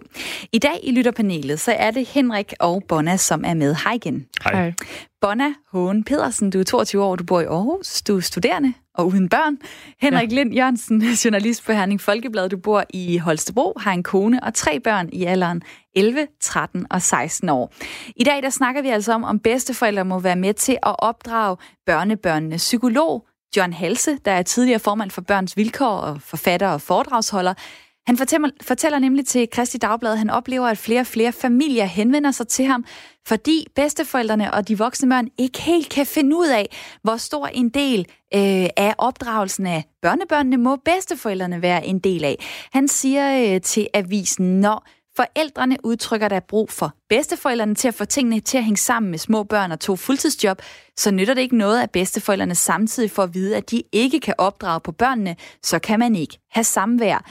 I 0.53 0.59
dag 0.59 0.79
i 0.83 0.91
lytterpanelet, 0.91 1.59
så 1.59 1.71
er 1.71 1.91
det 1.91 2.07
Henrik 2.07 2.53
og 2.59 2.83
Bonna, 2.87 3.17
som 3.17 3.43
er 3.45 3.53
med. 3.53 3.75
Hej 3.83 3.93
igen. 3.93 4.25
Hej. 4.43 4.73
Bonna 5.21 5.53
Hågen 5.71 6.03
Pedersen, 6.03 6.49
du 6.49 6.59
er 6.59 6.63
22 6.63 7.03
år, 7.03 7.15
du 7.15 7.23
bor 7.23 7.41
i 7.41 7.45
Aarhus, 7.45 8.01
du 8.01 8.17
er 8.17 8.21
studerende 8.21 8.73
og 8.93 9.07
uden 9.07 9.29
børn. 9.29 9.57
Henrik 9.99 10.31
ja. 10.31 10.35
Lind 10.35 10.53
Jørgensen, 10.53 11.01
journalist 11.23 11.65
på 11.65 11.71
Herning 11.71 12.01
Folkeblad, 12.01 12.49
du 12.49 12.57
bor 12.57 12.83
i 12.89 13.17
Holstebro, 13.17 13.73
har 13.79 13.91
en 13.91 14.03
kone 14.03 14.43
og 14.43 14.53
tre 14.53 14.79
børn 14.79 15.09
i 15.13 15.23
alderen 15.23 15.61
11, 15.95 16.27
13 16.39 16.87
og 16.89 17.01
16 17.01 17.49
år. 17.49 17.73
I 18.15 18.23
dag 18.23 18.43
der 18.43 18.49
snakker 18.49 18.81
vi 18.81 18.87
altså 18.87 19.13
om, 19.13 19.23
om 19.23 19.39
bedsteforældre 19.39 20.05
må 20.05 20.19
være 20.19 20.35
med 20.35 20.53
til 20.53 20.77
at 20.83 20.95
opdrage 20.99 21.57
børnebørnene. 21.85 22.57
Psykolog 22.57 23.27
John 23.57 23.73
Halse, 23.73 24.17
der 24.25 24.31
er 24.31 24.41
tidligere 24.41 24.79
formand 24.79 25.11
for 25.11 25.21
Børns 25.21 25.57
Vilkår 25.57 25.97
og 25.97 26.21
forfatter 26.21 26.67
og 26.67 26.81
foredragsholder, 26.81 27.53
han 28.07 28.17
fortæller, 28.17 28.49
fortæller 28.61 28.99
nemlig 28.99 29.25
til 29.25 29.49
Kristi 29.49 29.77
Dagblad, 29.77 30.11
at 30.11 30.17
han 30.17 30.29
oplever, 30.29 30.67
at 30.67 30.77
flere 30.77 30.99
og 30.99 31.05
flere 31.05 31.31
familier 31.31 31.85
henvender 31.85 32.31
sig 32.31 32.47
til 32.47 32.65
ham, 32.65 32.85
fordi 33.27 33.67
bedsteforældrene 33.75 34.53
og 34.53 34.67
de 34.67 34.77
voksne 34.77 35.09
børn 35.09 35.27
ikke 35.37 35.61
helt 35.61 35.89
kan 35.89 36.05
finde 36.05 36.37
ud 36.37 36.47
af, 36.47 36.75
hvor 37.03 37.17
stor 37.17 37.47
en 37.47 37.69
del 37.69 37.99
øh, 38.33 38.67
af 38.77 38.95
opdragelsen 38.97 39.67
af 39.67 39.85
børnebørnene 40.01 40.57
må 40.57 40.75
bedsteforældrene 40.75 41.61
være 41.61 41.85
en 41.85 41.99
del 41.99 42.23
af. 42.23 42.37
Han 42.73 42.87
siger 42.87 43.53
øh, 43.55 43.61
til 43.61 43.87
avisen, 43.93 44.59
når 44.59 44.87
forældrene 45.15 45.77
udtrykker, 45.83 46.27
der 46.27 46.35
er 46.35 46.39
brug 46.39 46.71
for 46.71 46.95
bedsteforældrene 47.09 47.75
til 47.75 47.87
at 47.87 47.93
få 47.93 48.05
tingene 48.05 48.39
til 48.39 48.57
at 48.57 48.63
hænge 48.63 48.77
sammen 48.77 49.09
med 49.09 49.19
små 49.19 49.43
børn 49.43 49.71
og 49.71 49.79
to 49.79 49.95
fuldtidsjob, 49.95 50.61
så 50.97 51.11
nytter 51.11 51.33
det 51.33 51.41
ikke 51.41 51.57
noget, 51.57 51.81
at 51.81 51.91
bedsteforældrene 51.91 52.55
samtidig 52.55 53.11
får 53.11 53.23
at 53.23 53.33
vide, 53.33 53.57
at 53.57 53.71
de 53.71 53.83
ikke 53.91 54.19
kan 54.19 54.33
opdrage 54.37 54.79
på 54.79 54.91
børnene, 54.91 55.35
så 55.63 55.79
kan 55.79 55.99
man 55.99 56.15
ikke 56.15 56.39
have 56.51 56.63
samvær. 56.63 57.25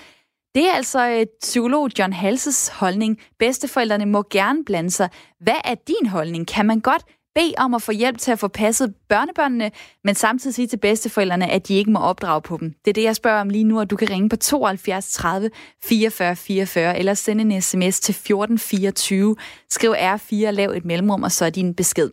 Det 0.55 0.69
er 0.69 0.73
altså 0.73 1.09
øh, 1.09 1.27
psykolog 1.41 1.91
John 1.99 2.13
Halses 2.13 2.69
holdning. 2.69 3.19
Bedsteforældrene 3.39 4.07
må 4.07 4.25
gerne 4.31 4.65
blande 4.65 4.91
sig. 4.91 5.09
Hvad 5.41 5.61
er 5.65 5.75
din 5.75 6.07
holdning? 6.07 6.47
Kan 6.47 6.67
man 6.67 6.81
godt 6.81 7.03
bede 7.35 7.55
om 7.59 7.75
at 7.75 7.83
få 7.83 7.93
hjælp 7.93 8.19
til 8.19 8.33
at 8.33 8.39
få 8.39 8.49
passet 8.49 8.95
børnebørnene, 9.09 9.71
men 10.05 10.15
samtidig 10.15 10.55
sige 10.55 10.67
til 10.67 10.77
bedsteforældrene, 10.77 11.51
at 11.51 11.69
de 11.69 11.75
ikke 11.75 11.91
må 11.91 11.99
opdrage 11.99 12.43
på 12.43 12.57
dem. 12.61 12.75
Det 12.85 12.91
er 12.91 12.93
det, 12.93 13.03
jeg 13.03 13.17
spørger 13.17 13.41
om 13.41 13.49
lige 13.49 13.65
nu, 13.65 13.81
og 13.81 13.91
du 13.91 13.97
kan 13.97 14.11
ringe 14.11 14.29
på 14.29 14.37
72 14.37 15.13
30 15.13 15.51
44 15.85 16.37
44, 16.37 16.99
eller 16.99 17.15
sende 17.15 17.55
en 17.55 17.63
sms 17.63 18.01
til 18.01 18.13
1424. 18.13 19.37
Skriv 19.71 19.93
R4, 19.93 20.51
lav 20.51 20.71
et 20.71 20.85
mellemrum, 20.85 21.23
og 21.23 21.33
så 21.33 21.45
er 21.45 21.51
din 21.51 21.75
besked. 21.75 22.11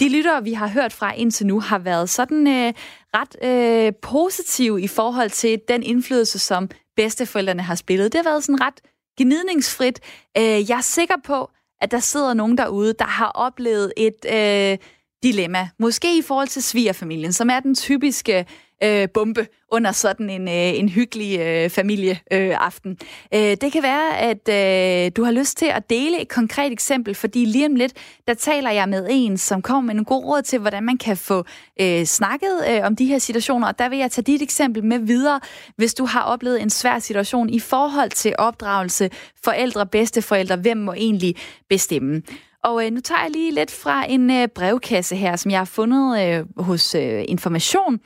De 0.00 0.08
lyttere, 0.08 0.44
vi 0.44 0.52
har 0.52 0.68
hørt 0.68 0.92
fra 0.92 1.14
indtil 1.14 1.46
nu, 1.46 1.60
har 1.60 1.78
været 1.78 2.10
sådan 2.10 2.46
øh, 2.46 2.72
ret 3.16 3.44
øh, 3.44 3.92
positive 4.02 4.82
i 4.82 4.88
forhold 4.88 5.30
til 5.30 5.60
den 5.68 5.82
indflydelse, 5.82 6.38
som 6.38 6.68
bedsteforældrene 6.98 7.62
har 7.62 7.74
spillet. 7.74 8.12
Det 8.12 8.18
har 8.18 8.30
været 8.30 8.44
sådan 8.44 8.60
ret 8.60 8.80
gnidningsfrit. 9.20 10.00
Øh, 10.38 10.70
jeg 10.70 10.76
er 10.78 10.80
sikker 10.98 11.14
på, 11.24 11.50
at 11.80 11.90
der 11.90 11.98
sidder 11.98 12.34
nogen 12.34 12.58
derude, 12.58 12.94
der 12.98 13.04
har 13.04 13.30
oplevet 13.34 13.92
et 13.96 14.24
øh, 14.34 14.78
dilemma. 15.22 15.68
Måske 15.78 16.18
i 16.18 16.22
forhold 16.22 16.48
til 16.48 16.62
svigerfamilien, 16.62 17.32
som 17.32 17.50
er 17.50 17.60
den 17.60 17.74
typiske 17.74 18.46
øh, 18.84 19.08
bombe 19.14 19.46
under 19.72 19.92
sådan 19.92 20.30
en, 20.30 20.48
øh, 20.48 20.78
en 20.78 20.88
hyggelig 20.88 21.40
øh, 21.40 21.70
familieaften. 21.70 22.98
Øh, 23.34 23.50
øh, 23.50 23.56
det 23.60 23.72
kan 23.72 23.82
være, 23.82 24.18
at 24.18 24.48
øh, 24.48 25.12
du 25.16 25.24
har 25.24 25.32
lyst 25.32 25.56
til 25.56 25.66
at 25.66 25.90
dele 25.90 26.20
et 26.20 26.28
konkret 26.28 26.72
eksempel, 26.72 27.14
fordi 27.14 27.44
lige 27.44 27.66
om 27.66 27.74
lidt, 27.74 27.92
der 28.26 28.34
taler 28.34 28.70
jeg 28.70 28.88
med 28.88 29.06
en, 29.10 29.38
som 29.38 29.62
kommer 29.62 29.92
med 29.92 30.00
en 30.00 30.04
god 30.04 30.24
råd 30.24 30.42
til, 30.42 30.58
hvordan 30.58 30.82
man 30.82 30.98
kan 30.98 31.16
få 31.16 31.44
øh, 31.80 32.04
snakket 32.04 32.64
øh, 32.70 32.80
om 32.84 32.96
de 32.96 33.06
her 33.06 33.18
situationer, 33.18 33.68
og 33.68 33.78
der 33.78 33.88
vil 33.88 33.98
jeg 33.98 34.10
tage 34.10 34.24
dit 34.24 34.42
eksempel 34.42 34.84
med 34.84 34.98
videre, 34.98 35.40
hvis 35.76 35.94
du 35.94 36.04
har 36.04 36.22
oplevet 36.22 36.62
en 36.62 36.70
svær 36.70 36.98
situation 36.98 37.50
i 37.50 37.60
forhold 37.60 38.10
til 38.10 38.34
opdragelse, 38.38 39.10
forældre, 39.44 39.86
bedsteforældre, 39.86 40.56
hvem 40.56 40.76
må 40.76 40.92
egentlig 40.92 41.34
bestemme. 41.68 42.22
Og 42.64 42.86
øh, 42.86 42.90
nu 42.90 43.00
tager 43.00 43.22
jeg 43.22 43.30
lige 43.30 43.50
lidt 43.50 43.70
fra 43.70 44.04
en 44.08 44.30
øh, 44.30 44.48
brevkasse 44.48 45.16
her, 45.16 45.36
som 45.36 45.50
jeg 45.50 45.60
har 45.60 45.64
fundet 45.64 46.22
øh, 46.22 46.64
hos 46.64 46.94
øh, 46.94 47.24
Information, 47.28 48.00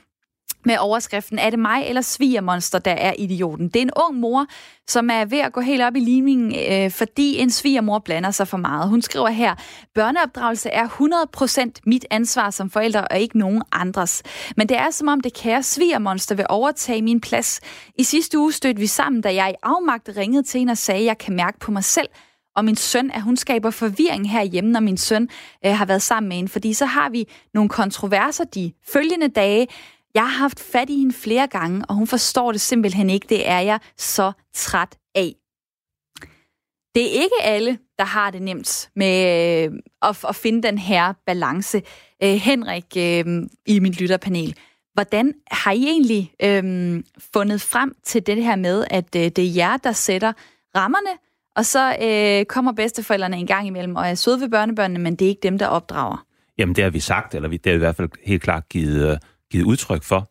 med 0.65 0.77
overskriften, 0.79 1.39
er 1.39 1.49
det 1.49 1.59
mig 1.59 1.83
eller 1.87 2.01
svigermonster, 2.01 2.79
der 2.79 2.91
er 2.91 3.13
idioten? 3.17 3.67
Det 3.67 3.75
er 3.75 3.81
en 3.81 3.91
ung 3.95 4.19
mor, 4.19 4.45
som 4.87 5.09
er 5.09 5.25
ved 5.25 5.39
at 5.39 5.53
gå 5.53 5.61
helt 5.61 5.81
op 5.81 5.95
i 5.95 5.99
limingen, 5.99 6.55
øh, 6.71 6.91
fordi 6.91 7.37
en 7.37 7.49
svigermor 7.49 7.99
blander 7.99 8.31
sig 8.31 8.47
for 8.47 8.57
meget. 8.57 8.89
Hun 8.89 9.01
skriver 9.01 9.29
her, 9.29 9.55
børneopdragelse 9.95 10.69
er 10.69 10.87
100% 10.87 11.81
mit 11.85 12.05
ansvar 12.11 12.49
som 12.49 12.69
forælder, 12.69 13.01
og 13.01 13.19
ikke 13.19 13.37
nogen 13.37 13.63
andres. 13.71 14.23
Men 14.57 14.69
det 14.69 14.77
er 14.77 14.91
som 14.91 15.07
om 15.07 15.21
det 15.21 15.33
kære 15.33 15.63
svigermonster 15.63 16.35
vil 16.35 16.45
overtage 16.49 17.01
min 17.01 17.21
plads. 17.21 17.61
I 17.99 18.03
sidste 18.03 18.39
uge 18.39 18.51
stødte 18.51 18.79
vi 18.79 18.87
sammen, 18.87 19.21
da 19.21 19.33
jeg 19.33 19.49
i 19.51 19.55
afmagt 19.63 20.09
ringede 20.17 20.43
til 20.43 20.59
hende 20.59 20.71
og 20.71 20.77
sagde, 20.77 20.99
at 20.99 21.05
jeg 21.05 21.17
kan 21.17 21.35
mærke 21.35 21.59
på 21.59 21.71
mig 21.71 21.83
selv, 21.83 22.07
og 22.55 22.65
min 22.65 22.75
søn, 22.75 23.11
at 23.11 23.21
hun 23.21 23.37
skaber 23.37 23.69
forvirring 23.69 24.31
herhjemme, 24.31 24.71
når 24.71 24.79
min 24.79 24.97
søn 24.97 25.29
øh, 25.65 25.71
har 25.71 25.85
været 25.85 26.01
sammen 26.01 26.27
med 26.27 26.35
hende. 26.35 26.51
Fordi 26.51 26.73
så 26.73 26.85
har 26.85 27.09
vi 27.09 27.27
nogle 27.53 27.69
kontroverser 27.69 28.43
de 28.43 28.71
følgende 28.93 29.27
dage, 29.27 29.67
jeg 30.13 30.23
har 30.23 30.39
haft 30.39 30.59
fat 30.59 30.89
i 30.89 30.97
hende 30.97 31.13
flere 31.13 31.47
gange, 31.47 31.85
og 31.85 31.95
hun 31.95 32.07
forstår 32.07 32.51
det 32.51 32.61
simpelthen 32.61 33.09
ikke. 33.09 33.25
Det 33.29 33.49
er 33.49 33.59
jeg 33.59 33.79
så 33.97 34.31
træt 34.53 34.97
af. 35.15 35.35
Det 36.95 37.03
er 37.03 37.21
ikke 37.21 37.41
alle, 37.41 37.77
der 37.99 38.05
har 38.05 38.31
det 38.31 38.41
nemt 38.41 38.89
med 38.95 39.65
øh, 39.65 39.79
at, 40.01 40.25
at 40.29 40.35
finde 40.35 40.63
den 40.63 40.77
her 40.77 41.13
balance. 41.25 41.81
Øh, 42.23 42.29
Henrik 42.29 42.97
øh, 42.97 43.25
i 43.65 43.79
mit 43.79 44.01
lytterpanel, 44.01 44.55
hvordan 44.93 45.33
har 45.51 45.71
I 45.71 45.83
egentlig 45.83 46.33
øh, 46.43 47.03
fundet 47.33 47.61
frem 47.61 47.95
til 48.03 48.27
det 48.27 48.43
her 48.43 48.55
med, 48.55 48.85
at 48.89 49.15
øh, 49.15 49.21
det 49.21 49.39
er 49.39 49.53
jer, 49.55 49.77
der 49.77 49.91
sætter 49.91 50.33
rammerne, 50.75 51.19
og 51.55 51.65
så 51.65 51.95
øh, 52.01 52.45
kommer 52.45 52.71
bedsteforældrene 52.71 53.37
en 53.37 53.47
gang 53.47 53.67
imellem 53.67 53.95
og 53.95 54.07
er 54.07 54.15
søde 54.15 54.41
ved 54.41 54.49
børnebørnene, 54.49 54.99
men 54.99 55.15
det 55.15 55.25
er 55.25 55.29
ikke 55.29 55.43
dem, 55.43 55.57
der 55.57 55.67
opdrager? 55.67 56.25
Jamen, 56.57 56.75
det 56.75 56.83
har 56.83 56.91
vi 56.91 56.99
sagt, 56.99 57.35
eller 57.35 57.49
det 57.49 57.61
har 57.65 57.71
vi 57.71 57.75
i 57.75 57.77
hvert 57.77 57.95
fald 57.95 58.09
helt 58.23 58.41
klart 58.41 58.69
givet... 58.69 59.11
Øh, 59.11 59.17
Givet 59.53 59.65
udtryk 59.65 60.03
for. 60.03 60.29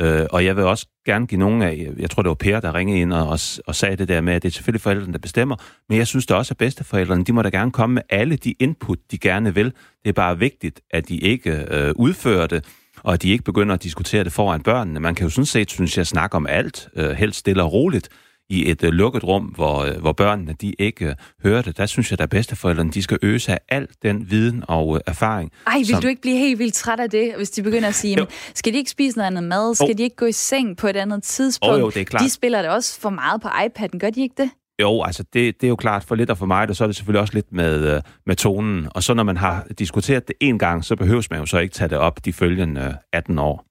Øh, 0.00 0.26
og 0.30 0.44
jeg 0.44 0.56
vil 0.56 0.64
også 0.64 0.86
gerne 1.06 1.26
give 1.26 1.38
nogen 1.38 1.62
af, 1.62 1.88
jeg 1.98 2.10
tror 2.10 2.22
det 2.22 2.28
var 2.28 2.34
Per, 2.34 2.60
der 2.60 2.74
ringede 2.74 3.00
ind 3.00 3.12
og, 3.12 3.28
og, 3.28 3.38
og 3.66 3.74
sagde 3.74 3.96
det 3.96 4.08
der 4.08 4.20
med, 4.20 4.34
at 4.34 4.42
det 4.42 4.48
er 4.48 4.52
selvfølgelig 4.52 4.80
forældrene, 4.80 5.12
der 5.12 5.18
bestemmer, 5.18 5.56
men 5.88 5.98
jeg 5.98 6.06
synes 6.06 6.26
det 6.26 6.36
også, 6.36 6.52
at 6.52 6.58
bedsteforældrene, 6.58 7.24
de 7.24 7.32
må 7.32 7.42
da 7.42 7.48
gerne 7.48 7.70
komme 7.70 7.94
med 7.94 8.02
alle 8.10 8.36
de 8.36 8.54
input, 8.58 8.98
de 9.10 9.18
gerne 9.18 9.54
vil. 9.54 9.66
Det 10.02 10.08
er 10.08 10.12
bare 10.12 10.38
vigtigt, 10.38 10.80
at 10.90 11.08
de 11.08 11.16
ikke 11.16 11.66
øh, 11.70 11.92
udfører 11.96 12.46
det, 12.46 12.64
og 13.02 13.12
at 13.12 13.22
de 13.22 13.30
ikke 13.30 13.44
begynder 13.44 13.74
at 13.74 13.82
diskutere 13.82 14.24
det 14.24 14.32
foran 14.32 14.62
børnene. 14.62 15.00
Man 15.00 15.14
kan 15.14 15.24
jo 15.26 15.30
sådan 15.30 15.46
set, 15.46 15.70
synes 15.70 15.98
jeg, 15.98 16.06
snakke 16.06 16.36
om 16.36 16.46
alt, 16.46 16.88
øh, 16.96 17.10
helt 17.10 17.34
stille 17.34 17.62
og 17.62 17.72
roligt, 17.72 18.08
i 18.50 18.70
et 18.70 18.84
øh, 18.84 18.90
lukket 18.90 19.24
rum, 19.24 19.44
hvor, 19.44 19.78
øh, 19.78 20.00
hvor 20.00 20.12
børnene 20.12 20.54
de 20.60 20.74
ikke 20.78 21.06
øh, 21.06 21.14
hører 21.42 21.62
det. 21.62 21.76
Der 21.76 21.86
synes 21.86 22.10
jeg, 22.10 22.20
at 22.20 22.30
bedsteforældrene 22.30 22.90
de 22.90 23.02
skal 23.02 23.18
øge 23.22 23.38
sig 23.38 23.54
af 23.54 23.76
al 23.76 23.88
den 24.02 24.30
viden 24.30 24.64
og 24.68 25.00
erfaring. 25.06 25.50
Ej, 25.66 25.78
vil 25.78 25.86
som... 25.86 26.02
du 26.02 26.08
ikke 26.08 26.22
blive 26.22 26.36
helt 26.36 26.58
vildt 26.58 26.74
træt 26.74 27.00
af 27.00 27.10
det, 27.10 27.32
hvis 27.36 27.50
de 27.50 27.62
begynder 27.62 27.88
at 27.88 27.94
sige, 27.94 28.10
jamen, 28.10 28.28
skal 28.54 28.72
de 28.72 28.78
ikke 28.78 28.90
spise 28.90 29.16
noget 29.16 29.26
andet 29.26 29.44
mad? 29.44 29.74
Skal 29.74 29.90
oh. 29.90 29.98
de 29.98 30.02
ikke 30.02 30.16
gå 30.16 30.26
i 30.26 30.32
seng 30.32 30.76
på 30.76 30.86
et 30.86 30.96
andet 30.96 31.22
tidspunkt? 31.22 31.74
Oh, 31.74 31.80
jo, 31.80 31.90
det 31.90 32.00
er 32.00 32.04
klart. 32.04 32.22
De 32.22 32.30
spiller 32.30 32.62
det 32.62 32.70
også 32.70 33.00
for 33.00 33.10
meget 33.10 33.40
på 33.40 33.48
iPad'en, 33.48 33.98
gør 33.98 34.10
de 34.10 34.22
ikke 34.22 34.42
det? 34.42 34.50
Jo, 34.80 35.02
altså 35.02 35.22
det, 35.22 35.60
det 35.60 35.66
er 35.66 35.68
jo 35.68 35.76
klart 35.76 36.04
for 36.04 36.14
lidt 36.14 36.30
og 36.30 36.38
for 36.38 36.46
mig, 36.46 36.68
og 36.68 36.76
så 36.76 36.84
er 36.84 36.88
det 36.88 36.96
selvfølgelig 36.96 37.20
også 37.20 37.34
lidt 37.34 37.52
med, 37.52 38.00
med 38.26 38.36
tonen. 38.36 38.88
Og 38.94 39.02
så 39.02 39.14
når 39.14 39.22
man 39.22 39.36
har 39.36 39.66
diskuteret 39.78 40.28
det 40.28 40.36
en 40.40 40.58
gang, 40.58 40.84
så 40.84 40.96
behøves 40.96 41.30
man 41.30 41.40
jo 41.40 41.46
så 41.46 41.58
ikke 41.58 41.74
tage 41.74 41.88
det 41.88 41.98
op 41.98 42.24
de 42.24 42.32
følgende 42.32 42.96
18 43.12 43.38
år. 43.38 43.69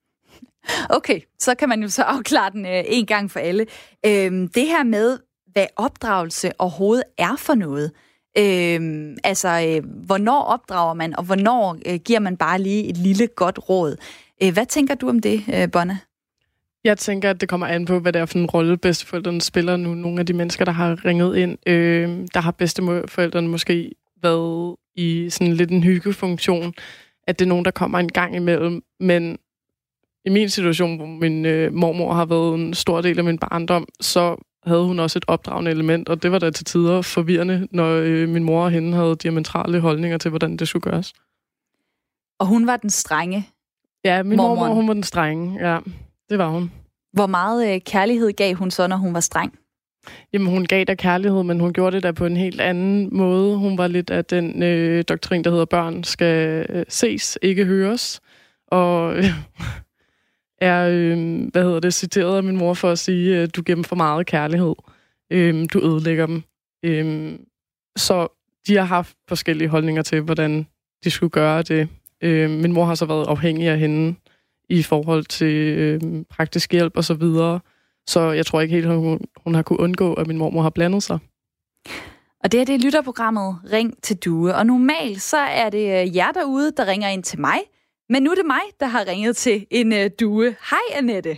Okay, 0.90 1.20
så 1.40 1.56
kan 1.56 1.70
man 1.70 1.82
jo 1.82 1.90
så 1.90 2.04
afklare 2.04 2.52
den 2.52 2.66
øh, 2.66 2.84
en 2.86 3.06
gang 3.06 3.32
for 3.32 3.40
alle. 3.40 3.66
Øhm, 4.06 4.48
det 4.48 4.68
her 4.68 4.84
med, 4.84 5.20
hvad 5.52 5.68
opdragelse 5.76 6.52
overhovedet 6.60 7.04
er 7.18 7.36
for 7.38 7.56
noget. 7.56 7.92
Øhm, 8.38 9.18
altså, 9.24 9.48
øh, 9.68 10.06
hvornår 10.06 10.42
opdrager 10.42 10.94
man, 10.94 11.16
og 11.16 11.24
hvornår 11.24 11.78
øh, 11.86 12.00
giver 12.06 12.20
man 12.20 12.38
bare 12.38 12.62
lige 12.62 12.90
et 12.90 12.98
lille 12.98 13.28
godt 13.28 13.70
råd. 13.70 13.96
Øh, 14.44 14.54
hvad 14.54 14.66
tænker 14.66 14.96
du 14.96 15.10
om 15.10 15.20
det, 15.20 15.44
øh, 15.54 15.72
Bonne? 15.72 16.00
Jeg 16.84 16.98
tænker, 16.98 17.30
at 17.30 17.42
det 17.42 17.50
kommer 17.50 17.68
an 17.68 17.86
på, 17.86 18.00
hvad 18.00 18.14
det 18.14 18.20
er 18.22 18.26
for 18.26 18.40
en 18.40 18.46
rolle 18.46 18.78
bedsteforældrene 18.78 19.42
spiller 19.42 19.78
nu. 19.78 19.94
Nogle 19.94 20.20
af 20.20 20.26
de 20.26 20.34
mennesker, 20.34 20.66
der 20.66 20.72
har 20.72 21.06
ringet 21.06 21.38
ind, 21.38 21.58
øh, 21.68 22.28
der 22.34 22.40
har 22.40 22.52
bedsteforældrene 22.52 23.48
måske 23.48 23.92
været 24.22 24.76
i 24.96 25.30
sådan 25.30 25.54
lidt 25.54 25.72
en 25.72 25.84
hyggefunktion, 25.84 26.74
at 27.28 27.40
det 27.40 27.46
er 27.46 27.50
nogen, 27.50 27.66
der 27.66 27.72
kommer 27.72 28.00
en 28.00 28.12
gang 28.12 28.36
imellem. 28.36 28.82
Men 29.00 29.38
i 30.26 30.30
min 30.30 30.50
situation, 30.50 30.98
hvor 30.98 31.06
min 31.06 31.46
øh, 31.46 31.74
mormor 31.74 32.14
har 32.14 32.26
været 32.26 32.56
en 32.56 32.74
stor 32.74 33.02
del 33.02 33.18
af 33.18 33.24
min 33.24 33.38
barndom, 33.38 33.88
så 34.02 34.36
havde 34.66 34.86
hun 34.86 35.00
også 35.00 35.20
et 35.20 35.26
opdragende 35.28 35.72
element, 35.72 36.10
og 36.10 36.24
det 36.24 36.32
var 36.32 36.40
da 36.40 36.50
til 36.50 36.66
tider 36.66 37.02
forvirrende, 37.02 37.68
når 37.72 37.90
øh, 37.96 38.30
min 38.30 38.44
mor 38.44 38.64
og 38.64 38.72
hende 38.72 38.98
havde 38.98 39.16
diametrale 39.16 39.80
holdninger 39.80 40.18
til, 40.18 40.30
hvordan 40.30 40.58
det 40.58 40.68
skulle 40.68 40.92
gøres. 40.92 41.14
Og 42.40 42.46
hun 42.48 42.68
var 42.68 42.78
den 42.78 42.90
strenge? 42.90 43.50
Ja, 44.06 44.24
min 44.24 44.38
mormor, 44.38 44.68
hun 44.68 44.88
var 44.88 44.94
den 44.94 45.04
strenge, 45.04 45.70
ja. 45.70 45.80
Det 46.30 46.38
var 46.38 46.50
hun. 46.50 46.72
Hvor 47.14 47.28
meget 47.28 47.74
øh, 47.74 47.82
kærlighed 47.82 48.32
gav 48.32 48.56
hun 48.56 48.72
så, 48.72 48.88
når 48.88 48.98
hun 48.98 49.14
var 49.14 49.20
streng? 49.20 49.54
Jamen, 50.34 50.48
hun 50.48 50.66
gav 50.66 50.84
da 50.84 50.96
kærlighed, 50.96 51.44
men 51.44 51.60
hun 51.60 51.74
gjorde 51.74 51.96
det 51.96 52.04
da 52.04 52.12
på 52.12 52.26
en 52.26 52.38
helt 52.38 52.62
anden 52.62 53.18
måde. 53.18 53.58
Hun 53.58 53.78
var 53.78 53.88
lidt 53.88 54.10
af 54.10 54.26
den 54.26 54.64
øh, 54.64 55.04
doktrin, 55.10 55.44
der 55.44 55.50
hedder, 55.50 55.66
børn 55.66 56.04
skal 56.04 56.66
øh, 56.70 56.86
ses, 56.90 57.38
ikke 57.42 57.66
høres. 57.66 58.22
Og 58.68 59.18
øh, 59.18 59.26
er, 60.62 60.88
øh, 60.90 61.48
hvad 61.52 61.64
hedder 61.64 61.80
det, 61.80 61.94
citeret 61.94 62.38
af 62.38 62.44
min 62.44 62.58
mor 62.58 62.74
for 62.74 62.92
at 62.92 63.00
sige, 63.00 63.42
øh, 63.42 63.50
du 63.56 63.62
giver 63.62 63.76
dem 63.76 63.84
for 63.84 63.96
meget 63.96 64.26
kærlighed. 64.26 64.76
Øh, 65.32 65.66
du 65.74 65.80
ødelægger 65.80 66.26
dem. 66.26 66.44
Øh, 66.86 67.40
så 67.98 68.28
de 68.68 68.76
har 68.76 68.84
haft 68.84 69.18
forskellige 69.28 69.68
holdninger 69.68 70.02
til, 70.02 70.22
hvordan 70.22 70.68
de 71.04 71.12
skulle 71.12 71.30
gøre 71.30 71.62
det. 71.62 71.90
Øh, 72.24 72.50
min 72.50 72.74
mor 72.74 72.86
har 72.86 72.96
så 72.96 73.06
været 73.06 73.28
afhængig 73.28 73.68
af 73.68 73.80
hende 73.80 74.16
i 74.70 74.84
forhold 74.84 75.26
til 75.26 75.56
øh, 75.78 76.02
praktisk 76.30 76.72
hjælp 76.72 76.98
og 76.98 77.04
så 77.04 77.14
videre. 77.14 77.60
Så 78.08 78.32
jeg 78.32 78.46
tror 78.46 78.62
ikke 78.62 78.76
helt, 78.76 78.88
hun, 78.88 79.20
hun 79.44 79.56
har 79.56 79.62
kunne 79.62 79.80
undgå, 79.80 80.14
at 80.14 80.28
min 80.28 80.38
mormor 80.38 80.62
har 80.62 80.70
blandet 80.70 81.04
sig. 81.04 81.20
Og 82.44 82.52
det 82.52 82.62
er 82.62 82.66
det 82.66 82.82
lytterprogrammet 82.82 83.58
Ring 83.74 84.04
til 84.04 84.18
Due. 84.18 84.56
Og 84.56 84.66
normalt 84.66 85.22
så 85.22 85.38
er 85.38 85.70
det 85.70 86.02
øh, 86.02 86.16
jer 86.16 86.32
derude, 86.32 86.72
der 86.78 86.88
ringer 86.88 87.10
ind 87.10 87.24
til 87.24 87.40
mig. 87.40 87.60
Men 88.10 88.24
nu 88.24 88.32
er 88.32 88.36
det 88.36 88.46
mig, 88.46 88.62
der 88.80 88.86
har 88.86 89.08
ringet 89.08 89.38
til 89.38 89.68
en 89.72 89.92
uh, 89.92 90.06
due. 90.20 90.56
Hej, 90.70 90.98
Annette. 90.98 91.38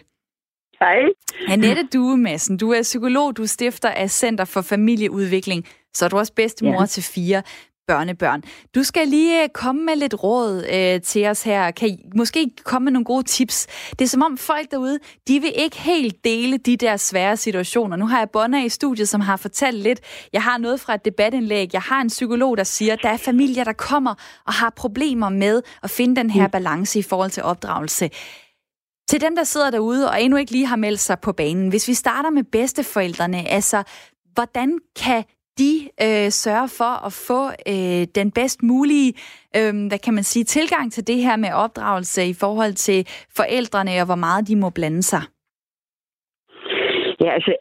Hej. 0.80 1.02
Annette 1.48 1.88
Due 1.94 2.18
Madsen, 2.18 2.58
du 2.58 2.72
er 2.72 2.82
psykolog, 2.82 3.38
du 3.38 3.48
stifter 3.48 3.90
af 3.90 4.10
Center 4.10 4.46
for 4.46 4.62
Familieudvikling, 4.62 5.68
så 5.94 6.06
er 6.06 6.10
du 6.10 6.18
også 6.18 6.34
bedstemor 6.34 6.82
ja. 6.82 6.86
til 6.86 7.04
fire 7.04 7.44
børnebørn. 7.88 8.44
Du 8.76 8.84
skal 8.84 9.08
lige 9.08 9.44
øh, 9.44 9.50
komme 9.50 9.86
med 9.86 9.96
lidt 9.96 10.24
råd 10.24 10.66
øh, 10.74 11.02
til 11.02 11.28
os 11.28 11.44
her. 11.44 11.72
Kan 11.72 11.90
I 11.90 11.98
måske 12.16 12.52
komme 12.64 12.84
med 12.84 12.92
nogle 12.92 13.06
gode 13.06 13.24
tips? 13.24 13.68
Det 14.00 14.02
er 14.02 14.10
som 14.10 14.22
om 14.22 14.38
folk 14.38 14.72
derude, 14.72 15.00
de 15.28 15.40
vil 15.40 15.54
ikke 15.56 15.78
helt 15.78 16.24
dele 16.24 16.58
de 16.58 16.78
der 16.78 16.98
svære 16.98 17.38
situationer. 17.38 17.98
Nu 17.98 18.08
har 18.08 18.20
jeg 18.20 18.30
Bonner 18.30 18.66
i 18.66 18.70
studiet, 18.70 19.10
som 19.10 19.22
har 19.22 19.38
fortalt 19.38 19.78
lidt. 19.78 20.00
Jeg 20.34 20.44
har 20.44 20.58
noget 20.58 20.80
fra 20.80 20.94
et 20.94 21.06
debatindlæg. 21.06 21.70
Jeg 21.74 21.82
har 21.82 22.02
en 22.02 22.08
psykolog, 22.08 22.58
der 22.58 22.64
siger, 22.64 22.94
at 22.94 23.00
der 23.04 23.10
er 23.10 23.18
familier, 23.18 23.64
der 23.64 23.74
kommer 23.74 24.16
og 24.46 24.54
har 24.54 24.70
problemer 24.70 25.30
med 25.30 25.62
at 25.84 25.90
finde 25.90 26.16
den 26.16 26.30
her 26.30 26.48
mm. 26.48 26.52
balance 26.52 27.00
i 27.00 27.02
forhold 27.02 27.32
til 27.32 27.44
opdragelse. 27.44 28.10
Til 29.10 29.22
dem, 29.22 29.36
der 29.36 29.44
sidder 29.44 29.70
derude 29.72 30.10
og 30.10 30.24
endnu 30.24 30.38
ikke 30.38 30.52
lige 30.52 30.66
har 30.66 30.76
meldt 30.76 31.00
sig 31.00 31.20
på 31.20 31.32
banen, 31.32 31.70
hvis 31.70 31.88
vi 31.88 31.94
starter 31.94 32.30
med 32.30 32.44
bedsteforældrene, 32.44 33.50
altså 33.50 33.84
hvordan 34.34 34.80
kan 34.96 35.24
de 35.60 35.74
øh, 36.06 36.30
sørger 36.30 36.70
for 36.80 36.94
at 37.08 37.14
få 37.28 37.42
øh, 37.74 38.08
den 38.16 38.32
bedst 38.32 38.64
mulige, 38.64 39.14
øh, 39.58 39.74
hvad 39.90 40.00
kan 40.06 40.14
man 40.14 40.24
sige, 40.24 40.44
tilgang 40.44 40.92
til 40.92 41.08
det 41.08 41.18
her 41.18 41.36
med 41.36 41.54
opdragelse 41.54 42.26
i 42.26 42.34
forhold 42.34 42.74
til 42.74 43.00
forældrene, 43.38 44.02
og 44.02 44.06
hvor 44.06 44.22
meget 44.26 44.48
de 44.48 44.56
må 44.56 44.70
blande 44.70 45.04
sig? 45.04 45.24
Ja, 47.22 47.30
altså, 47.38 47.54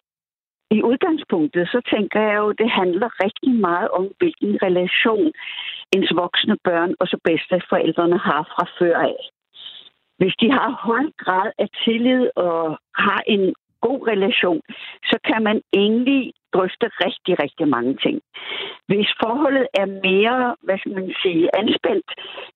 i 0.71 0.83
udgangspunktet, 0.83 1.69
så 1.69 1.81
tænker 1.95 2.21
jeg 2.21 2.37
jo, 2.37 2.53
det 2.53 2.71
handler 2.71 3.09
rigtig 3.25 3.53
meget 3.69 3.89
om, 3.89 4.05
hvilken 4.19 4.63
relation 4.63 5.33
ens 5.95 6.13
voksne 6.23 6.57
børn 6.65 6.95
og 7.01 7.07
så 7.07 7.17
bedste 7.25 7.63
forældrene 7.69 8.19
har 8.19 8.43
fra 8.53 8.65
før 8.79 8.97
af. 8.99 9.21
Hvis 10.19 10.35
de 10.41 10.51
har 10.51 10.71
høj 10.89 11.05
grad 11.19 11.51
af 11.59 11.69
tillid 11.85 12.31
og 12.37 12.79
har 12.97 13.23
en 13.27 13.55
god 13.81 14.01
relation, 14.13 14.61
så 15.11 15.17
kan 15.29 15.43
man 15.43 15.63
egentlig 15.73 16.33
drøfte 16.55 16.87
rigtig, 17.05 17.35
rigtig 17.45 17.69
mange 17.69 17.95
ting. 18.05 18.17
Hvis 18.89 19.09
forholdet 19.23 19.67
er 19.83 19.87
mere, 20.09 20.57
hvad 20.67 20.79
skal 20.79 20.93
man 20.93 21.15
sige, 21.23 21.45
anspændt, 21.61 22.09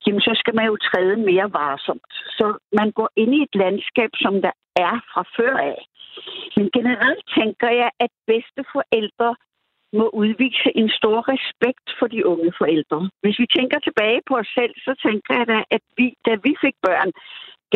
jamen 0.06 0.20
så 0.20 0.32
skal 0.40 0.54
man 0.54 0.66
jo 0.66 0.76
træde 0.88 1.16
mere 1.16 1.48
varsomt. 1.60 2.12
Så 2.38 2.46
man 2.78 2.88
går 2.98 3.10
ind 3.16 3.34
i 3.34 3.42
et 3.42 3.54
landskab, 3.54 4.10
som 4.14 4.34
der 4.42 4.54
er 4.86 4.94
fra 5.12 5.22
før 5.36 5.56
af. 5.56 5.78
Men 6.56 6.66
generelt 6.76 7.24
tænker 7.38 7.70
jeg, 7.82 7.90
at 8.04 8.10
bedste 8.26 8.62
forældre 8.74 9.30
må 9.98 10.06
udvise 10.22 10.70
en 10.80 10.88
stor 10.98 11.18
respekt 11.34 11.86
for 11.98 12.06
de 12.14 12.26
unge 12.32 12.52
forældre. 12.60 13.10
Hvis 13.22 13.38
vi 13.42 13.46
tænker 13.56 13.78
tilbage 13.78 14.20
på 14.28 14.34
os 14.42 14.50
selv, 14.58 14.74
så 14.86 14.92
tænker 15.06 15.32
jeg 15.38 15.46
da, 15.52 15.58
at 15.76 15.84
vi, 15.98 16.06
da 16.26 16.32
vi 16.46 16.52
fik 16.64 16.76
børn, 16.86 17.10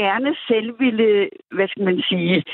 gerne 0.03 0.31
selv 0.49 0.81
ville, 0.81 1.31
hvad 1.57 1.69
skal 1.69 1.85
man 1.85 2.03
sige, 2.09 2.45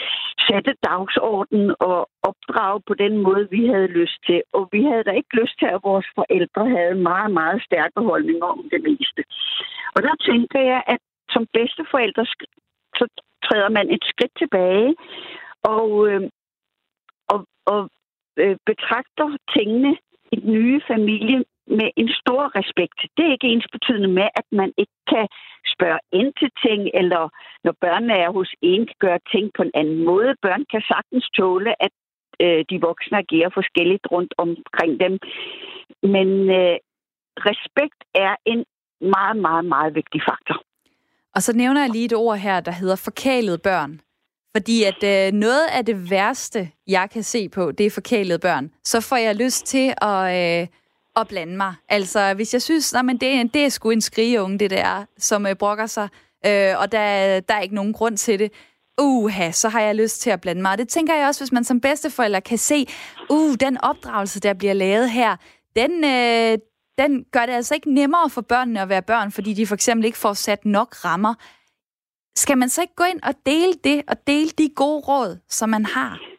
sætte 0.49 0.73
dagsordenen 0.89 1.75
og 1.81 1.99
opdrage 2.23 2.81
på 2.89 2.95
den 2.95 3.15
måde, 3.27 3.49
vi 3.51 3.67
havde 3.67 3.97
lyst 4.01 4.19
til. 4.27 4.43
Og 4.53 4.69
vi 4.73 4.81
havde 4.89 5.05
da 5.05 5.11
ikke 5.11 5.37
lyst 5.41 5.59
til, 5.59 5.67
at 5.67 5.85
vores 5.91 6.07
forældre 6.15 6.63
havde 6.77 6.95
meget, 7.11 7.31
meget 7.41 7.63
stærke 7.69 8.01
holdninger 8.11 8.47
om 8.47 8.63
det 8.73 8.83
meste. 8.89 9.23
Og 9.95 10.03
der 10.03 10.15
tænker 10.29 10.61
jeg, 10.73 10.83
at 10.87 11.01
som 11.35 11.47
bedsteforældre, 11.53 12.25
så 12.99 13.05
træder 13.47 13.69
man 13.69 13.91
et 13.91 14.05
skridt 14.13 14.35
tilbage 14.39 14.95
og, 15.63 16.09
øh, 16.09 16.23
og, 17.33 17.47
og 17.67 17.91
øh, 18.43 18.57
betragter 18.67 19.37
tingene 19.57 19.97
i 20.33 20.37
den 20.41 20.53
nye 20.53 20.81
familie 20.93 21.45
med 21.67 21.89
en 21.97 22.09
stor 22.21 22.43
respekt. 22.59 22.99
Det 23.17 23.23
er 23.27 23.33
ikke 23.33 23.53
ens 23.53 23.69
betydende 23.73 24.09
med, 24.09 24.29
at 24.41 24.47
man 24.53 24.73
ikke 24.79 24.99
kan 25.13 25.27
spørge 25.75 26.01
ind 26.13 26.33
til 26.41 26.51
ting, 26.67 26.81
eller 27.01 27.23
når 27.65 27.75
børnene 27.81 28.15
er 28.25 28.31
hos 28.39 28.51
en, 28.63 28.87
kan 28.87 29.01
gøre 29.07 29.21
ting 29.33 29.51
på 29.57 29.63
en 29.63 29.75
anden 29.75 30.05
måde. 30.05 30.35
Børn 30.43 30.65
kan 30.73 30.83
sagtens 30.93 31.27
tåle, 31.39 31.73
at 31.87 31.93
øh, 32.45 32.65
de 32.71 32.81
voksne 32.89 33.19
agerer 33.19 33.51
forskelligt 33.55 34.07
rundt 34.15 34.35
omkring 34.39 34.93
dem. 35.05 35.13
Men 36.15 36.29
øh, 36.59 36.77
respekt 37.51 38.01
er 38.15 38.35
en 38.53 38.65
meget, 39.17 39.37
meget, 39.37 39.65
meget 39.65 39.95
vigtig 39.95 40.21
faktor. 40.31 40.59
Og 41.35 41.43
så 41.43 41.53
nævner 41.57 41.81
jeg 41.81 41.91
lige 41.91 42.05
et 42.05 42.13
ord 42.15 42.39
her, 42.39 42.61
der 42.61 42.73
hedder 42.73 42.97
forkælede 43.05 43.59
børn. 43.59 44.01
Fordi 44.57 44.77
at 44.91 45.01
øh, 45.13 45.33
noget 45.33 45.67
af 45.79 45.85
det 45.87 46.11
værste, 46.11 46.71
jeg 46.87 47.11
kan 47.13 47.23
se 47.23 47.49
på, 47.49 47.73
det 47.73 47.87
er 47.87 47.91
forkælede 47.91 48.39
børn. 48.39 48.71
Så 48.85 49.01
får 49.09 49.17
jeg 49.17 49.35
lyst 49.37 49.67
til 49.67 49.95
at... 50.03 50.21
Øh, 50.39 50.69
at 51.17 51.29
blande 51.29 51.57
mig. 51.57 51.75
Altså, 51.89 52.35
hvis 52.35 52.53
jeg 52.53 52.63
synes, 52.63 52.95
at 52.95 53.05
det, 53.21 53.55
det 53.55 53.65
er 53.65 53.69
sgu 53.69 53.91
en 53.91 54.01
skrigeunge, 54.01 54.59
det 54.59 54.71
der, 54.71 55.05
som 55.19 55.47
øh, 55.47 55.55
brokker 55.57 55.87
sig, 55.87 56.09
øh, 56.47 56.79
og 56.79 56.93
der, 56.93 57.41
der 57.41 57.55
er 57.55 57.61
ikke 57.61 57.75
nogen 57.75 57.93
grund 57.93 58.17
til 58.17 58.39
det, 58.39 58.53
uha, 59.01 59.51
så 59.51 59.69
har 59.69 59.81
jeg 59.81 59.95
lyst 59.95 60.21
til 60.21 60.31
at 60.31 60.41
blande 60.41 60.63
mig. 60.63 60.73
Og 60.73 60.79
det 60.79 60.89
tænker 60.89 61.15
jeg 61.15 61.29
også, 61.29 61.41
hvis 61.41 61.53
man 61.53 61.65
som 61.65 61.81
bedsteforælder 61.81 62.41
kan 62.41 62.59
se, 62.59 62.87
uh, 63.31 63.55
den 63.61 63.81
opdragelse, 63.81 64.41
der 64.41 64.55
bliver 64.55 64.73
lavet 64.73 65.11
her, 65.11 65.37
den, 65.77 66.05
øh, 66.05 66.59
den 66.99 67.25
gør 67.33 67.47
det 67.47 67.53
altså 67.53 67.75
ikke 67.75 67.95
nemmere 67.95 68.31
for 68.31 68.41
børnene 68.41 68.81
at 68.81 68.89
være 68.89 69.03
børn, 69.03 69.33
fordi 69.33 69.55
de 69.55 69.67
for 69.67 69.75
eksempel 69.75 70.05
ikke 70.05 70.19
får 70.19 70.33
sat 70.33 70.65
nok 70.65 71.05
rammer. 71.05 71.35
skal 72.37 72.59
man 72.59 72.69
så 72.69 72.81
ikke 72.81 72.95
gå 72.95 73.05
ind 73.05 73.23
og 73.23 73.35
dele 73.47 73.73
det, 73.85 74.03
og 74.09 74.27
dele 74.27 74.51
de 74.51 74.69
gode 74.77 75.01
råd, 75.01 75.39
som 75.49 75.69
man 75.69 75.85
har? 75.85 76.34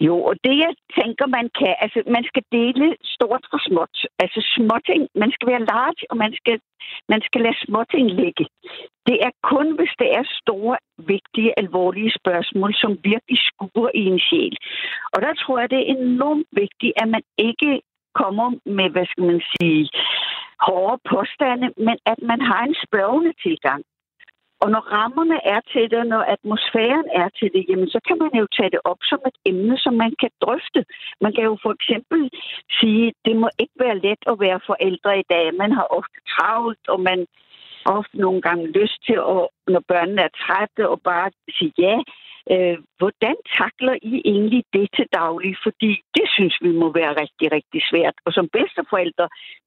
Jo, 0.00 0.14
og 0.28 0.34
det 0.44 0.56
jeg 0.64 0.74
tænker, 0.98 1.26
man 1.26 1.50
kan, 1.58 1.74
altså 1.84 2.02
man 2.16 2.24
skal 2.30 2.42
dele 2.52 2.96
stort 3.02 3.44
og 3.52 3.60
småt. 3.66 3.96
Altså 4.22 4.40
småting, 4.54 5.08
man 5.14 5.30
skal 5.32 5.48
være 5.52 5.68
large, 5.72 6.02
og 6.10 6.16
man 6.16 6.32
skal, 6.38 6.60
man 7.08 7.20
skal 7.26 7.40
lade 7.40 7.58
småting 7.66 8.06
ligge. 8.10 8.46
Det 9.06 9.16
er 9.26 9.32
kun, 9.42 9.66
hvis 9.78 9.94
det 9.98 10.08
er 10.18 10.24
store, 10.40 10.76
vigtige, 11.14 11.58
alvorlige 11.62 12.12
spørgsmål, 12.20 12.74
som 12.74 12.92
virkelig 13.10 13.38
skuer 13.48 13.90
i 13.94 14.04
en 14.12 14.20
sjæl. 14.26 14.56
Og 15.14 15.18
der 15.22 15.32
tror 15.34 15.58
jeg, 15.58 15.70
det 15.70 15.78
er 15.78 15.94
enormt 15.98 16.48
vigtigt, 16.52 16.92
at 17.02 17.08
man 17.08 17.22
ikke 17.38 17.80
kommer 18.14 18.48
med, 18.78 18.88
hvad 18.90 19.06
skal 19.10 19.24
man 19.24 19.42
sige, 19.52 19.88
hårde 20.66 20.98
påstande, 21.12 21.66
men 21.86 21.96
at 22.12 22.18
man 22.30 22.40
har 22.50 22.62
en 22.64 22.76
spørgende 22.86 23.32
tilgang. 23.44 23.82
Og 24.62 24.68
når 24.74 24.82
rammerne 24.96 25.38
er 25.54 25.60
til 25.72 25.84
det, 25.90 25.98
og 26.04 26.06
når 26.14 26.22
atmosfæren 26.34 27.08
er 27.22 27.28
til 27.38 27.48
det, 27.54 27.62
jamen 27.68 27.88
så 27.94 28.00
kan 28.06 28.18
man 28.22 28.32
jo 28.40 28.46
tage 28.56 28.70
det 28.74 28.80
op 28.84 29.00
som 29.10 29.20
et 29.30 29.38
emne, 29.50 29.78
som 29.84 29.94
man 29.94 30.12
kan 30.22 30.30
drøfte. 30.42 30.80
Man 31.20 31.32
kan 31.34 31.44
jo 31.50 31.54
for 31.64 31.72
eksempel 31.78 32.20
sige, 32.78 33.12
det 33.24 33.36
må 33.42 33.48
ikke 33.62 33.76
være 33.84 33.98
let 34.06 34.22
at 34.32 34.40
være 34.46 34.66
forældre 34.70 35.12
i 35.18 35.26
dag. 35.32 35.44
Man 35.62 35.72
har 35.72 35.86
ofte 35.98 36.18
travlt, 36.32 36.84
og 36.88 37.00
man 37.00 37.18
har 37.84 37.92
ofte 37.98 38.16
nogle 38.24 38.40
gange 38.46 38.64
lyst 38.78 38.98
til, 39.06 39.18
at, 39.34 39.42
når 39.74 39.82
børnene 39.92 40.22
er 40.28 40.36
trætte, 40.44 40.88
og 40.92 40.98
bare 41.10 41.30
sige 41.58 41.72
ja. 41.78 41.96
Øh, 42.54 42.76
hvordan 42.98 43.36
takler 43.60 43.94
I 44.12 44.14
egentlig 44.32 44.62
det 44.76 44.86
til 44.96 45.06
daglig? 45.20 45.52
Fordi 45.66 45.90
det 46.16 46.26
synes 46.36 46.54
vi 46.66 46.72
må 46.82 46.86
være 47.00 47.12
rigtig, 47.22 47.46
rigtig 47.56 47.80
svært. 47.90 48.16
Og 48.26 48.30
som 48.32 48.48
bedsteforældre, 48.56 49.26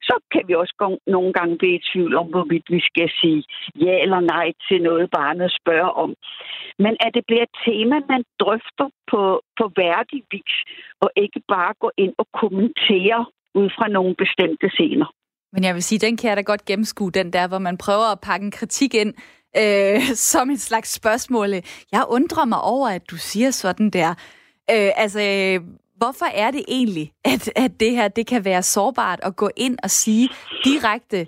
så 0.09 0.15
kan 0.33 0.43
vi 0.47 0.53
også 0.61 0.97
nogle 1.15 1.33
gange 1.37 1.57
blive 1.57 1.75
i 1.79 1.85
tvivl 1.91 2.13
om, 2.21 2.27
hvorvidt 2.33 2.67
vi 2.75 2.81
skal 2.89 3.09
sige 3.21 3.43
ja 3.85 3.93
eller 4.03 4.19
nej 4.19 4.47
til 4.67 4.79
noget, 4.89 5.09
barnet 5.19 5.49
spørger 5.59 5.93
om. 6.03 6.11
Men 6.83 6.93
at 7.05 7.11
det 7.15 7.23
bliver 7.27 7.43
et 7.49 7.55
tema, 7.67 7.95
man 8.13 8.23
drøfter 8.41 8.87
på, 9.11 9.21
på 9.59 9.65
værdig 9.81 10.21
vis, 10.31 10.55
og 11.03 11.09
ikke 11.23 11.41
bare 11.47 11.73
gå 11.83 11.89
ind 11.97 12.13
og 12.21 12.27
kommentere 12.41 13.25
ud 13.59 13.69
fra 13.77 13.87
nogle 13.87 14.15
bestemte 14.23 14.69
scener. 14.75 15.09
Men 15.53 15.63
jeg 15.63 15.73
vil 15.73 15.83
sige, 15.83 15.99
den 15.99 16.17
kan 16.17 16.29
jeg 16.29 16.37
da 16.37 16.41
godt 16.41 16.65
gennemskue, 16.65 17.11
den 17.11 17.33
der, 17.33 17.47
hvor 17.47 17.57
man 17.57 17.77
prøver 17.77 18.07
at 18.11 18.19
pakke 18.27 18.45
en 18.45 18.51
kritik 18.51 18.93
ind, 18.93 19.13
øh, 19.57 20.01
som 20.31 20.49
et 20.49 20.61
slags 20.61 20.93
spørgsmål. 20.93 21.49
Jeg 21.91 22.05
undrer 22.09 22.45
mig 22.45 22.61
over, 22.61 22.89
at 22.89 23.09
du 23.11 23.17
siger 23.17 23.51
sådan 23.51 23.89
der. 23.89 24.09
Øh, 24.71 24.91
altså, 24.95 25.19
hvorfor 25.97 26.25
er 26.25 26.51
det 26.51 26.63
egentlig, 26.67 27.11
at, 27.25 27.51
at 27.55 27.71
det 27.79 27.91
her 27.91 28.07
det 28.07 28.27
kan 28.27 28.45
være 28.45 28.63
sårbart 28.63 29.19
at 29.23 29.35
gå 29.35 29.49
ind 29.57 29.77
og 29.83 29.89
sige 29.89 30.29
direkte, 30.65 31.19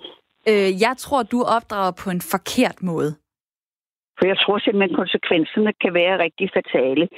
øh, 0.48 0.70
jeg 0.84 0.94
tror, 0.98 1.22
du 1.22 1.42
opdrager 1.56 1.92
på 2.02 2.10
en 2.10 2.20
forkert 2.20 2.82
måde? 2.82 3.14
For 4.18 4.26
jeg 4.32 4.38
tror 4.38 4.58
simpelthen, 4.58 4.94
at 4.94 5.00
konsekvenserne 5.02 5.72
kan 5.82 5.94
være 5.94 6.22
rigtig 6.26 6.48
fatale. 6.58 7.08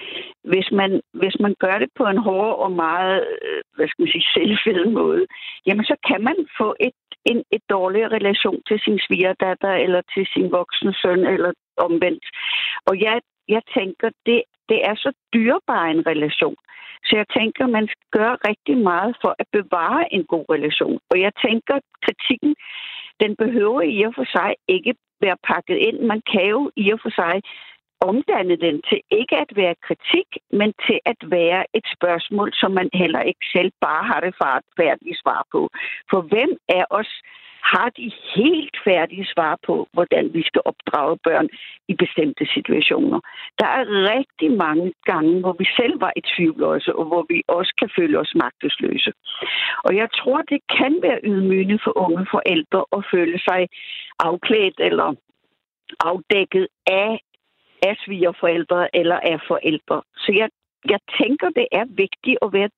Hvis 0.53 0.69
man, 0.73 0.91
hvis 1.21 1.37
man 1.45 1.55
gør 1.65 1.77
det 1.83 1.91
på 1.99 2.05
en 2.13 2.21
hård 2.29 2.59
og 2.65 2.73
meget, 2.73 3.21
øh, 3.43 3.61
hvad 3.77 3.87
skal 3.89 4.03
man 4.03 4.13
sige, 4.13 4.31
selvfed 4.35 4.85
måde, 5.01 5.23
jamen 5.67 5.85
så 5.85 5.97
kan 6.09 6.21
man 6.29 6.37
få 6.61 6.69
et, 6.87 7.01
en 7.31 7.39
et 7.57 7.65
dårligere 7.71 8.15
relation 8.19 8.59
til 8.69 8.79
sin 8.85 8.99
svigerdatter 9.07 9.73
eller 9.85 10.03
til 10.15 10.25
sin 10.33 10.53
voksne 10.53 10.93
søn 11.03 11.27
eller 11.35 11.53
omvendt. 11.77 12.25
Og 12.89 12.95
jeg, 13.07 13.17
jeg 13.49 13.63
tænker, 13.79 14.09
det, 14.27 14.43
det 14.69 14.79
er 14.89 14.95
så 14.95 15.11
dyrbar 15.35 15.85
en 15.85 16.07
relation. 16.07 16.57
Så 17.07 17.13
jeg 17.21 17.27
tænker, 17.39 17.67
man 17.67 17.87
skal 17.93 18.07
gøre 18.19 18.37
rigtig 18.49 18.77
meget 18.91 19.17
for 19.23 19.33
at 19.39 19.47
bevare 19.53 20.15
en 20.15 20.25
god 20.25 20.45
relation. 20.55 20.99
Og 21.11 21.17
jeg 21.21 21.33
tænker, 21.47 21.77
kritikken, 22.05 22.55
den 23.23 23.37
behøver 23.37 23.83
i 23.83 24.03
og 24.03 24.13
for 24.15 24.27
sig 24.37 24.51
ikke 24.69 24.95
være 25.21 25.39
pakket 25.51 25.79
ind. 25.89 25.99
Man 26.13 26.23
kan 26.33 26.47
jo 26.55 26.71
i 26.77 26.87
og 26.95 27.01
for 27.03 27.13
sig 27.21 27.35
omdanne 28.01 28.57
den 28.57 28.83
til 28.89 29.01
ikke 29.11 29.37
at 29.37 29.51
være 29.57 29.75
kritik, 29.87 30.29
men 30.51 30.75
til 30.87 30.99
at 31.05 31.21
være 31.23 31.65
et 31.75 31.87
spørgsmål, 31.97 32.51
som 32.55 32.71
man 32.73 32.91
heller 32.93 33.23
ikke 33.23 33.47
selv 33.53 33.73
bare 33.81 34.05
har 34.05 34.21
det 34.21 34.35
færdige 34.81 35.17
svar 35.23 35.47
på. 35.53 35.71
For 36.11 36.21
hvem 36.21 36.51
er 36.69 36.85
os 36.91 37.13
har 37.75 37.89
de 37.99 38.13
helt 38.37 38.77
færdige 38.85 39.27
svar 39.35 39.59
på, 39.67 39.89
hvordan 39.93 40.35
vi 40.35 40.43
skal 40.43 40.63
opdrage 40.65 41.17
børn 41.25 41.49
i 41.89 41.95
bestemte 41.95 42.47
situationer. 42.55 43.21
Der 43.59 43.67
er 43.79 43.85
rigtig 44.15 44.51
mange 44.53 44.93
gange, 45.05 45.41
hvor 45.41 45.55
vi 45.59 45.67
selv 45.81 46.01
var 46.01 46.13
i 46.17 46.23
tvivl 46.33 46.63
også, 46.63 46.91
og 46.99 47.05
hvor 47.05 47.25
vi 47.29 47.43
også 47.49 47.73
kan 47.81 47.91
føle 47.99 48.19
os 48.19 48.33
magtesløse. 48.35 49.13
Og 49.85 49.97
jeg 49.97 50.09
tror, 50.19 50.39
det 50.43 50.61
kan 50.79 50.99
være 51.03 51.21
ydmygende 51.25 51.79
for 51.85 51.93
unge 52.05 52.27
forældre 52.31 52.85
at 52.97 53.03
føle 53.13 53.39
sig 53.49 53.69
afklædt 54.19 54.79
eller 54.79 55.09
afdækket 56.01 56.67
af, 56.87 57.21
af 57.91 57.97
svigerforældre 58.05 58.97
eller 59.01 59.19
af 59.33 59.39
forældre. 59.51 60.03
Så 60.23 60.31
jeg, 60.41 60.49
jeg 60.93 61.01
tænker, 61.21 61.49
det 61.61 61.67
er 61.73 61.85
vigtigt 62.05 62.39
at 62.45 62.53
være 62.53 62.71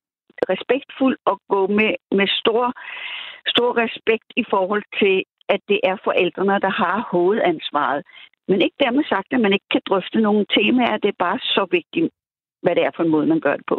respektfuld 0.53 1.17
og 1.31 1.37
gå 1.49 1.67
med, 1.67 1.91
med 2.19 2.29
stor 2.41 2.65
stor 3.55 3.71
respekt 3.85 4.29
i 4.43 4.45
forhold 4.53 4.85
til, 5.01 5.17
at 5.55 5.61
det 5.71 5.81
er 5.91 5.97
forældrene, 6.05 6.57
der 6.67 6.73
har 6.83 7.09
hovedansvaret. 7.13 8.03
Men 8.49 8.63
ikke 8.63 8.79
dermed 8.85 9.05
sagt, 9.15 9.29
at 9.33 9.41
man 9.41 9.53
ikke 9.53 9.71
kan 9.75 9.83
drøfte 9.89 10.19
nogle 10.21 10.47
temaer. 10.57 10.97
Det 11.03 11.09
er 11.09 11.25
bare 11.29 11.39
så 11.39 11.67
vigtigt, 11.71 12.09
hvad 12.63 12.75
det 12.75 12.83
er 12.85 12.93
for 12.97 13.03
en 13.03 13.11
måde, 13.15 13.27
man 13.27 13.41
gør 13.41 13.57
det 13.57 13.67
på. 13.69 13.79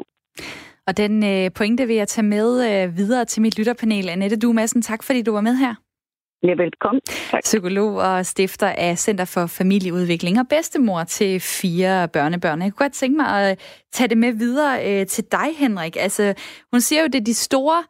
Og 0.87 0.97
den 0.97 1.13
øh, 1.31 1.51
pointe 1.57 1.87
vil 1.87 1.95
jeg 1.95 2.07
tage 2.07 2.27
med 2.37 2.47
øh, 2.67 2.97
videre 2.97 3.25
til 3.25 3.41
mit 3.41 3.57
lytterpanel. 3.57 4.09
Annette 4.09 4.37
Du 4.39 4.53
Madsen, 4.53 4.81
tak 4.81 5.03
fordi 5.03 5.21
du 5.21 5.31
var 5.31 5.41
med 5.41 5.55
her. 5.55 5.75
Ja, 6.43 6.53
velkommen. 6.53 7.01
Tak. 7.31 7.43
Psykolog 7.43 7.95
og 7.95 8.25
stifter 8.25 8.67
af 8.67 8.97
Center 8.97 9.25
for 9.25 9.45
Familieudvikling 9.45 10.39
og 10.39 10.45
bedstemor 10.49 11.03
til 11.03 11.39
fire 11.39 12.07
børnebørn. 12.07 12.61
Jeg 12.61 12.71
kunne 12.71 12.85
godt 12.85 12.93
tænke 12.93 13.17
mig 13.17 13.27
at 13.27 13.59
tage 13.91 14.07
det 14.07 14.17
med 14.17 14.33
videre 14.33 15.01
øh, 15.01 15.07
til 15.07 15.23
dig, 15.31 15.47
Henrik. 15.57 15.95
Altså, 15.99 16.33
hun 16.71 16.81
siger 16.81 17.01
jo, 17.01 17.07
det 17.07 17.15
er 17.15 17.23
de 17.23 17.33
store 17.33 17.83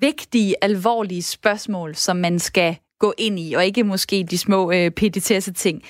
vigtige, 0.00 0.54
alvorlige 0.62 1.22
spørgsmål, 1.22 1.94
som 1.94 2.16
man 2.16 2.38
skal 2.38 2.76
gå 2.98 3.14
ind 3.18 3.38
i, 3.38 3.54
og 3.54 3.64
ikke 3.64 3.84
måske 3.84 4.26
de 4.30 4.38
små 4.38 4.72
øh, 4.72 4.90
petitesse 4.90 5.52
ting. 5.52 5.82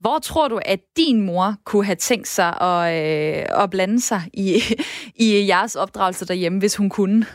Hvor 0.00 0.18
tror 0.18 0.48
du, 0.48 0.60
at 0.64 0.80
din 0.96 1.22
mor 1.22 1.54
kunne 1.64 1.84
have 1.84 1.96
tænkt 1.96 2.28
sig 2.28 2.60
at, 2.60 2.94
øh, 2.94 3.62
at 3.62 3.70
blande 3.70 4.00
sig 4.00 4.22
i, 4.34 4.60
i 5.26 5.46
jeres 5.48 5.76
opdragelse 5.76 6.26
derhjemme, 6.26 6.58
hvis 6.58 6.76
hun 6.76 6.88
kunne? 6.88 7.26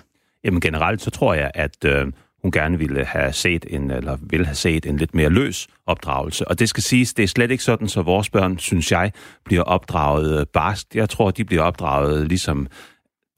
Jamen 0.43 0.61
generelt, 0.61 1.01
så 1.01 1.11
tror 1.11 1.33
jeg, 1.33 1.51
at 1.53 1.85
øh, 1.85 2.07
hun 2.41 2.51
gerne 2.51 2.77
ville 2.77 3.05
have 3.05 3.33
set 3.33 3.65
en, 3.69 3.91
eller 3.91 4.17
ville 4.21 4.45
have 4.45 4.55
set 4.55 4.85
en 4.85 4.97
lidt 4.97 5.15
mere 5.15 5.29
løs 5.29 5.67
opdragelse. 5.85 6.47
Og 6.47 6.59
det 6.59 6.69
skal 6.69 6.83
siges, 6.83 7.13
det 7.13 7.23
er 7.23 7.27
slet 7.27 7.51
ikke 7.51 7.63
sådan, 7.63 7.87
så 7.87 8.01
vores 8.01 8.29
børn, 8.29 8.59
synes 8.59 8.91
jeg, 8.91 9.11
bliver 9.45 9.63
opdraget 9.63 10.49
barst. 10.49 10.95
Jeg 10.95 11.09
tror, 11.09 11.31
de 11.31 11.45
bliver 11.45 11.63
opdraget 11.63 12.27
ligesom 12.27 12.67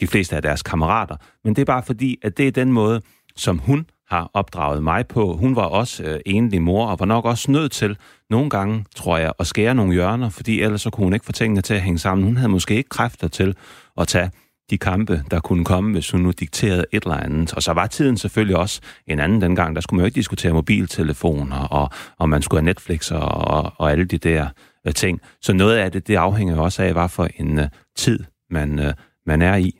de 0.01 0.08
fleste 0.08 0.36
af 0.36 0.41
deres 0.41 0.64
kammerater. 0.64 1.16
Men 1.43 1.56
det 1.56 1.62
er 1.62 1.66
bare 1.66 1.84
fordi, 1.84 2.18
at 2.24 2.38
det 2.38 2.47
er 2.47 2.51
den 2.51 2.72
måde, 2.72 3.01
som 3.36 3.58
hun 3.58 3.86
har 4.10 4.32
opdraget 4.34 4.84
mig 4.84 5.08
på. 5.08 5.36
Hun 5.36 5.56
var 5.56 5.66
også 5.66 6.04
øh, 6.04 6.20
enlig 6.26 6.62
mor, 6.62 6.88
og 6.88 6.99
var 6.99 7.06
nok 7.06 7.26
også 7.26 7.51
nødt 7.51 7.72
til 7.72 7.97
nogle 8.30 8.49
gange, 8.49 8.86
tror 8.95 9.18
jeg, 9.18 9.34
at 9.39 9.47
skære 9.47 9.76
nogle 9.76 9.93
hjørner, 9.93 10.30
fordi 10.30 10.62
ellers 10.62 10.82
så 10.82 10.89
kunne 10.89 11.04
hun 11.04 11.14
ikke 11.14 11.26
få 11.26 11.32
tingene 11.32 11.62
til 11.62 11.74
at 11.74 11.82
hænge 11.82 11.99
sammen. 11.99 12.26
Hun 12.26 12.38
havde 12.38 12.49
måske 12.49 12.76
ikke 12.76 12.89
kræfter 12.89 13.28
til 13.28 13.56
at 13.97 14.08
tage 14.08 14.32
de 14.70 14.78
kampe, 14.78 15.24
der 15.32 15.39
kunne 15.39 15.66
komme, 15.66 15.93
hvis 15.93 16.11
hun 16.11 16.22
nu 16.22 16.32
dikterede 16.32 16.86
et 16.91 17.03
eller 17.03 17.18
andet. 17.18 17.53
Og 17.53 17.64
så 17.64 17.74
var 17.74 17.88
tiden 17.88 18.18
selvfølgelig 18.18 18.57
også 18.57 18.82
en 19.07 19.20
anden 19.20 19.41
dengang. 19.41 19.76
Der 19.76 19.82
skulle 19.82 19.97
man 19.97 20.03
jo 20.03 20.05
ikke 20.05 20.16
diskutere 20.16 20.53
mobiltelefoner, 20.53 21.68
og, 21.68 21.89
og 22.20 22.30
man 22.30 22.41
skulle 22.41 22.61
have 22.61 22.66
Netflix 22.66 23.11
og, 23.11 23.28
og, 23.28 23.72
og 23.78 23.91
alle 23.91 24.05
de 24.05 24.18
der 24.18 24.47
uh, 24.88 24.91
ting. 24.91 25.22
Så 25.41 25.53
noget 25.53 25.78
af 25.78 25.91
det, 25.91 26.07
det 26.07 26.16
afhænger 26.16 26.59
også 26.59 26.84
af, 26.84 26.93
hvad 26.93 27.09
for 27.09 27.28
en 27.38 27.59
uh, 27.59 27.66
tid 27.95 28.20
man, 28.49 28.80
uh, 28.80 28.86
man 29.26 29.41
er 29.41 29.55
i. 29.55 29.72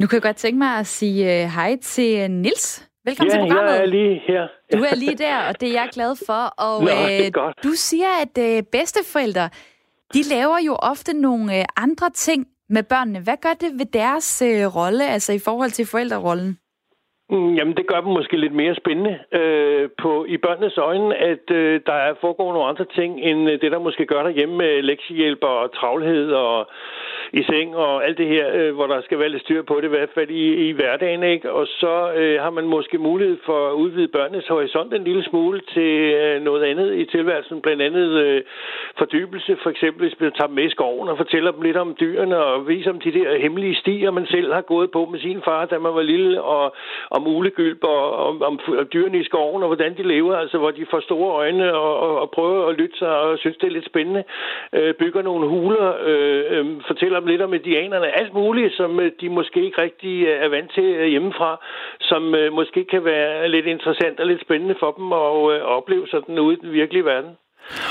Nu 0.00 0.06
kan 0.06 0.16
jeg 0.16 0.22
godt 0.22 0.36
tænke 0.36 0.58
mig 0.58 0.78
at 0.78 0.86
sige 0.86 1.24
uh, 1.24 1.50
hej 1.50 1.76
til 1.82 2.30
Nils. 2.30 2.88
Velkommen 3.04 3.32
ja, 3.32 3.38
til 3.38 3.48
programmet. 3.48 3.72
jeg 3.72 3.82
er 3.82 3.86
lige 3.86 4.20
her. 4.26 4.46
Du 4.78 4.78
er 4.78 4.94
lige 4.94 5.18
der, 5.18 5.36
og 5.38 5.60
det 5.60 5.68
er 5.68 5.72
jeg 5.72 5.88
glad 5.92 6.16
for. 6.26 6.42
Og 6.58 6.82
Nå, 6.82 6.90
det 6.90 7.26
er 7.26 7.46
øh, 7.48 7.52
du 7.62 7.72
siger, 7.74 8.08
at 8.22 8.38
øh, 8.38 8.62
bedsteforældre, 8.72 9.50
de 10.14 10.22
laver 10.22 10.58
jo 10.66 10.74
ofte 10.74 11.12
nogle 11.12 11.58
øh, 11.58 11.64
andre 11.76 12.10
ting 12.10 12.46
med 12.68 12.82
børnene. 12.82 13.20
Hvad 13.20 13.36
gør 13.36 13.54
det 13.60 13.78
ved 13.78 13.86
deres 13.86 14.42
øh, 14.42 14.74
rolle, 14.74 15.08
altså 15.08 15.32
i 15.32 15.38
forhold 15.38 15.70
til 15.70 15.86
forældrerollen? 15.86 16.58
Mm, 17.30 17.54
jamen, 17.54 17.76
det 17.76 17.86
gør 17.86 18.00
dem 18.00 18.12
måske 18.12 18.36
lidt 18.36 18.54
mere 18.54 18.74
spændende 18.74 19.18
øh, 19.32 19.88
på 20.02 20.24
i 20.28 20.36
børnenes 20.36 20.78
øjne, 20.78 21.16
at 21.16 21.50
øh, 21.50 21.80
der 21.86 21.92
er 21.92 22.14
foregår 22.20 22.52
nogle 22.52 22.68
andre 22.68 22.84
ting, 22.84 23.20
end 23.20 23.50
øh, 23.50 23.60
det, 23.60 23.72
der 23.72 23.78
måske 23.78 24.06
gør 24.06 24.22
derhjemme 24.22 24.56
med 24.56 24.82
lektiehjælp 24.82 25.42
og 25.42 25.72
travlhed 25.72 26.32
og 26.32 26.68
i 27.32 27.42
seng 27.42 27.76
og 27.76 28.04
alt 28.06 28.18
det 28.18 28.28
her, 28.28 28.46
øh, 28.54 28.74
hvor 28.74 28.86
der 28.86 29.00
skal 29.02 29.18
være 29.18 29.28
lidt 29.28 29.42
styr 29.42 29.62
på 29.62 29.74
det, 29.76 29.84
i 29.84 29.88
hvert 29.96 30.10
fald 30.14 30.30
i, 30.30 30.68
i 30.68 30.72
hverdagen, 30.72 31.22
ikke? 31.22 31.52
Og 31.52 31.66
så 31.66 32.12
øh, 32.12 32.40
har 32.40 32.50
man 32.50 32.64
måske 32.64 32.98
mulighed 32.98 33.38
for 33.46 33.68
at 33.68 33.72
udvide 33.72 34.08
børnenes 34.08 34.46
horisont 34.46 34.94
en 34.94 35.04
lille 35.04 35.24
smule 35.24 35.60
til 35.74 35.92
øh, 36.22 36.42
noget 36.42 36.62
andet 36.64 36.94
i 36.94 37.04
tilværelsen, 37.04 37.60
blandt 37.60 37.82
andet 37.82 38.08
øh, 38.24 38.42
fordybelse, 38.98 39.56
for 39.62 39.70
eksempel 39.70 40.08
hvis 40.08 40.20
man 40.20 40.32
tager 40.32 40.46
dem 40.46 40.54
med 40.54 40.64
i 40.64 40.70
skoven 40.70 41.08
og 41.08 41.16
fortæller 41.16 41.50
dem 41.50 41.62
lidt 41.62 41.76
om 41.76 41.96
dyrene 42.00 42.38
og 42.38 42.68
viser 42.68 42.92
dem 42.92 43.00
de 43.00 43.12
der 43.12 43.38
hemmelige 43.38 43.74
stier, 43.74 44.10
man 44.10 44.26
selv 44.26 44.52
har 44.52 44.60
gået 44.60 44.90
på 44.90 45.08
med 45.12 45.20
sin 45.20 45.42
far, 45.44 45.64
da 45.64 45.78
man 45.78 45.94
var 45.94 46.02
lille, 46.02 46.42
og, 46.42 46.74
om 47.18 47.26
ulegylp 47.36 47.84
og 47.84 48.02
om, 48.28 48.42
om, 48.42 48.54
dyrene 48.92 49.18
i 49.20 49.28
skoven 49.30 49.62
og 49.62 49.68
hvordan 49.68 49.96
de 49.98 50.02
lever, 50.02 50.36
altså 50.36 50.58
hvor 50.58 50.70
de 50.70 50.86
får 50.90 51.00
store 51.00 51.30
øjne 51.42 51.74
og, 51.74 51.92
og, 52.06 52.12
og 52.22 52.30
prøver 52.30 52.66
at 52.68 52.76
lytte 52.80 52.98
sig 52.98 53.12
og 53.20 53.38
synes, 53.38 53.56
det 53.56 53.66
er 53.66 53.76
lidt 53.78 53.90
spændende. 53.92 54.24
Øh, 54.72 54.94
bygger 54.94 55.22
nogle 55.22 55.48
huler, 55.48 55.86
øh, 56.10 56.44
øh, 56.50 56.66
fortæller 56.86 57.20
dem 57.20 57.28
lidt 57.28 57.42
om 57.42 57.54
indianerne, 57.54 58.18
alt 58.20 58.34
muligt, 58.34 58.74
som 58.74 59.00
øh, 59.00 59.12
de 59.20 59.28
måske 59.28 59.64
ikke 59.64 59.82
rigtig 59.82 60.26
øh, 60.26 60.44
er 60.44 60.48
vant 60.48 60.70
til 60.74 60.84
øh, 60.84 61.06
hjemmefra, 61.06 61.50
som 62.00 62.34
øh, 62.34 62.52
måske 62.52 62.84
kan 62.84 63.04
være 63.04 63.48
lidt 63.48 63.66
interessant 63.66 64.20
og 64.20 64.26
lidt 64.26 64.40
spændende 64.40 64.76
for 64.80 64.90
dem 64.98 65.12
at 65.12 65.54
øh, 65.54 65.60
opleve 65.76 66.06
sådan 66.08 66.38
ude 66.38 66.54
i 66.54 66.60
den 66.60 66.72
virkelige 66.72 67.04
verden. 67.04 67.30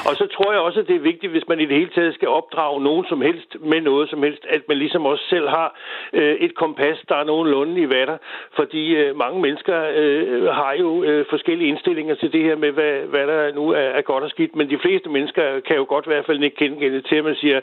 Og 0.07 0.15
så 0.15 0.27
tror 0.27 0.51
jeg 0.51 0.61
også, 0.61 0.79
at 0.79 0.87
det 0.87 0.95
er 0.95 1.09
vigtigt, 1.11 1.31
hvis 1.31 1.47
man 1.47 1.59
i 1.59 1.65
det 1.65 1.77
hele 1.77 1.91
taget 1.95 2.13
skal 2.13 2.27
opdrage 2.27 2.83
nogen 2.83 3.05
som 3.09 3.21
helst 3.21 3.55
med 3.59 3.81
noget 3.81 4.09
som 4.09 4.23
helst, 4.23 4.45
at 4.49 4.61
man 4.67 4.77
ligesom 4.77 5.05
også 5.05 5.23
selv 5.29 5.47
har 5.49 5.79
øh, 6.13 6.35
et 6.35 6.55
kompas, 6.55 6.97
der 7.09 7.15
er 7.15 7.23
nogenlunde 7.23 7.81
i 7.81 7.89
vatter. 7.89 8.17
Fordi 8.55 8.95
øh, 8.95 9.17
mange 9.17 9.41
mennesker 9.41 9.77
øh, 9.95 10.45
har 10.45 10.73
jo 10.79 11.03
øh, 11.03 11.25
forskellige 11.29 11.69
indstillinger 11.69 12.15
til 12.15 12.33
det 12.33 12.43
her 12.43 12.55
med, 12.55 12.71
hvad, 12.71 12.93
hvad 13.13 13.27
der 13.27 13.53
nu 13.53 13.69
er, 13.69 13.89
er 13.99 14.01
godt 14.01 14.23
og 14.23 14.29
skidt. 14.29 14.55
Men 14.55 14.69
de 14.69 14.79
fleste 14.79 15.09
mennesker 15.09 15.59
kan 15.59 15.75
jo 15.75 15.85
godt 15.89 16.05
i 16.05 16.09
hvert 16.09 16.25
fald 16.25 16.43
ikke 16.43 16.55
kende 16.55 17.01
til, 17.01 17.15
at 17.15 17.23
man 17.23 17.35
siger 17.35 17.59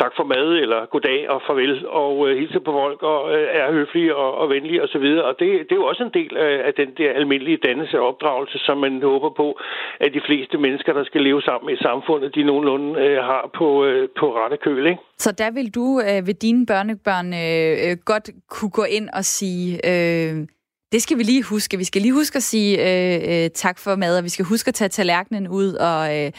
tak 0.00 0.12
for 0.16 0.24
mad, 0.24 0.48
eller 0.64 0.86
goddag 0.86 1.30
og 1.30 1.42
farvel, 1.46 1.86
og 1.88 2.28
øh, 2.28 2.36
hilser 2.38 2.60
på 2.60 2.72
folk, 2.72 3.02
og 3.02 3.34
øh, 3.34 3.48
er 3.52 3.72
høflige 3.72 4.16
og, 4.16 4.34
og 4.34 4.50
venlige 4.50 4.82
osv. 4.82 5.06
Og, 5.18 5.24
og 5.24 5.34
det, 5.40 5.48
det 5.68 5.72
er 5.72 5.82
jo 5.82 5.84
også 5.84 6.02
en 6.02 6.14
del 6.14 6.36
af, 6.36 6.62
af 6.66 6.74
den 6.74 6.90
der 6.98 7.10
almindelige 7.12 7.56
dannelse 7.56 8.00
og 8.00 8.08
opdragelse, 8.08 8.58
som 8.58 8.78
man 8.78 9.02
håber 9.02 9.30
på, 9.30 9.60
at 10.00 10.14
de 10.14 10.20
fleste 10.20 10.58
mennesker, 10.58 10.92
der 10.92 11.04
skal 11.04 11.22
leve 11.22 11.37
leve 11.38 11.42
sammen 11.42 11.74
i 11.74 11.82
samfundet, 11.82 12.34
de 12.34 12.42
nogenlunde 12.44 13.00
øh, 13.00 13.16
har 13.30 13.50
på, 13.58 13.84
øh, 13.84 14.08
på 14.20 14.26
rette 14.38 14.56
køl. 14.64 14.86
Ikke? 14.86 15.00
Så 15.18 15.32
der 15.32 15.50
vil 15.50 15.74
du 15.74 16.00
øh, 16.00 16.26
ved 16.26 16.34
dine 16.34 16.66
børnebørn 16.66 17.28
øh, 17.34 17.90
øh, 17.90 17.96
godt 18.04 18.30
kunne 18.50 18.70
gå 18.70 18.84
ind 18.84 19.08
og 19.12 19.24
sige, 19.24 19.66
øh, 19.90 20.46
det 20.92 21.02
skal 21.02 21.18
vi 21.18 21.22
lige 21.22 21.42
huske. 21.42 21.78
Vi 21.78 21.84
skal 21.84 22.02
lige 22.02 22.12
huske 22.12 22.36
at 22.36 22.42
sige 22.42 22.72
øh, 22.88 23.44
øh, 23.44 23.50
tak 23.50 23.78
for 23.78 23.96
mad, 23.96 24.18
og 24.18 24.24
vi 24.24 24.28
skal 24.28 24.44
huske 24.44 24.68
at 24.68 24.74
tage 24.74 24.88
tallerkenen 24.88 25.48
ud, 25.48 25.72
og 25.72 26.16
øh, 26.16 26.32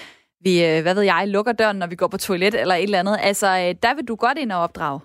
vi, 0.45 0.65
øh, 0.65 0.81
hvad 0.81 0.95
ved 0.95 1.03
jeg, 1.03 1.23
lukker 1.27 1.51
døren, 1.51 1.77
når 1.77 1.87
vi 1.87 1.95
går 1.95 2.07
på 2.07 2.17
toilet 2.17 2.55
eller 2.61 2.75
et 2.75 2.83
eller 2.83 2.99
andet. 2.99 3.17
Altså, 3.21 3.47
øh, 3.47 3.75
der 3.83 3.95
vil 3.95 4.05
du 4.07 4.15
godt 4.15 4.37
ind 4.37 4.51
og 4.51 4.59
opdrage. 4.59 4.99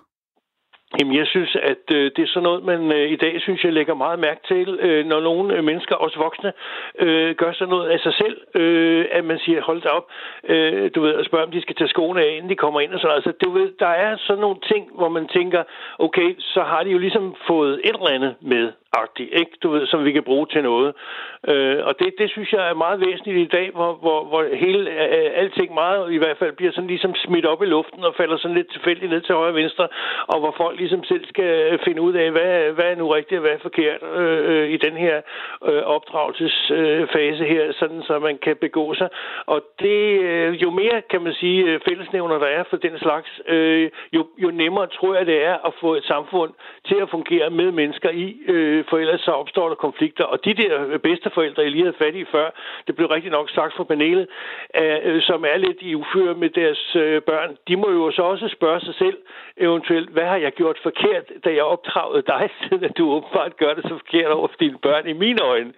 Jamen, 0.99 1.15
jeg 1.17 1.27
synes, 1.27 1.55
at 1.71 1.85
øh, 1.91 2.11
det 2.15 2.23
er 2.23 2.27
sådan 2.27 2.43
noget, 2.43 2.63
man 2.63 2.91
øh, 2.91 3.11
i 3.11 3.15
dag, 3.15 3.41
synes 3.41 3.63
jeg, 3.63 3.73
lægger 3.73 3.93
meget 3.93 4.19
mærke 4.19 4.41
til, 4.47 4.79
øh, 4.81 5.05
når 5.05 5.19
nogle 5.19 5.55
øh, 5.55 5.63
mennesker, 5.63 5.95
også 5.95 6.17
voksne, 6.19 6.53
øh, 6.99 7.35
gør 7.35 7.51
sådan 7.53 7.69
noget 7.69 7.89
af 7.89 7.99
sig 7.99 8.13
selv, 8.13 8.37
øh, 8.55 9.05
at 9.11 9.25
man 9.25 9.39
siger, 9.39 9.61
hold 9.61 9.81
da 9.81 9.89
op, 9.89 10.07
øh, 10.43 10.91
du 10.95 11.01
ved, 11.01 11.13
og 11.13 11.25
spørger, 11.25 11.45
om 11.45 11.51
de 11.51 11.61
skal 11.61 11.75
tage 11.75 11.87
skoene 11.87 12.21
af, 12.21 12.31
inden 12.35 12.49
de 12.49 12.55
kommer 12.55 12.79
ind 12.79 12.93
og 12.93 12.99
sådan 12.99 13.15
Altså, 13.15 13.31
du 13.31 13.49
ved, 13.49 13.71
der 13.79 13.93
er 14.05 14.17
sådan 14.17 14.41
nogle 14.41 14.59
ting, 14.71 14.83
hvor 14.95 15.09
man 15.09 15.27
tænker, 15.27 15.63
okay, 15.99 16.35
så 16.39 16.61
har 16.63 16.83
de 16.83 16.89
jo 16.89 16.97
ligesom 16.97 17.35
fået 17.47 17.73
et 17.83 17.95
eller 17.95 18.15
andet 18.15 18.35
med 18.41 18.71
agtig, 19.03 19.27
ikke? 19.41 19.53
Du 19.63 19.69
ved, 19.69 19.87
som 19.87 20.05
vi 20.05 20.11
kan 20.11 20.23
bruge 20.23 20.47
til 20.53 20.63
noget. 20.63 20.93
Øh, 21.51 21.79
og 21.87 21.93
det, 21.99 22.09
det 22.19 22.27
synes 22.31 22.49
jeg 22.53 22.69
er 22.69 22.83
meget 22.85 22.99
væsentligt 23.07 23.37
i 23.37 23.53
dag, 23.57 23.67
hvor, 23.77 23.91
hvor, 24.03 24.19
hvor 24.29 24.41
hele, 24.65 24.81
øh, 24.91 25.31
alting 25.41 25.73
meget 25.73 26.13
i 26.13 26.17
hvert 26.17 26.37
fald 26.37 26.53
bliver 26.55 26.71
sådan 26.71 26.93
ligesom 26.93 27.15
smidt 27.15 27.45
op 27.45 27.61
i 27.63 27.65
luften 27.65 28.03
og 28.03 28.15
falder 28.17 28.37
sådan 28.37 28.57
lidt 28.57 28.71
tilfældigt 28.71 29.11
ned 29.11 29.21
til 29.21 29.35
højre 29.35 29.55
og 29.55 29.61
venstre, 29.63 29.87
og 30.27 30.39
hvor 30.39 30.53
folk 30.57 30.79
ligesom 30.85 31.03
selv 31.03 31.25
skal 31.33 31.51
øh, 31.71 31.79
finde 31.85 32.01
ud 32.01 32.13
af, 32.13 32.31
hvad, 32.31 32.71
hvad 32.77 32.85
er 32.91 32.95
nu 32.95 33.07
rigtigt 33.07 33.39
og 33.39 33.43
hvad 33.45 33.51
er 33.57 33.67
forkert 33.69 34.01
øh, 34.21 34.39
øh 34.49 34.69
i 34.75 34.77
den 34.77 34.95
her 35.05 35.15
øh, 35.69 35.83
opdragelsesfase 35.95 37.43
øh, 37.43 37.49
her, 37.53 37.63
sådan 37.79 38.01
så 38.07 38.19
man 38.19 38.37
kan 38.45 38.55
begå 38.65 38.93
sig. 38.93 39.09
Og 39.45 39.59
det, 39.79 40.01
øh, 40.29 40.61
jo 40.63 40.69
mere, 40.69 41.01
kan 41.11 41.21
man 41.21 41.33
sige, 41.33 41.59
øh, 41.63 41.79
fællesnævner 41.89 42.37
der 42.37 42.49
er 42.57 42.63
for 42.69 42.77
den 42.77 42.99
slags, 42.99 43.29
øh, 43.47 43.89
jo, 44.13 44.21
jo 44.43 44.49
nemmere 44.51 44.87
tror 44.87 45.15
jeg, 45.15 45.25
det 45.25 45.43
er 45.43 45.57
at 45.67 45.73
få 45.81 45.95
et 45.95 46.03
samfund 46.03 46.51
til 46.87 46.97
at 47.03 47.09
fungere 47.09 47.49
med 47.49 47.71
mennesker 47.71 48.09
i, 48.09 48.27
øh, 48.47 48.85
for 48.89 48.97
ellers 48.97 49.21
så 49.21 49.31
opstår 49.31 49.67
der 49.67 49.75
konflikter. 49.75 50.23
Og 50.23 50.45
de 50.45 50.53
der 50.53 50.97
bedsteforældre, 50.97 51.63
jeg 51.63 51.71
lige 51.71 51.83
havde 51.83 52.01
fat 52.03 52.15
i 52.15 52.25
før, 52.25 52.47
det 52.87 52.95
blev 52.95 53.07
rigtig 53.07 53.31
nok 53.31 53.49
sagt 53.49 53.73
fra 53.75 53.83
panelet, 53.83 54.27
øh, 54.81 55.21
som 55.21 55.45
er 55.45 55.57
lidt 55.57 55.81
i 55.81 55.95
uføre 55.95 56.33
med 56.33 56.49
deres 56.49 56.95
øh, 56.95 57.21
børn, 57.21 57.57
de 57.67 57.75
må 57.75 57.91
jo 57.91 58.11
så 58.11 58.21
også 58.21 58.47
spørge 58.47 58.79
sig 58.79 58.95
selv, 58.95 59.17
eventuelt, 59.57 60.09
hvad 60.09 60.25
har 60.25 60.37
jeg 60.37 60.51
gjort 60.51 60.74
forkert, 60.83 61.25
da 61.45 61.49
jeg 61.49 61.63
opdragede 61.63 62.23
dig, 62.33 62.49
siden 62.63 62.83
at 62.83 62.93
du 62.97 63.03
åbenbart 63.15 63.57
gør 63.57 63.73
det 63.73 63.83
så 63.83 63.93
forkert 64.03 64.31
over 64.31 64.47
for 64.47 64.59
dine 64.59 64.77
børn 64.85 65.07
i 65.07 65.13
mine 65.13 65.41
øjne. 65.41 65.73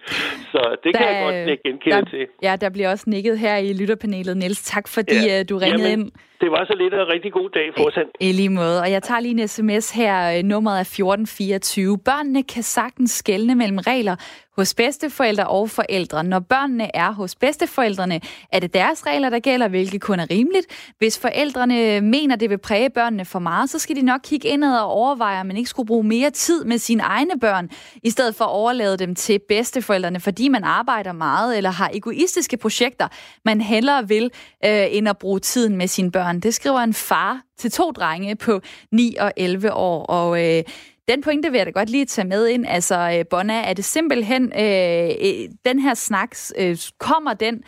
Så 0.52 0.76
det 0.84 0.94
der, 0.94 0.98
kan 1.00 1.08
jeg 1.08 1.24
godt 1.24 1.62
genkende 1.62 1.96
der, 1.96 2.04
til. 2.04 2.26
Ja, 2.42 2.56
der 2.60 2.68
bliver 2.70 2.90
også 2.90 3.10
nikket 3.10 3.38
her 3.38 3.56
i 3.56 3.72
lytterpanelet, 3.72 4.36
Niels. 4.36 4.62
Tak 4.62 4.88
fordi 4.88 5.20
ja. 5.26 5.40
Øh, 5.40 5.48
du 5.48 5.58
ringede 5.58 5.88
Jamen, 5.88 6.00
ind. 6.00 6.12
Det 6.40 6.50
var 6.50 6.64
så 6.64 6.74
lidt 6.78 6.94
af 6.94 7.02
en 7.02 7.08
rigtig 7.08 7.32
god 7.32 7.50
dag 7.50 7.72
for 7.76 7.86
os. 7.88 7.98
I 8.20 8.32
lige 8.32 8.48
måde. 8.48 8.80
Og 8.80 8.90
jeg 8.90 9.02
tager 9.02 9.20
lige 9.20 9.40
en 9.42 9.48
sms 9.48 9.90
her. 9.90 10.38
Øh, 10.38 10.42
nummeret 10.42 10.76
er 10.76 10.80
1424. 10.80 11.98
Børnene 11.98 12.42
kan 12.42 12.62
sagtens 12.62 13.10
skelne 13.10 13.54
mellem 13.54 13.78
regler 13.78 14.16
hos 14.58 14.74
bedsteforældre 14.74 15.46
og 15.46 15.70
forældre. 15.70 16.24
Når 16.24 16.38
børnene 16.38 16.96
er 16.96 17.12
hos 17.12 17.34
bedsteforældrene, 17.34 18.20
er 18.52 18.60
det 18.60 18.74
deres 18.74 19.06
regler, 19.06 19.30
der 19.30 19.38
gælder, 19.38 19.68
hvilket 19.68 20.00
kun 20.00 20.20
er 20.20 20.26
rimeligt. 20.30 20.66
Hvis 20.98 21.18
forældrene 21.18 22.00
mener, 22.00 22.36
det 22.36 22.50
vil 22.50 22.58
præge 22.58 22.90
børnene 22.90 23.24
for 23.24 23.38
meget, 23.38 23.70
så 23.70 23.78
skal 23.78 23.96
de 23.96 24.02
nok 24.02 24.20
kigge 24.24 24.48
indad 24.48 24.78
og 24.78 24.86
overveje, 24.86 25.40
om 25.40 25.46
man 25.46 25.56
ikke 25.56 25.70
skulle 25.70 25.86
bruge 25.86 26.04
mere 26.04 26.30
tid 26.30 26.64
med 26.64 26.78
sine 26.78 27.02
egne 27.02 27.40
børn, 27.40 27.70
i 28.02 28.10
stedet 28.10 28.34
for 28.34 28.44
at 28.44 28.50
overlade 28.50 28.96
dem 28.96 29.14
til 29.14 29.40
bedsteforældrene, 29.48 30.20
fordi 30.20 30.48
man 30.48 30.64
arbejder 30.64 31.12
meget 31.12 31.56
eller 31.56 31.70
har 31.70 31.90
egoistiske 31.94 32.56
projekter, 32.56 33.08
man 33.44 33.60
hellere 33.60 34.08
vil, 34.08 34.30
øh, 34.64 34.86
end 34.90 35.08
at 35.08 35.18
bruge 35.18 35.38
tiden 35.40 35.76
med 35.76 35.86
sine 35.86 36.10
børn. 36.12 36.27
Det 36.32 36.54
skriver 36.54 36.78
en 36.80 36.94
far 36.94 37.42
til 37.58 37.70
to 37.70 37.90
drenge 37.90 38.36
på 38.36 38.60
9 38.92 39.16
og 39.20 39.32
11 39.36 39.72
år, 39.72 40.06
og 40.06 40.44
øh, 40.44 40.64
den 41.08 41.22
pointe 41.22 41.50
vil 41.50 41.58
jeg 41.58 41.66
da 41.66 41.70
godt 41.70 41.90
lige 41.90 42.04
tage 42.04 42.28
med 42.28 42.48
ind. 42.48 42.66
Altså, 42.68 43.16
øh, 43.18 43.24
Bonna, 43.30 43.62
er 43.62 43.72
det 43.72 43.84
simpelthen, 43.84 44.52
øh, 44.58 45.10
øh, 45.20 45.48
den 45.64 45.78
her 45.78 45.94
snak, 45.94 46.36
øh, 46.58 46.78
kommer 46.98 47.34
den 47.34 47.62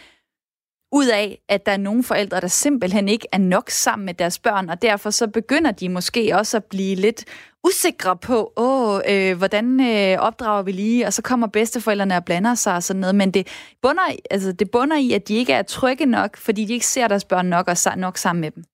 ud 0.92 1.06
af, 1.06 1.42
at 1.48 1.66
der 1.66 1.72
er 1.72 1.76
nogle 1.76 2.04
forældre, 2.04 2.40
der 2.40 2.46
simpelthen 2.46 3.08
ikke 3.08 3.26
er 3.32 3.38
nok 3.38 3.70
sammen 3.70 4.06
med 4.06 4.14
deres 4.14 4.38
børn, 4.38 4.70
og 4.70 4.82
derfor 4.82 5.10
så 5.10 5.26
begynder 5.26 5.70
de 5.70 5.88
måske 5.88 6.36
også 6.36 6.56
at 6.56 6.64
blive 6.64 6.94
lidt 6.94 7.24
usikre 7.64 8.16
på, 8.16 8.52
åh, 8.56 9.00
øh, 9.08 9.38
hvordan 9.38 9.80
øh, 9.80 10.18
opdrager 10.18 10.62
vi 10.62 10.72
lige, 10.72 11.06
og 11.06 11.12
så 11.12 11.22
kommer 11.22 11.46
bedsteforældrene 11.46 12.16
og 12.16 12.24
blander 12.24 12.54
sig 12.54 12.74
og 12.74 12.82
sådan 12.82 13.00
noget, 13.00 13.14
men 13.14 13.30
det 13.30 13.48
bunder, 13.82 14.02
altså, 14.30 14.52
det 14.52 14.70
bunder 14.70 14.96
i, 14.96 15.12
at 15.12 15.28
de 15.28 15.34
ikke 15.34 15.52
er 15.52 15.62
trygge 15.62 16.06
nok, 16.06 16.36
fordi 16.36 16.64
de 16.64 16.72
ikke 16.72 16.86
ser 16.86 17.08
deres 17.08 17.24
børn 17.24 17.46
nok 17.46 17.68
og 17.68 17.98
nok 17.98 18.18
sammen 18.18 18.40
med 18.40 18.50
dem. 18.50 18.64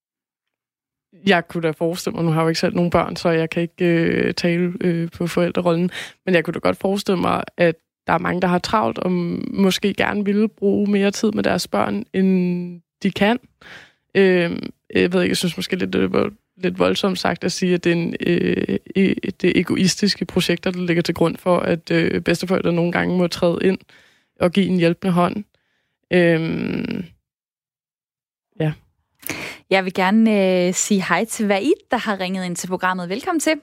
Jeg 1.27 1.47
kunne 1.47 1.63
da 1.63 1.71
forestille 1.71 2.15
mig, 2.15 2.25
nu 2.25 2.31
har 2.31 2.39
jeg 2.39 2.43
jo 2.43 2.49
ikke 2.49 2.59
selv 2.59 2.75
nogen 2.75 2.91
børn, 2.91 3.15
så 3.15 3.29
jeg 3.29 3.49
kan 3.49 3.61
ikke 3.61 3.85
øh, 3.85 4.33
tale 4.33 4.73
øh, 4.81 5.11
på 5.11 5.27
forældrerollen, 5.27 5.91
men 6.25 6.35
jeg 6.35 6.43
kunne 6.43 6.53
da 6.53 6.59
godt 6.59 6.77
forestille 6.77 7.21
mig, 7.21 7.43
at 7.57 7.75
der 8.07 8.13
er 8.13 8.17
mange, 8.17 8.41
der 8.41 8.47
har 8.47 8.59
travlt 8.59 8.99
og 8.99 9.11
måske 9.51 9.93
gerne 9.93 10.25
ville 10.25 10.49
bruge 10.49 10.91
mere 10.91 11.11
tid 11.11 11.31
med 11.31 11.43
deres 11.43 11.67
børn, 11.67 12.05
end 12.13 12.81
de 13.03 13.11
kan. 13.11 13.39
Øh, 14.15 14.59
jeg 14.95 15.13
ved 15.13 15.21
ikke, 15.21 15.31
jeg 15.31 15.37
synes 15.37 15.57
måske 15.57 15.75
lidt, 15.75 15.93
det 15.93 16.13
var 16.13 16.31
lidt 16.57 16.79
voldsomt 16.79 17.19
sagt 17.19 17.43
at 17.43 17.51
sige, 17.51 17.73
at 17.73 17.83
det 17.83 17.91
er, 17.91 17.95
en, 17.95 18.15
øh, 18.27 18.77
det 19.41 19.43
er 19.43 19.51
egoistiske 19.55 20.25
projekter, 20.25 20.71
der 20.71 20.79
ligger 20.79 21.03
til 21.03 21.15
grund 21.15 21.37
for, 21.37 21.59
at 21.59 21.91
øh, 21.91 22.21
bedsteforældre 22.21 22.73
nogle 22.73 22.91
gange 22.91 23.17
må 23.17 23.27
træde 23.27 23.59
ind 23.61 23.77
og 24.39 24.51
give 24.51 24.65
en 24.65 24.77
hjælpende 24.77 25.13
hånd. 25.13 25.35
Øh, 26.13 27.03
ja. 28.59 28.73
Jeg 29.69 29.85
vil 29.85 29.93
gerne 29.93 30.31
øh, 30.67 30.73
sige 30.73 31.03
hej 31.09 31.25
til 31.25 31.47
Vaid, 31.47 31.79
der 31.91 31.97
har 31.97 32.19
ringet 32.19 32.45
ind 32.45 32.55
til 32.55 32.67
programmet. 32.67 33.09
Velkommen 33.09 33.39
til. 33.39 33.59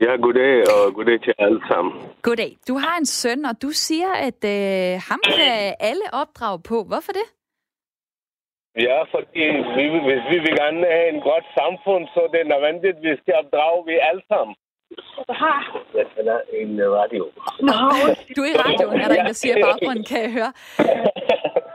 Ja, 0.00 0.16
goddag, 0.16 0.54
og 0.72 0.94
goddag 0.94 1.22
til 1.22 1.34
alle 1.38 1.60
sammen. 1.68 1.92
Goddag. 2.22 2.56
Du 2.68 2.78
har 2.78 2.98
en 2.98 3.06
søn, 3.06 3.44
og 3.44 3.62
du 3.62 3.70
siger, 3.70 4.12
at 4.12 4.44
øh, 4.44 5.00
ham 5.08 5.20
kan 5.36 5.74
alle 5.80 6.06
opdrage 6.12 6.60
på. 6.62 6.84
Hvorfor 6.84 7.12
det? 7.12 7.26
Ja, 8.76 8.98
fordi 9.14 9.44
vi, 9.76 9.84
hvis 10.08 10.22
vi 10.32 10.38
vil 10.44 10.54
gerne 10.62 10.86
have 10.86 11.08
en 11.14 11.20
godt 11.20 11.46
samfund, 11.58 12.02
så 12.14 12.20
det 12.32 12.40
er 12.40 12.52
nødvendigt, 12.54 12.96
at 12.96 13.02
vi 13.02 13.12
skal 13.20 13.34
opdrage 13.40 13.86
vi 13.86 13.94
alle 14.08 14.22
sammen. 14.32 14.54
Jeg 15.98 16.06
tænder 16.16 16.38
en 16.52 16.70
radio. 16.98 17.22
Nå, 17.68 17.76
du 18.36 18.42
er 18.42 18.50
i 18.54 18.56
radioen, 18.64 19.00
er 19.00 19.08
der 19.08 19.20
en, 19.20 19.26
der 19.26 19.32
siger 19.32 19.56
baggrunden, 19.66 20.04
kan 20.04 20.22
jeg 20.22 20.32
høre. 20.32 20.52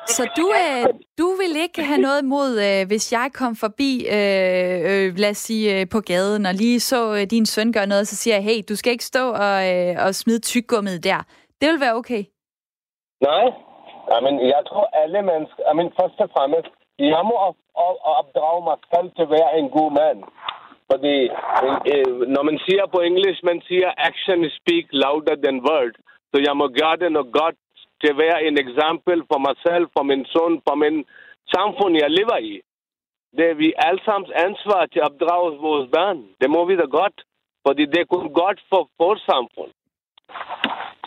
Så 0.07 0.23
du, 0.37 0.45
øh, 0.63 0.85
du 1.17 1.27
vil 1.39 1.61
ikke 1.61 1.83
have 1.83 2.01
noget 2.01 2.21
imod, 2.21 2.51
øh, 2.67 2.87
hvis 2.87 3.13
jeg 3.13 3.29
kom 3.33 3.55
forbi, 3.55 3.91
øh, 4.17 4.75
øh, 4.89 5.17
lad 5.17 5.29
os 5.29 5.37
sige, 5.37 5.79
øh, 5.79 5.89
på 5.91 5.99
gaden, 5.99 6.45
og 6.45 6.53
lige 6.53 6.79
så 6.79 7.13
øh, 7.15 7.23
din 7.33 7.45
søn 7.45 7.73
gøre 7.73 7.87
noget, 7.87 8.07
så 8.07 8.15
siger 8.15 8.35
jeg, 8.35 8.43
hey, 8.43 8.59
du 8.69 8.75
skal 8.75 8.91
ikke 8.91 9.03
stå 9.13 9.23
og, 9.31 9.57
øh, 9.71 10.05
og 10.05 10.15
smide 10.15 10.39
tyggegummet 10.39 11.03
der. 11.03 11.19
Det 11.61 11.67
vil 11.71 11.79
være 11.79 11.95
okay. 11.95 12.23
Nej, 13.21 13.45
I 14.15 14.19
mean, 14.23 14.39
jeg 14.55 14.61
tror 14.69 14.85
alle 15.03 15.21
mennesker, 15.21 15.61
I 15.71 15.73
mean, 15.75 15.91
først 15.99 16.19
og 16.19 16.29
fremmest, 16.35 16.71
jeg 16.99 17.23
må 17.29 17.35
op- 17.47 17.65
op- 17.87 18.01
opdrage 18.21 18.61
mig 18.69 18.77
selv 18.93 19.09
til 19.15 19.23
at 19.27 19.33
være 19.37 19.51
en 19.59 19.69
god 19.77 19.91
mand. 20.01 20.19
Fordi 20.91 21.17
øh, 21.65 21.77
øh, 21.93 22.27
når 22.35 22.43
man 22.49 22.57
siger 22.67 22.85
på 22.93 22.99
engelsk, 23.09 23.41
man 23.51 23.61
siger, 23.69 23.89
action 24.09 24.39
speak 24.59 24.85
louder 25.03 25.35
than 25.43 25.57
word. 25.67 25.95
Så 26.31 26.37
jeg 26.47 26.53
må 26.61 26.65
gøre 26.79 26.97
det 27.01 27.11
noget 27.11 27.31
godt 27.41 27.57
til 28.01 28.09
at 28.13 28.17
være 28.25 28.39
en 28.47 28.57
eksempel 28.65 29.17
for 29.31 29.39
mig 29.45 29.55
selv, 29.67 29.85
for 29.95 30.03
min 30.11 30.23
søn, 30.33 30.53
for 30.67 30.75
min 30.83 30.97
samfund, 31.55 31.93
jeg 32.03 32.09
lever 32.19 32.37
i. 32.51 32.53
Det 33.37 33.45
er 33.51 33.57
vi 33.63 33.69
alle 33.87 34.01
sammen 34.07 34.27
ansvar 34.47 34.81
til 34.85 34.99
at 34.99 35.07
opdrage 35.09 35.57
vores 35.67 35.87
børn. 35.95 36.19
Det 36.41 36.49
må 36.55 36.61
vi 36.69 36.75
da 36.75 36.85
godt, 37.01 37.17
fordi 37.67 37.83
det 37.91 37.99
er 38.01 38.13
kun 38.15 38.27
godt 38.41 38.59
for 38.71 38.81
vores 39.03 39.21
samfund. 39.31 39.71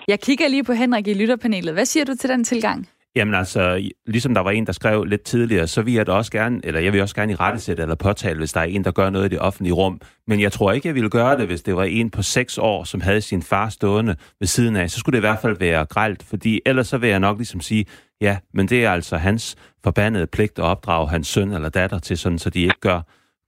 Jeg 0.09 0.21
kigger 0.21 0.49
lige 0.49 0.65
på 0.65 0.73
Henrik 0.73 1.07
i 1.09 1.15
lytterpanelet. 1.15 1.73
Hvad 1.75 1.85
siger 1.85 2.05
du 2.05 2.15
til 2.15 2.31
den 2.31 2.45
tilgang? 2.45 2.89
Jamen 3.17 3.35
altså, 3.35 3.91
ligesom 4.07 4.35
der 4.35 4.41
var 4.41 4.51
en, 4.51 4.67
der 4.67 4.73
skrev 4.73 5.05
lidt 5.05 5.23
tidligere, 5.23 5.67
så 5.67 5.83
vil 5.83 5.95
jeg 5.95 6.07
da 6.07 6.13
også 6.13 6.33
gerne, 6.33 6.61
eller 6.65 6.81
jeg 6.81 6.93
vil 6.93 7.03
også 7.03 7.15
gerne 7.15 7.33
i 7.33 7.35
rettesætte 7.35 7.83
eller 7.83 7.95
påtale, 7.95 8.39
hvis 8.39 8.53
der 8.53 8.61
er 8.61 8.65
en, 8.65 8.85
der 8.85 8.91
gør 8.91 9.11
noget 9.11 9.27
i 9.27 9.29
det 9.29 9.39
offentlige 9.39 9.73
rum. 9.73 10.01
Men 10.27 10.41
jeg 10.41 10.53
tror 10.53 10.73
ikke, 10.73 10.89
jeg 10.89 10.95
ville 10.95 11.11
gøre 11.11 11.39
det, 11.39 11.47
hvis 11.47 11.63
det 11.63 11.77
var 11.77 11.85
en 11.85 12.11
på 12.11 12.23
seks 12.23 12.59
år, 12.59 12.85
som 12.85 13.01
havde 13.01 13.21
sin 13.21 13.43
far 13.43 13.69
stående 13.69 14.17
ved 14.41 14.47
siden 14.47 14.77
af. 14.77 14.91
Så 14.91 14.99
skulle 14.99 15.13
det 15.13 15.19
i 15.19 15.29
hvert 15.29 15.39
fald 15.43 15.59
være 15.59 15.85
gralt, 15.87 16.23
fordi 16.23 16.61
ellers 16.67 16.89
så 16.89 16.99
vil 16.99 17.09
jeg 17.09 17.21
nok 17.21 17.37
ligesom 17.37 17.61
sige, 17.61 17.87
ja, 18.21 18.39
men 18.55 18.69
det 18.69 18.85
er 18.85 18.91
altså 18.91 19.17
hans 19.17 19.57
forbandede 19.85 20.27
pligt 20.27 20.59
at 20.59 20.65
opdrage 20.65 21.09
hans 21.09 21.27
søn 21.27 21.53
eller 21.53 21.69
datter 21.69 21.99
til 21.99 22.19
sådan, 22.19 22.39
så 22.39 22.51
de 22.51 22.61
ikke 22.61 22.81
gør, 22.81 23.01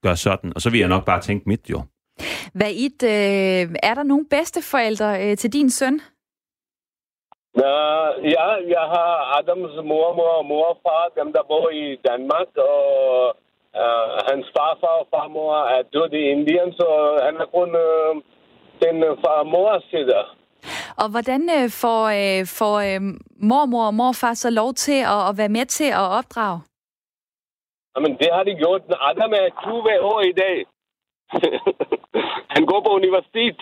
gør 0.02 0.14
sådan. 0.14 0.52
Og 0.54 0.62
så 0.62 0.70
vil 0.70 0.80
jeg 0.80 0.88
nok 0.88 1.04
bare 1.04 1.20
tænke 1.20 1.48
mit 1.48 1.70
jo. 1.70 1.82
Hvad 2.54 2.70
it, 2.72 3.02
øh, 3.02 3.10
er 3.82 3.94
der 3.94 4.02
nogle 4.02 4.24
bedsteforældre 4.30 5.30
øh, 5.30 5.36
til 5.36 5.52
din 5.52 5.70
søn? 5.70 6.00
Uh, 7.55 8.09
ja, 8.34 8.48
jeg 8.76 8.86
har 8.94 9.12
Adams 9.38 9.74
mormor 9.90 10.32
og 10.40 10.46
morfar, 10.46 11.12
dem 11.18 11.32
der 11.32 11.42
bor 11.50 11.68
i 11.70 11.96
Danmark, 12.09 12.50
og 12.57 12.80
uh, 13.82 14.09
hans 14.28 14.46
farfar 14.57 14.96
og 15.03 15.07
farmor 15.14 15.55
er 15.74 15.82
døde 15.92 16.16
i 16.22 16.28
Indien, 16.34 16.72
så 16.72 16.88
han 17.26 17.36
er 17.36 17.48
kun 17.57 17.70
uh, 17.86 18.12
den 18.82 18.96
far 19.22 19.42
mors 19.42 19.84
side. 19.90 20.22
Og 21.03 21.07
hvordan 21.11 21.42
øh, 21.59 21.70
får, 21.82 22.03
øh, 22.20 22.40
får 22.59 22.76
øh, 22.88 23.00
mormor 23.50 23.86
og 23.86 23.94
morfar 23.94 24.34
så 24.34 24.50
lov 24.50 24.74
til 24.74 25.00
at, 25.14 25.20
at 25.28 25.34
være 25.40 25.55
med 25.59 25.66
til 25.66 25.90
at 26.00 26.07
opdrage? 26.18 26.61
Jamen, 27.94 28.12
det 28.20 28.28
har 28.32 28.44
de 28.48 28.55
gjort. 28.62 28.82
Adam 29.11 29.32
er 29.42 29.46
20 29.62 30.00
år 30.12 30.20
i 30.32 30.34
dag. 30.42 30.57
han 32.55 32.62
går 32.70 32.80
på 32.86 32.90
universitet. 33.00 33.59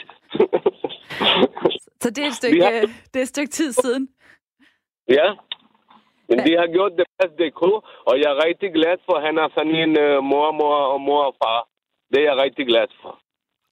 Så 2.03 2.11
det 2.11 2.19
er 2.25 2.27
et 2.27 2.39
stykke, 2.43 2.63
har... 2.65 2.71
det 3.13 3.19
er 3.21 3.23
et 3.23 3.29
stykke 3.29 3.51
tid 3.51 3.73
siden? 3.73 4.09
Ja, 5.09 5.29
men 6.29 6.39
de 6.47 6.53
har 6.61 6.69
gjort 6.77 6.93
det 7.01 7.07
bedste, 7.19 7.45
de 7.45 7.51
kunne, 7.51 7.81
og 8.09 8.15
jeg 8.23 8.29
er 8.35 8.45
rigtig 8.47 8.73
glad 8.79 8.97
for, 9.07 9.15
at 9.19 9.23
han 9.29 9.37
har 9.37 9.49
sådan 9.57 9.77
en 9.85 9.93
uh, 10.07 10.25
mormor 10.33 10.77
og 10.95 11.01
mor 11.01 11.23
og 11.31 11.35
far. 11.43 11.61
Det 12.11 12.19
er 12.21 12.27
jeg 12.31 12.37
rigtig 12.45 12.67
glad 12.67 12.87
for. 13.03 13.13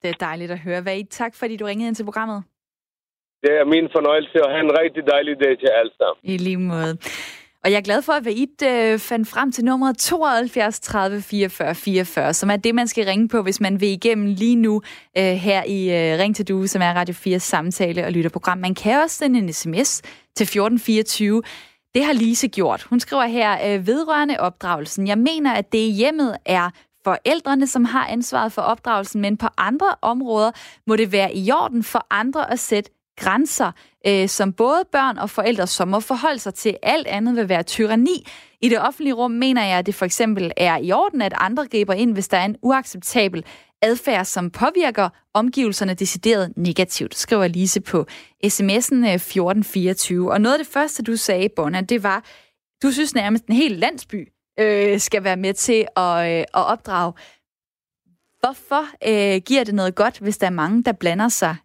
Det 0.01 0.09
er 0.09 0.17
dejligt 0.27 0.51
at 0.51 0.59
høre. 0.59 0.81
Hvad 0.81 1.03
tak, 1.09 1.35
fordi 1.35 1.57
du 1.57 1.65
ringede 1.65 1.87
ind 1.87 1.95
til 1.95 2.03
programmet. 2.03 2.43
Det 3.43 3.51
er 3.59 3.65
min 3.65 3.87
fornøjelse, 3.95 4.43
og 4.45 4.49
have 4.51 4.63
en 4.67 4.73
rigtig 4.81 5.03
dejlig 5.07 5.39
dag 5.43 5.59
til 5.59 5.69
alle 5.79 5.91
sammen. 5.97 6.19
I 6.23 6.37
lige 6.37 6.57
måde. 6.57 6.91
Og 7.63 7.71
jeg 7.71 7.77
er 7.77 7.81
glad 7.81 8.01
for, 8.01 8.13
at 8.13 8.25
Vaid 8.25 8.63
øh, 8.63 8.99
fandt 8.99 9.27
frem 9.27 9.51
til 9.51 9.65
nummeret 9.65 9.97
72 9.97 10.79
30 10.79 11.21
44 11.21 11.75
44, 11.75 12.33
som 12.33 12.49
er 12.49 12.55
det, 12.55 12.75
man 12.75 12.87
skal 12.87 13.05
ringe 13.05 13.27
på, 13.27 13.41
hvis 13.41 13.61
man 13.61 13.81
vil 13.81 13.89
igennem 13.89 14.25
lige 14.25 14.55
nu 14.55 14.81
øh, 15.17 15.23
her 15.23 15.63
i 15.63 16.11
øh, 16.11 16.19
Ring 16.19 16.35
til 16.35 16.47
Due, 16.47 16.67
som 16.67 16.81
er 16.81 16.93
Radio 16.93 17.13
4 17.13 17.39
samtale- 17.39 18.05
og 18.05 18.11
lytterprogram. 18.11 18.57
Man 18.57 18.75
kan 18.75 19.01
også 19.03 19.15
sende 19.15 19.39
en 19.39 19.53
sms 19.53 20.01
til 20.35 20.43
1424. 20.43 21.41
Det 21.95 22.05
har 22.05 22.13
Lise 22.13 22.47
gjort. 22.47 22.83
Hun 22.83 22.99
skriver 22.99 23.25
her, 23.25 23.73
øh, 23.73 23.87
vedrørende 23.87 24.39
opdragelsen. 24.39 25.07
Jeg 25.07 25.17
mener, 25.17 25.53
at 25.53 25.71
det 25.71 25.77
i 25.77 25.91
hjemmet 25.91 26.37
er 26.45 26.69
forældrene, 27.03 27.67
som 27.67 27.85
har 27.85 28.07
ansvaret 28.07 28.51
for 28.51 28.61
opdragelsen, 28.61 29.21
men 29.21 29.37
på 29.37 29.47
andre 29.57 29.95
områder 30.01 30.51
må 30.87 30.95
det 30.95 31.11
være 31.11 31.35
i 31.35 31.51
orden 31.51 31.83
for 31.83 32.07
andre 32.09 32.51
at 32.51 32.59
sætte 32.59 32.91
grænser, 33.19 33.71
øh, 34.07 34.29
som 34.29 34.53
både 34.53 34.83
børn 34.91 35.17
og 35.17 35.29
forældre 35.29 35.67
som 35.67 35.87
må 35.87 35.99
forholde 35.99 36.39
sig 36.39 36.53
til. 36.53 36.77
Alt 36.83 37.07
andet 37.07 37.35
vil 37.35 37.49
være 37.49 37.63
tyranni. 37.63 38.27
I 38.61 38.69
det 38.69 38.79
offentlige 38.81 39.13
rum 39.13 39.31
mener 39.31 39.65
jeg, 39.65 39.77
at 39.79 39.85
det 39.85 39.95
for 39.95 40.05
eksempel 40.05 40.51
er 40.57 40.77
i 40.77 40.91
orden, 40.91 41.21
at 41.21 41.33
andre 41.37 41.67
griber 41.67 41.93
ind, 41.93 42.13
hvis 42.13 42.27
der 42.27 42.37
er 42.37 42.45
en 42.45 42.55
uacceptabel 42.61 43.45
adfærd, 43.81 44.25
som 44.25 44.51
påvirker 44.51 45.09
omgivelserne 45.33 45.93
decideret 45.93 46.53
negativt, 46.57 47.15
skriver 47.15 47.47
Lise 47.47 47.81
på 47.81 48.05
sms'en 48.45 49.05
1424. 49.05 50.25
Øh, 50.25 50.25
og 50.25 50.41
noget 50.41 50.55
af 50.55 50.65
det 50.65 50.73
første, 50.73 51.03
du 51.03 51.15
sagde, 51.15 51.49
Bonna, 51.55 51.81
det 51.81 52.03
var, 52.03 52.23
du 52.83 52.91
synes 52.91 53.15
nærmest 53.15 53.45
en 53.45 53.55
hel 53.55 53.71
landsby 53.71 54.27
øh, 54.59 54.99
skal 54.99 55.23
være 55.23 55.37
med 55.37 55.53
til 55.53 55.87
at, 55.97 56.31
øh, 56.31 56.39
at 56.39 56.47
opdrage. 56.53 57.13
Hvorfor 58.39 58.85
øh, 59.07 59.41
giver 59.45 59.63
det 59.63 59.75
noget 59.75 59.95
godt, 59.95 60.19
hvis 60.19 60.37
der 60.37 60.47
er 60.47 60.51
mange, 60.51 60.83
der 60.83 60.91
blander 60.91 61.29
sig 61.29 61.55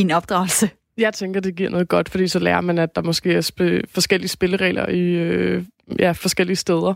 i 0.00 0.02
en 0.02 0.10
opdragelse? 0.10 0.70
Jeg 0.98 1.14
tænker, 1.14 1.40
det 1.40 1.56
giver 1.56 1.70
noget 1.70 1.88
godt, 1.88 2.08
fordi 2.08 2.28
så 2.28 2.38
lærer 2.38 2.60
man, 2.60 2.78
at 2.78 2.94
der 2.94 3.02
måske 3.02 3.34
er 3.34 3.40
sp- 3.40 3.90
forskellige 3.94 4.28
spilleregler 4.28 4.88
i 4.88 5.00
øh, 5.00 5.64
ja, 5.98 6.12
forskellige 6.12 6.56
steder. 6.56 6.94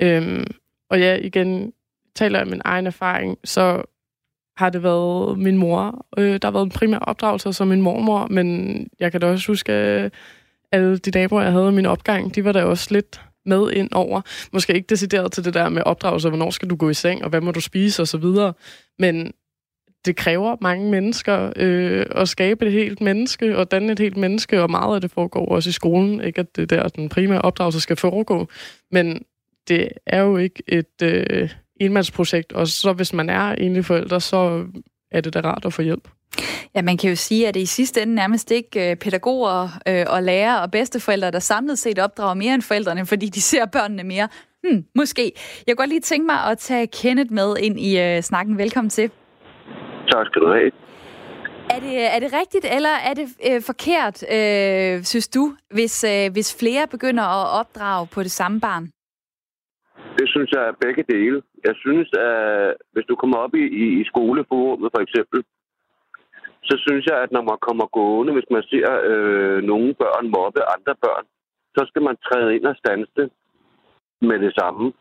Øhm, 0.00 0.44
og 0.90 1.00
ja, 1.00 1.16
igen, 1.16 1.72
taler 2.14 2.38
jeg 2.38 2.48
min 2.48 2.60
egen 2.64 2.86
erfaring, 2.86 3.38
så 3.44 3.82
har 4.56 4.70
det 4.70 4.82
været 4.82 5.38
min 5.38 5.58
mor. 5.58 6.06
Øh, 6.18 6.32
der 6.32 6.38
har 6.46 6.50
været 6.50 6.64
en 6.64 6.70
primær 6.70 6.98
opdragelse 6.98 7.52
som 7.52 7.68
min 7.68 7.82
mormor, 7.82 8.26
men 8.30 8.78
jeg 9.00 9.12
kan 9.12 9.20
da 9.20 9.26
også 9.26 9.52
huske, 9.52 9.72
at 9.72 10.12
alle 10.72 10.98
de 10.98 11.10
naboer, 11.10 11.42
jeg 11.42 11.52
havde 11.52 11.68
i 11.68 11.72
min 11.72 11.86
opgang, 11.86 12.34
de 12.34 12.44
var 12.44 12.52
da 12.52 12.64
også 12.64 12.88
lidt 12.90 13.20
med 13.46 13.70
ind 13.72 13.88
over. 13.92 14.20
Måske 14.52 14.74
ikke 14.74 14.86
decideret 14.86 15.32
til 15.32 15.44
det 15.44 15.54
der 15.54 15.68
med 15.68 15.82
opdragelse, 15.82 16.28
hvornår 16.28 16.50
skal 16.50 16.70
du 16.70 16.76
gå 16.76 16.90
i 16.90 16.94
seng, 16.94 17.24
og 17.24 17.30
hvad 17.30 17.40
må 17.40 17.52
du 17.52 17.60
spise, 17.60 18.02
og 18.02 18.08
så 18.08 18.18
videre. 18.18 18.52
Men 18.98 19.32
det 20.04 20.16
kræver 20.16 20.56
mange 20.60 20.90
mennesker 20.90 21.52
øh, 21.56 22.06
at 22.10 22.28
skabe 22.28 22.66
et 22.66 22.72
helt 22.72 23.00
menneske, 23.00 23.56
og 23.56 23.70
danne 23.70 23.92
et 23.92 23.98
helt 23.98 24.16
menneske, 24.16 24.62
og 24.62 24.70
meget 24.70 24.94
af 24.94 25.00
det 25.00 25.10
foregår 25.10 25.46
også 25.46 25.68
i 25.68 25.72
skolen. 25.72 26.20
Ikke 26.20 26.40
at 26.40 26.56
det 26.56 26.70
der 26.70 26.88
den 26.88 27.08
primære 27.08 27.42
opdragelse 27.42 27.80
skal 27.80 27.96
foregå, 27.96 28.48
men 28.90 29.22
det 29.68 29.88
er 30.06 30.20
jo 30.20 30.36
ikke 30.36 30.62
et 30.68 31.02
øh, 31.02 31.50
enmandsprojekt, 31.80 32.52
og 32.52 32.68
så 32.68 32.92
hvis 32.92 33.12
man 33.12 33.30
er 33.30 33.52
enlig 33.52 33.84
forælder, 33.84 34.18
så 34.18 34.64
er 35.10 35.20
det 35.20 35.34
da 35.34 35.40
rart 35.40 35.64
at 35.64 35.72
få 35.72 35.82
hjælp. 35.82 36.08
Ja, 36.74 36.82
man 36.82 36.96
kan 36.96 37.10
jo 37.10 37.16
sige, 37.16 37.48
at 37.48 37.54
det 37.54 37.60
i 37.60 37.66
sidste 37.66 38.02
ende 38.02 38.14
nærmest 38.14 38.50
ikke 38.50 38.90
øh, 38.90 38.96
pædagoger 38.96 39.68
øh, 39.88 40.04
og 40.08 40.22
lærere 40.22 40.62
og 40.62 40.70
bedsteforældre, 40.70 41.30
der 41.30 41.38
samlet 41.38 41.78
set 41.78 41.98
opdrager 41.98 42.34
mere 42.34 42.54
end 42.54 42.62
forældrene, 42.62 43.06
fordi 43.06 43.28
de 43.28 43.40
ser 43.40 43.66
børnene 43.66 44.02
mere. 44.02 44.28
Hmm, 44.62 44.84
måske. 44.94 45.32
Jeg 45.66 45.76
kunne 45.76 45.82
godt 45.82 45.88
lige 45.88 46.00
tænke 46.00 46.26
mig 46.26 46.44
at 46.44 46.58
tage 46.58 46.86
Kenneth 46.86 47.32
med 47.32 47.56
ind 47.60 47.80
i 47.80 47.98
øh, 47.98 48.22
snakken. 48.22 48.58
Velkommen 48.58 48.90
til. 48.90 49.10
Tak 50.12 50.26
skal 50.26 50.42
du 50.42 50.48
have. 50.48 50.70
Er 51.74 51.80
det, 51.86 51.96
er 52.14 52.18
det 52.24 52.30
rigtigt, 52.40 52.66
eller 52.76 52.94
er 53.08 53.14
det 53.14 53.26
øh, 53.48 53.60
forkert, 53.70 54.16
øh, 54.36 55.02
synes 55.02 55.28
du, 55.28 55.44
hvis, 55.76 56.04
øh, 56.12 56.32
hvis 56.32 56.58
flere 56.60 56.86
begynder 56.94 57.24
at 57.38 57.46
opdrage 57.60 58.08
på 58.14 58.20
det 58.22 58.30
samme 58.30 58.60
barn? 58.60 58.84
Det 60.18 60.26
synes 60.28 60.50
jeg 60.54 60.62
er 60.68 60.80
begge 60.84 61.04
dele. 61.12 61.42
Jeg 61.64 61.74
synes, 61.84 62.08
at 62.12 62.74
hvis 62.92 63.06
du 63.10 63.14
kommer 63.16 63.38
op 63.44 63.54
i, 63.54 63.64
i, 63.82 63.86
i 64.00 64.04
skoleforummet 64.04 64.90
for 64.94 65.02
eksempel, 65.06 65.44
så 66.68 66.74
synes 66.86 67.04
jeg, 67.10 67.18
at 67.24 67.32
når 67.32 67.42
man 67.50 67.58
kommer 67.66 67.86
gående, 67.98 68.32
hvis 68.32 68.50
man 68.50 68.62
ser 68.62 68.88
øh, 69.10 69.62
nogle 69.62 69.94
børn 69.94 70.26
mobbe 70.36 70.60
andre 70.74 70.94
børn, 71.04 71.24
så 71.76 71.82
skal 71.88 72.02
man 72.02 72.16
træde 72.26 72.56
ind 72.56 72.64
og 72.64 72.76
stanse 72.76 73.12
det 73.16 73.30
med 74.20 74.38
det 74.38 74.52
samme 74.60 74.92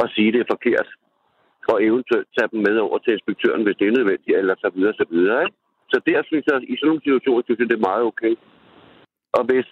og 0.00 0.06
sige, 0.14 0.28
at 0.28 0.34
det 0.34 0.40
er 0.40 0.54
forkert 0.54 0.88
og 1.72 1.84
eventuelt 1.88 2.28
tage 2.36 2.48
dem 2.52 2.60
med 2.66 2.76
over 2.86 2.98
til 2.98 3.12
inspektøren, 3.12 3.62
hvis 3.64 3.76
det 3.78 3.86
er 3.86 3.96
nødvendigt, 3.98 4.36
eller 4.36 4.54
så 4.64 4.70
videre, 4.74 4.94
så 5.00 5.06
videre. 5.10 5.40
Ikke? 5.44 5.56
Så 5.92 6.00
der 6.06 6.20
synes 6.28 6.44
jeg, 6.50 6.56
i 6.72 6.76
sådan 6.76 6.88
nogle 6.88 7.04
situationer, 7.04 7.42
synes 7.42 7.60
jeg, 7.60 7.68
det 7.70 7.78
er 7.78 7.88
meget 7.90 8.04
okay. 8.10 8.34
Og 9.36 9.42
hvis 9.48 9.68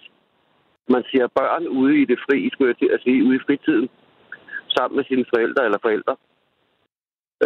man 0.89 1.03
siger 1.11 1.27
børn 1.39 1.67
ude 1.67 1.95
i 2.01 2.05
det 2.05 2.19
fri, 2.25 2.49
skulle 2.49 2.69
jeg 2.71 2.77
til 2.77 2.95
at 2.95 3.03
sige, 3.03 3.23
ude 3.27 3.35
i 3.35 3.45
fritiden, 3.47 3.89
sammen 4.75 4.95
med 4.97 5.05
sine 5.05 5.25
forældre 5.33 5.65
eller 5.65 5.79
forældre, 5.81 6.15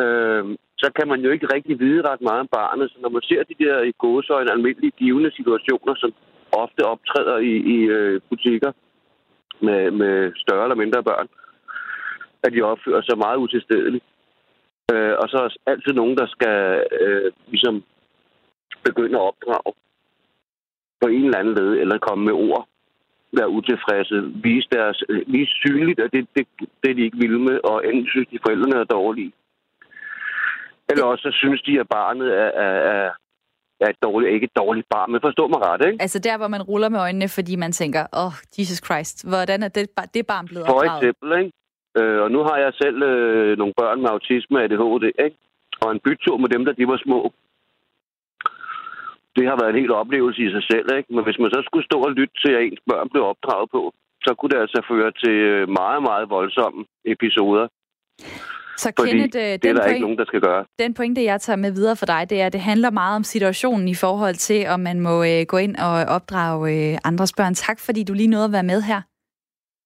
øh, 0.01 0.43
så 0.81 0.87
kan 0.97 1.07
man 1.07 1.19
jo 1.25 1.29
ikke 1.31 1.53
rigtig 1.55 1.79
vide 1.79 2.01
ret 2.09 2.21
meget 2.21 2.39
om 2.39 2.47
barnet. 2.59 2.91
Så 2.91 2.97
når 3.01 3.09
man 3.09 3.21
ser 3.29 3.43
de 3.43 3.63
der 3.63 3.81
i 3.81 3.93
gåsøjne 3.97 4.51
almindelige 4.51 4.97
givende 5.01 5.31
situationer, 5.31 5.95
som 5.95 6.13
ofte 6.51 6.81
optræder 6.93 7.37
i, 7.37 7.53
i 7.75 7.77
øh, 7.97 8.21
butikker 8.29 8.71
med, 9.61 9.91
med 9.91 10.31
større 10.35 10.63
eller 10.63 10.83
mindre 10.83 11.03
børn, 11.03 11.27
at 12.43 12.53
de 12.53 12.61
opfører 12.61 13.01
sig 13.01 13.17
meget 13.17 13.37
utilstedeligt, 13.37 14.03
Øh, 14.93 15.13
og 15.21 15.25
så 15.29 15.37
er 15.37 15.47
der 15.47 15.71
altid 15.71 15.93
nogen, 15.93 16.17
der 16.17 16.27
skal 16.35 16.57
øh, 17.01 17.31
ligesom 17.47 17.83
begynde 18.85 19.17
at 19.19 19.27
opdrage 19.29 19.73
på 21.01 21.07
en 21.07 21.25
eller 21.25 21.39
anden 21.39 21.55
led, 21.59 21.71
eller 21.81 22.05
komme 22.07 22.25
med 22.25 22.33
ord, 22.33 22.67
være 23.37 23.49
utilfredse, 23.49 24.15
vise, 24.45 24.67
deres, 24.71 25.03
øh, 25.09 25.23
vise 25.33 25.53
synligt, 25.63 25.99
at 25.99 26.09
det, 26.13 26.27
det, 26.35 26.47
det 26.83 26.95
de 26.97 27.05
ikke 27.07 27.17
vil 27.17 27.39
med, 27.39 27.59
og 27.63 27.77
enten 27.87 28.07
synes 28.07 28.27
de, 28.31 28.39
forældrene 28.45 28.79
er 28.79 28.83
dårlige. 28.83 29.31
Eller 30.89 31.05
også 31.05 31.21
så 31.21 31.31
synes 31.41 31.61
de, 31.61 31.79
at 31.79 31.87
barnet 31.89 32.27
er, 32.43 32.49
er, 32.65 32.75
er, 32.93 33.09
er 33.79 33.89
et 33.89 34.03
dårligt, 34.03 34.33
ikke 34.33 34.43
et 34.43 34.57
dårligt 34.57 34.87
barn, 34.89 35.11
men 35.11 35.21
forstår 35.21 35.47
mig 35.47 35.59
ret, 35.67 35.85
ikke? 35.87 36.01
Altså 36.01 36.19
der, 36.19 36.37
hvor 36.37 36.47
man 36.47 36.61
ruller 36.61 36.89
med 36.89 36.99
øjnene, 36.99 37.27
fordi 37.29 37.55
man 37.55 37.71
tænker, 37.71 38.03
åh, 38.13 38.25
oh, 38.25 38.33
Jesus 38.57 38.79
Christ, 38.85 39.29
hvordan 39.29 39.63
er 39.63 39.67
det, 39.67 39.89
det 40.13 40.27
barn 40.27 40.45
blevet 40.47 40.63
opdraget? 40.67 40.89
For 40.91 40.97
eksempel, 40.97 41.39
ikke? 41.39 41.51
Øh, 41.99 42.19
og 42.25 42.29
nu 42.31 42.39
har 42.47 42.57
jeg 42.57 42.71
selv 42.81 42.97
øh, 43.03 43.57
nogle 43.57 43.73
børn 43.81 44.01
med 44.01 44.09
autisme 44.09 44.57
og 44.57 44.63
ADHD, 44.63 45.05
ikke? 45.25 45.37
Og 45.81 45.91
en 45.91 46.03
bytur 46.05 46.37
med 46.37 46.49
dem, 46.49 46.65
der 46.65 46.73
de 46.73 46.87
var 46.87 46.99
små. 47.05 47.19
Det 49.35 49.45
har 49.49 49.57
været 49.59 49.71
en 49.73 49.81
helt 49.81 49.95
oplevelse 50.01 50.41
i 50.43 50.51
sig 50.55 50.63
selv, 50.71 50.87
ikke? 50.97 51.13
Men 51.15 51.23
hvis 51.23 51.39
man 51.39 51.51
så 51.55 51.61
skulle 51.65 51.85
stå 51.89 51.97
og 52.07 52.11
lytte 52.11 52.35
til, 52.43 52.51
at 52.57 52.63
ens 52.63 52.81
børn 52.89 53.09
blev 53.09 53.23
opdraget 53.31 53.67
på, 53.75 53.81
så 54.25 54.31
kunne 54.33 54.51
det 54.53 54.59
altså 54.65 54.79
føre 54.91 55.11
til 55.23 55.37
øh, 55.51 55.69
meget, 55.79 56.01
meget 56.09 56.29
voldsomme 56.29 56.85
episoder. 57.05 57.67
Så 58.77 58.93
Fordi 58.99 59.09
Kenneth, 59.09 59.37
øh, 59.37 59.43
det 59.43 59.53
er 59.53 59.57
den, 59.57 59.75
der 59.75 59.81
point, 59.81 59.93
ikke 59.93 60.05
nogen, 60.07 60.17
der 60.17 60.25
skal 60.25 60.41
gøre. 60.41 60.65
den 60.79 60.93
pointe, 60.93 61.23
jeg 61.23 61.41
tager 61.41 61.57
med 61.57 61.71
videre 61.71 61.95
for 61.95 62.05
dig, 62.05 62.29
det 62.29 62.41
er, 62.41 62.45
at 62.45 62.53
det 62.53 62.61
handler 62.61 62.89
meget 62.91 63.15
om 63.15 63.23
situationen 63.23 63.87
i 63.87 63.95
forhold 63.95 64.35
til, 64.35 64.67
om 64.67 64.79
man 64.79 64.99
må 64.99 65.23
øh, 65.23 65.45
gå 65.47 65.57
ind 65.57 65.75
og 65.75 65.93
opdrage 66.15 66.91
øh, 66.91 66.97
andres 67.05 67.33
børn. 67.33 67.53
Tak, 67.53 67.79
fordi 67.79 68.03
du 68.03 68.13
lige 68.13 68.27
nåede 68.27 68.45
at 68.45 68.51
være 68.51 68.63
med 68.63 68.81
her. 68.81 69.01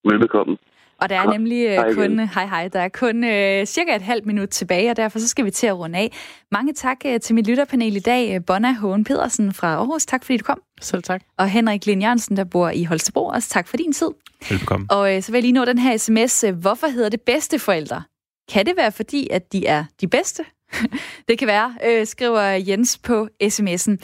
Velbekomme. 0.10 0.58
Og 1.02 1.10
der 1.10 1.20
er 1.20 1.32
nemlig 1.32 1.66
øh, 1.66 1.72
Hej 1.72 1.94
kun, 1.94 2.20
hej 2.20 2.46
hej, 2.46 2.68
der 2.68 2.80
er 2.80 2.90
kun 2.90 3.24
øh, 3.24 3.66
cirka 3.66 3.96
et 3.96 4.02
halvt 4.02 4.26
minut 4.26 4.50
tilbage, 4.50 4.90
og 4.90 4.98
derfor 4.98 5.20
så 5.20 5.28
skal 5.28 5.46
vi 5.46 5.52
til 5.52 5.68
at 5.68 5.78
runde 5.78 6.00
af. 6.00 6.12
Mange 6.52 6.74
tak 6.74 6.98
øh, 7.06 7.20
til 7.20 7.36
mit 7.36 7.48
lytterpanel 7.48 7.96
i 7.96 8.00
dag. 8.00 8.36
Øh, 8.36 8.42
Bonna 8.48 8.74
Hågen 8.74 9.04
Pedersen 9.04 9.54
fra 9.54 9.68
Aarhus, 9.76 10.06
tak 10.06 10.24
fordi 10.26 10.38
du 10.38 10.44
kom. 10.44 10.62
Selv 10.82 11.04
tak. 11.04 11.22
Og 11.38 11.48
Henrik 11.50 11.86
Lind 11.86 12.02
Jørgensen, 12.02 12.38
der 12.38 12.44
bor 12.44 12.70
i 12.70 12.84
Holstebro, 12.84 13.26
også 13.26 13.50
tak 13.50 13.68
for 13.68 13.78
din 13.78 13.94
tid. 13.94 14.10
Velbekomme. 14.50 14.88
Og 14.90 15.16
øh, 15.16 15.22
så 15.22 15.32
vil 15.32 15.38
jeg 15.38 15.44
lige 15.44 15.54
nå 15.54 15.66
den 15.66 15.78
her 15.78 15.98
sms. 15.98 16.44
øh, 16.44 16.56
Hvorfor 16.56 16.88
hedder 16.88 17.10
det 17.10 17.22
bedste 17.22 17.60
forældre? 17.60 18.04
Kan 18.54 18.66
det 18.66 18.74
være 18.78 18.92
fordi, 18.92 19.28
at 19.32 19.54
de 19.54 19.68
er 19.68 19.84
de 20.02 20.08
bedste? 20.08 20.44
det 21.28 21.40
kan 21.40 21.48
være, 21.48 21.76
øh, 21.88 22.08
skriver 22.08 22.42
Jens 22.42 22.98
på 22.98 23.28
sms'en. 23.44 23.96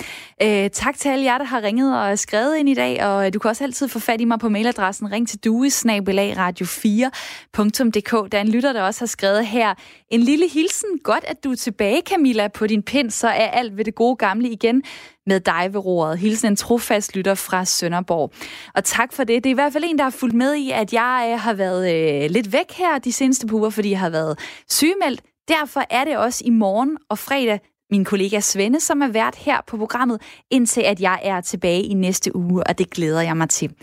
Øh, 0.43 0.69
tak 0.69 0.97
til 0.97 1.09
alle 1.09 1.25
jer, 1.25 1.37
der 1.37 1.45
har 1.45 1.61
ringet 1.61 2.01
og 2.01 2.19
skrevet 2.19 2.57
ind 2.57 2.69
i 2.69 2.73
dag, 2.73 3.05
og 3.05 3.25
øh, 3.25 3.33
du 3.33 3.39
kan 3.39 3.49
også 3.49 3.63
altid 3.63 3.87
få 3.87 3.99
fat 3.99 4.21
i 4.21 4.25
mig 4.25 4.39
på 4.39 4.49
mailadressen 4.49 5.11
ring 5.11 5.27
til 5.27 5.39
duesnabelag-radio4.dk. 5.45 8.31
Der 8.31 8.37
er 8.37 8.41
en 8.41 8.49
lytter, 8.49 8.73
der 8.73 8.83
også 8.83 9.01
har 9.01 9.07
skrevet 9.07 9.47
her. 9.47 9.73
En 10.09 10.19
lille 10.19 10.49
hilsen. 10.49 10.89
Godt, 11.03 11.23
at 11.27 11.43
du 11.43 11.51
er 11.51 11.55
tilbage, 11.55 12.01
Camilla, 12.09 12.47
på 12.47 12.67
din 12.67 12.83
pind, 12.83 13.11
så 13.11 13.27
er 13.27 13.47
alt 13.47 13.77
ved 13.77 13.85
det 13.85 13.95
gode 13.95 14.15
gamle 14.15 14.49
igen 14.49 14.83
med 15.27 15.39
dig 15.39 15.69
ved 15.71 15.85
roret. 15.85 16.17
Hilsen 16.17 16.47
en 16.47 16.55
trofast 16.55 17.15
lytter 17.15 17.35
fra 17.35 17.65
Sønderborg. 17.65 18.31
Og 18.75 18.83
tak 18.83 19.13
for 19.13 19.23
det. 19.23 19.43
Det 19.43 19.49
er 19.49 19.51
i 19.51 19.53
hvert 19.53 19.73
fald 19.73 19.83
en, 19.87 19.97
der 19.97 20.03
har 20.03 20.11
fulgt 20.11 20.35
med 20.35 20.55
i, 20.55 20.71
at 20.71 20.93
jeg 20.93 21.29
øh, 21.31 21.39
har 21.39 21.53
været 21.53 21.93
øh, 21.93 22.29
lidt 22.29 22.53
væk 22.53 22.71
her 22.71 22.97
de 22.97 23.11
seneste 23.11 23.47
par 23.47 23.55
uger, 23.55 23.69
fordi 23.69 23.89
jeg 23.89 23.99
har 23.99 24.09
været 24.09 24.39
sygemeldt. 24.69 25.21
Derfor 25.47 25.83
er 25.89 26.03
det 26.03 26.17
også 26.17 26.43
i 26.45 26.49
morgen 26.49 26.97
og 27.09 27.17
fredag 27.17 27.59
min 27.91 28.05
kollega 28.05 28.39
Svende, 28.39 28.79
som 28.79 29.01
er 29.01 29.07
vært 29.07 29.35
her 29.35 29.61
på 29.67 29.77
programmet, 29.77 30.21
indtil 30.51 30.81
at 30.81 31.01
jeg 31.01 31.19
er 31.23 31.41
tilbage 31.41 31.83
i 31.83 31.93
næste 31.93 32.35
uge, 32.35 32.67
og 32.67 32.77
det 32.77 32.89
glæder 32.89 33.21
jeg 33.21 33.37
mig 33.37 33.49
til. 33.49 33.73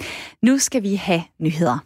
Nu 0.42 0.58
skal 0.58 0.82
vi 0.82 0.94
have 0.94 1.22
nyheder. 1.40 1.78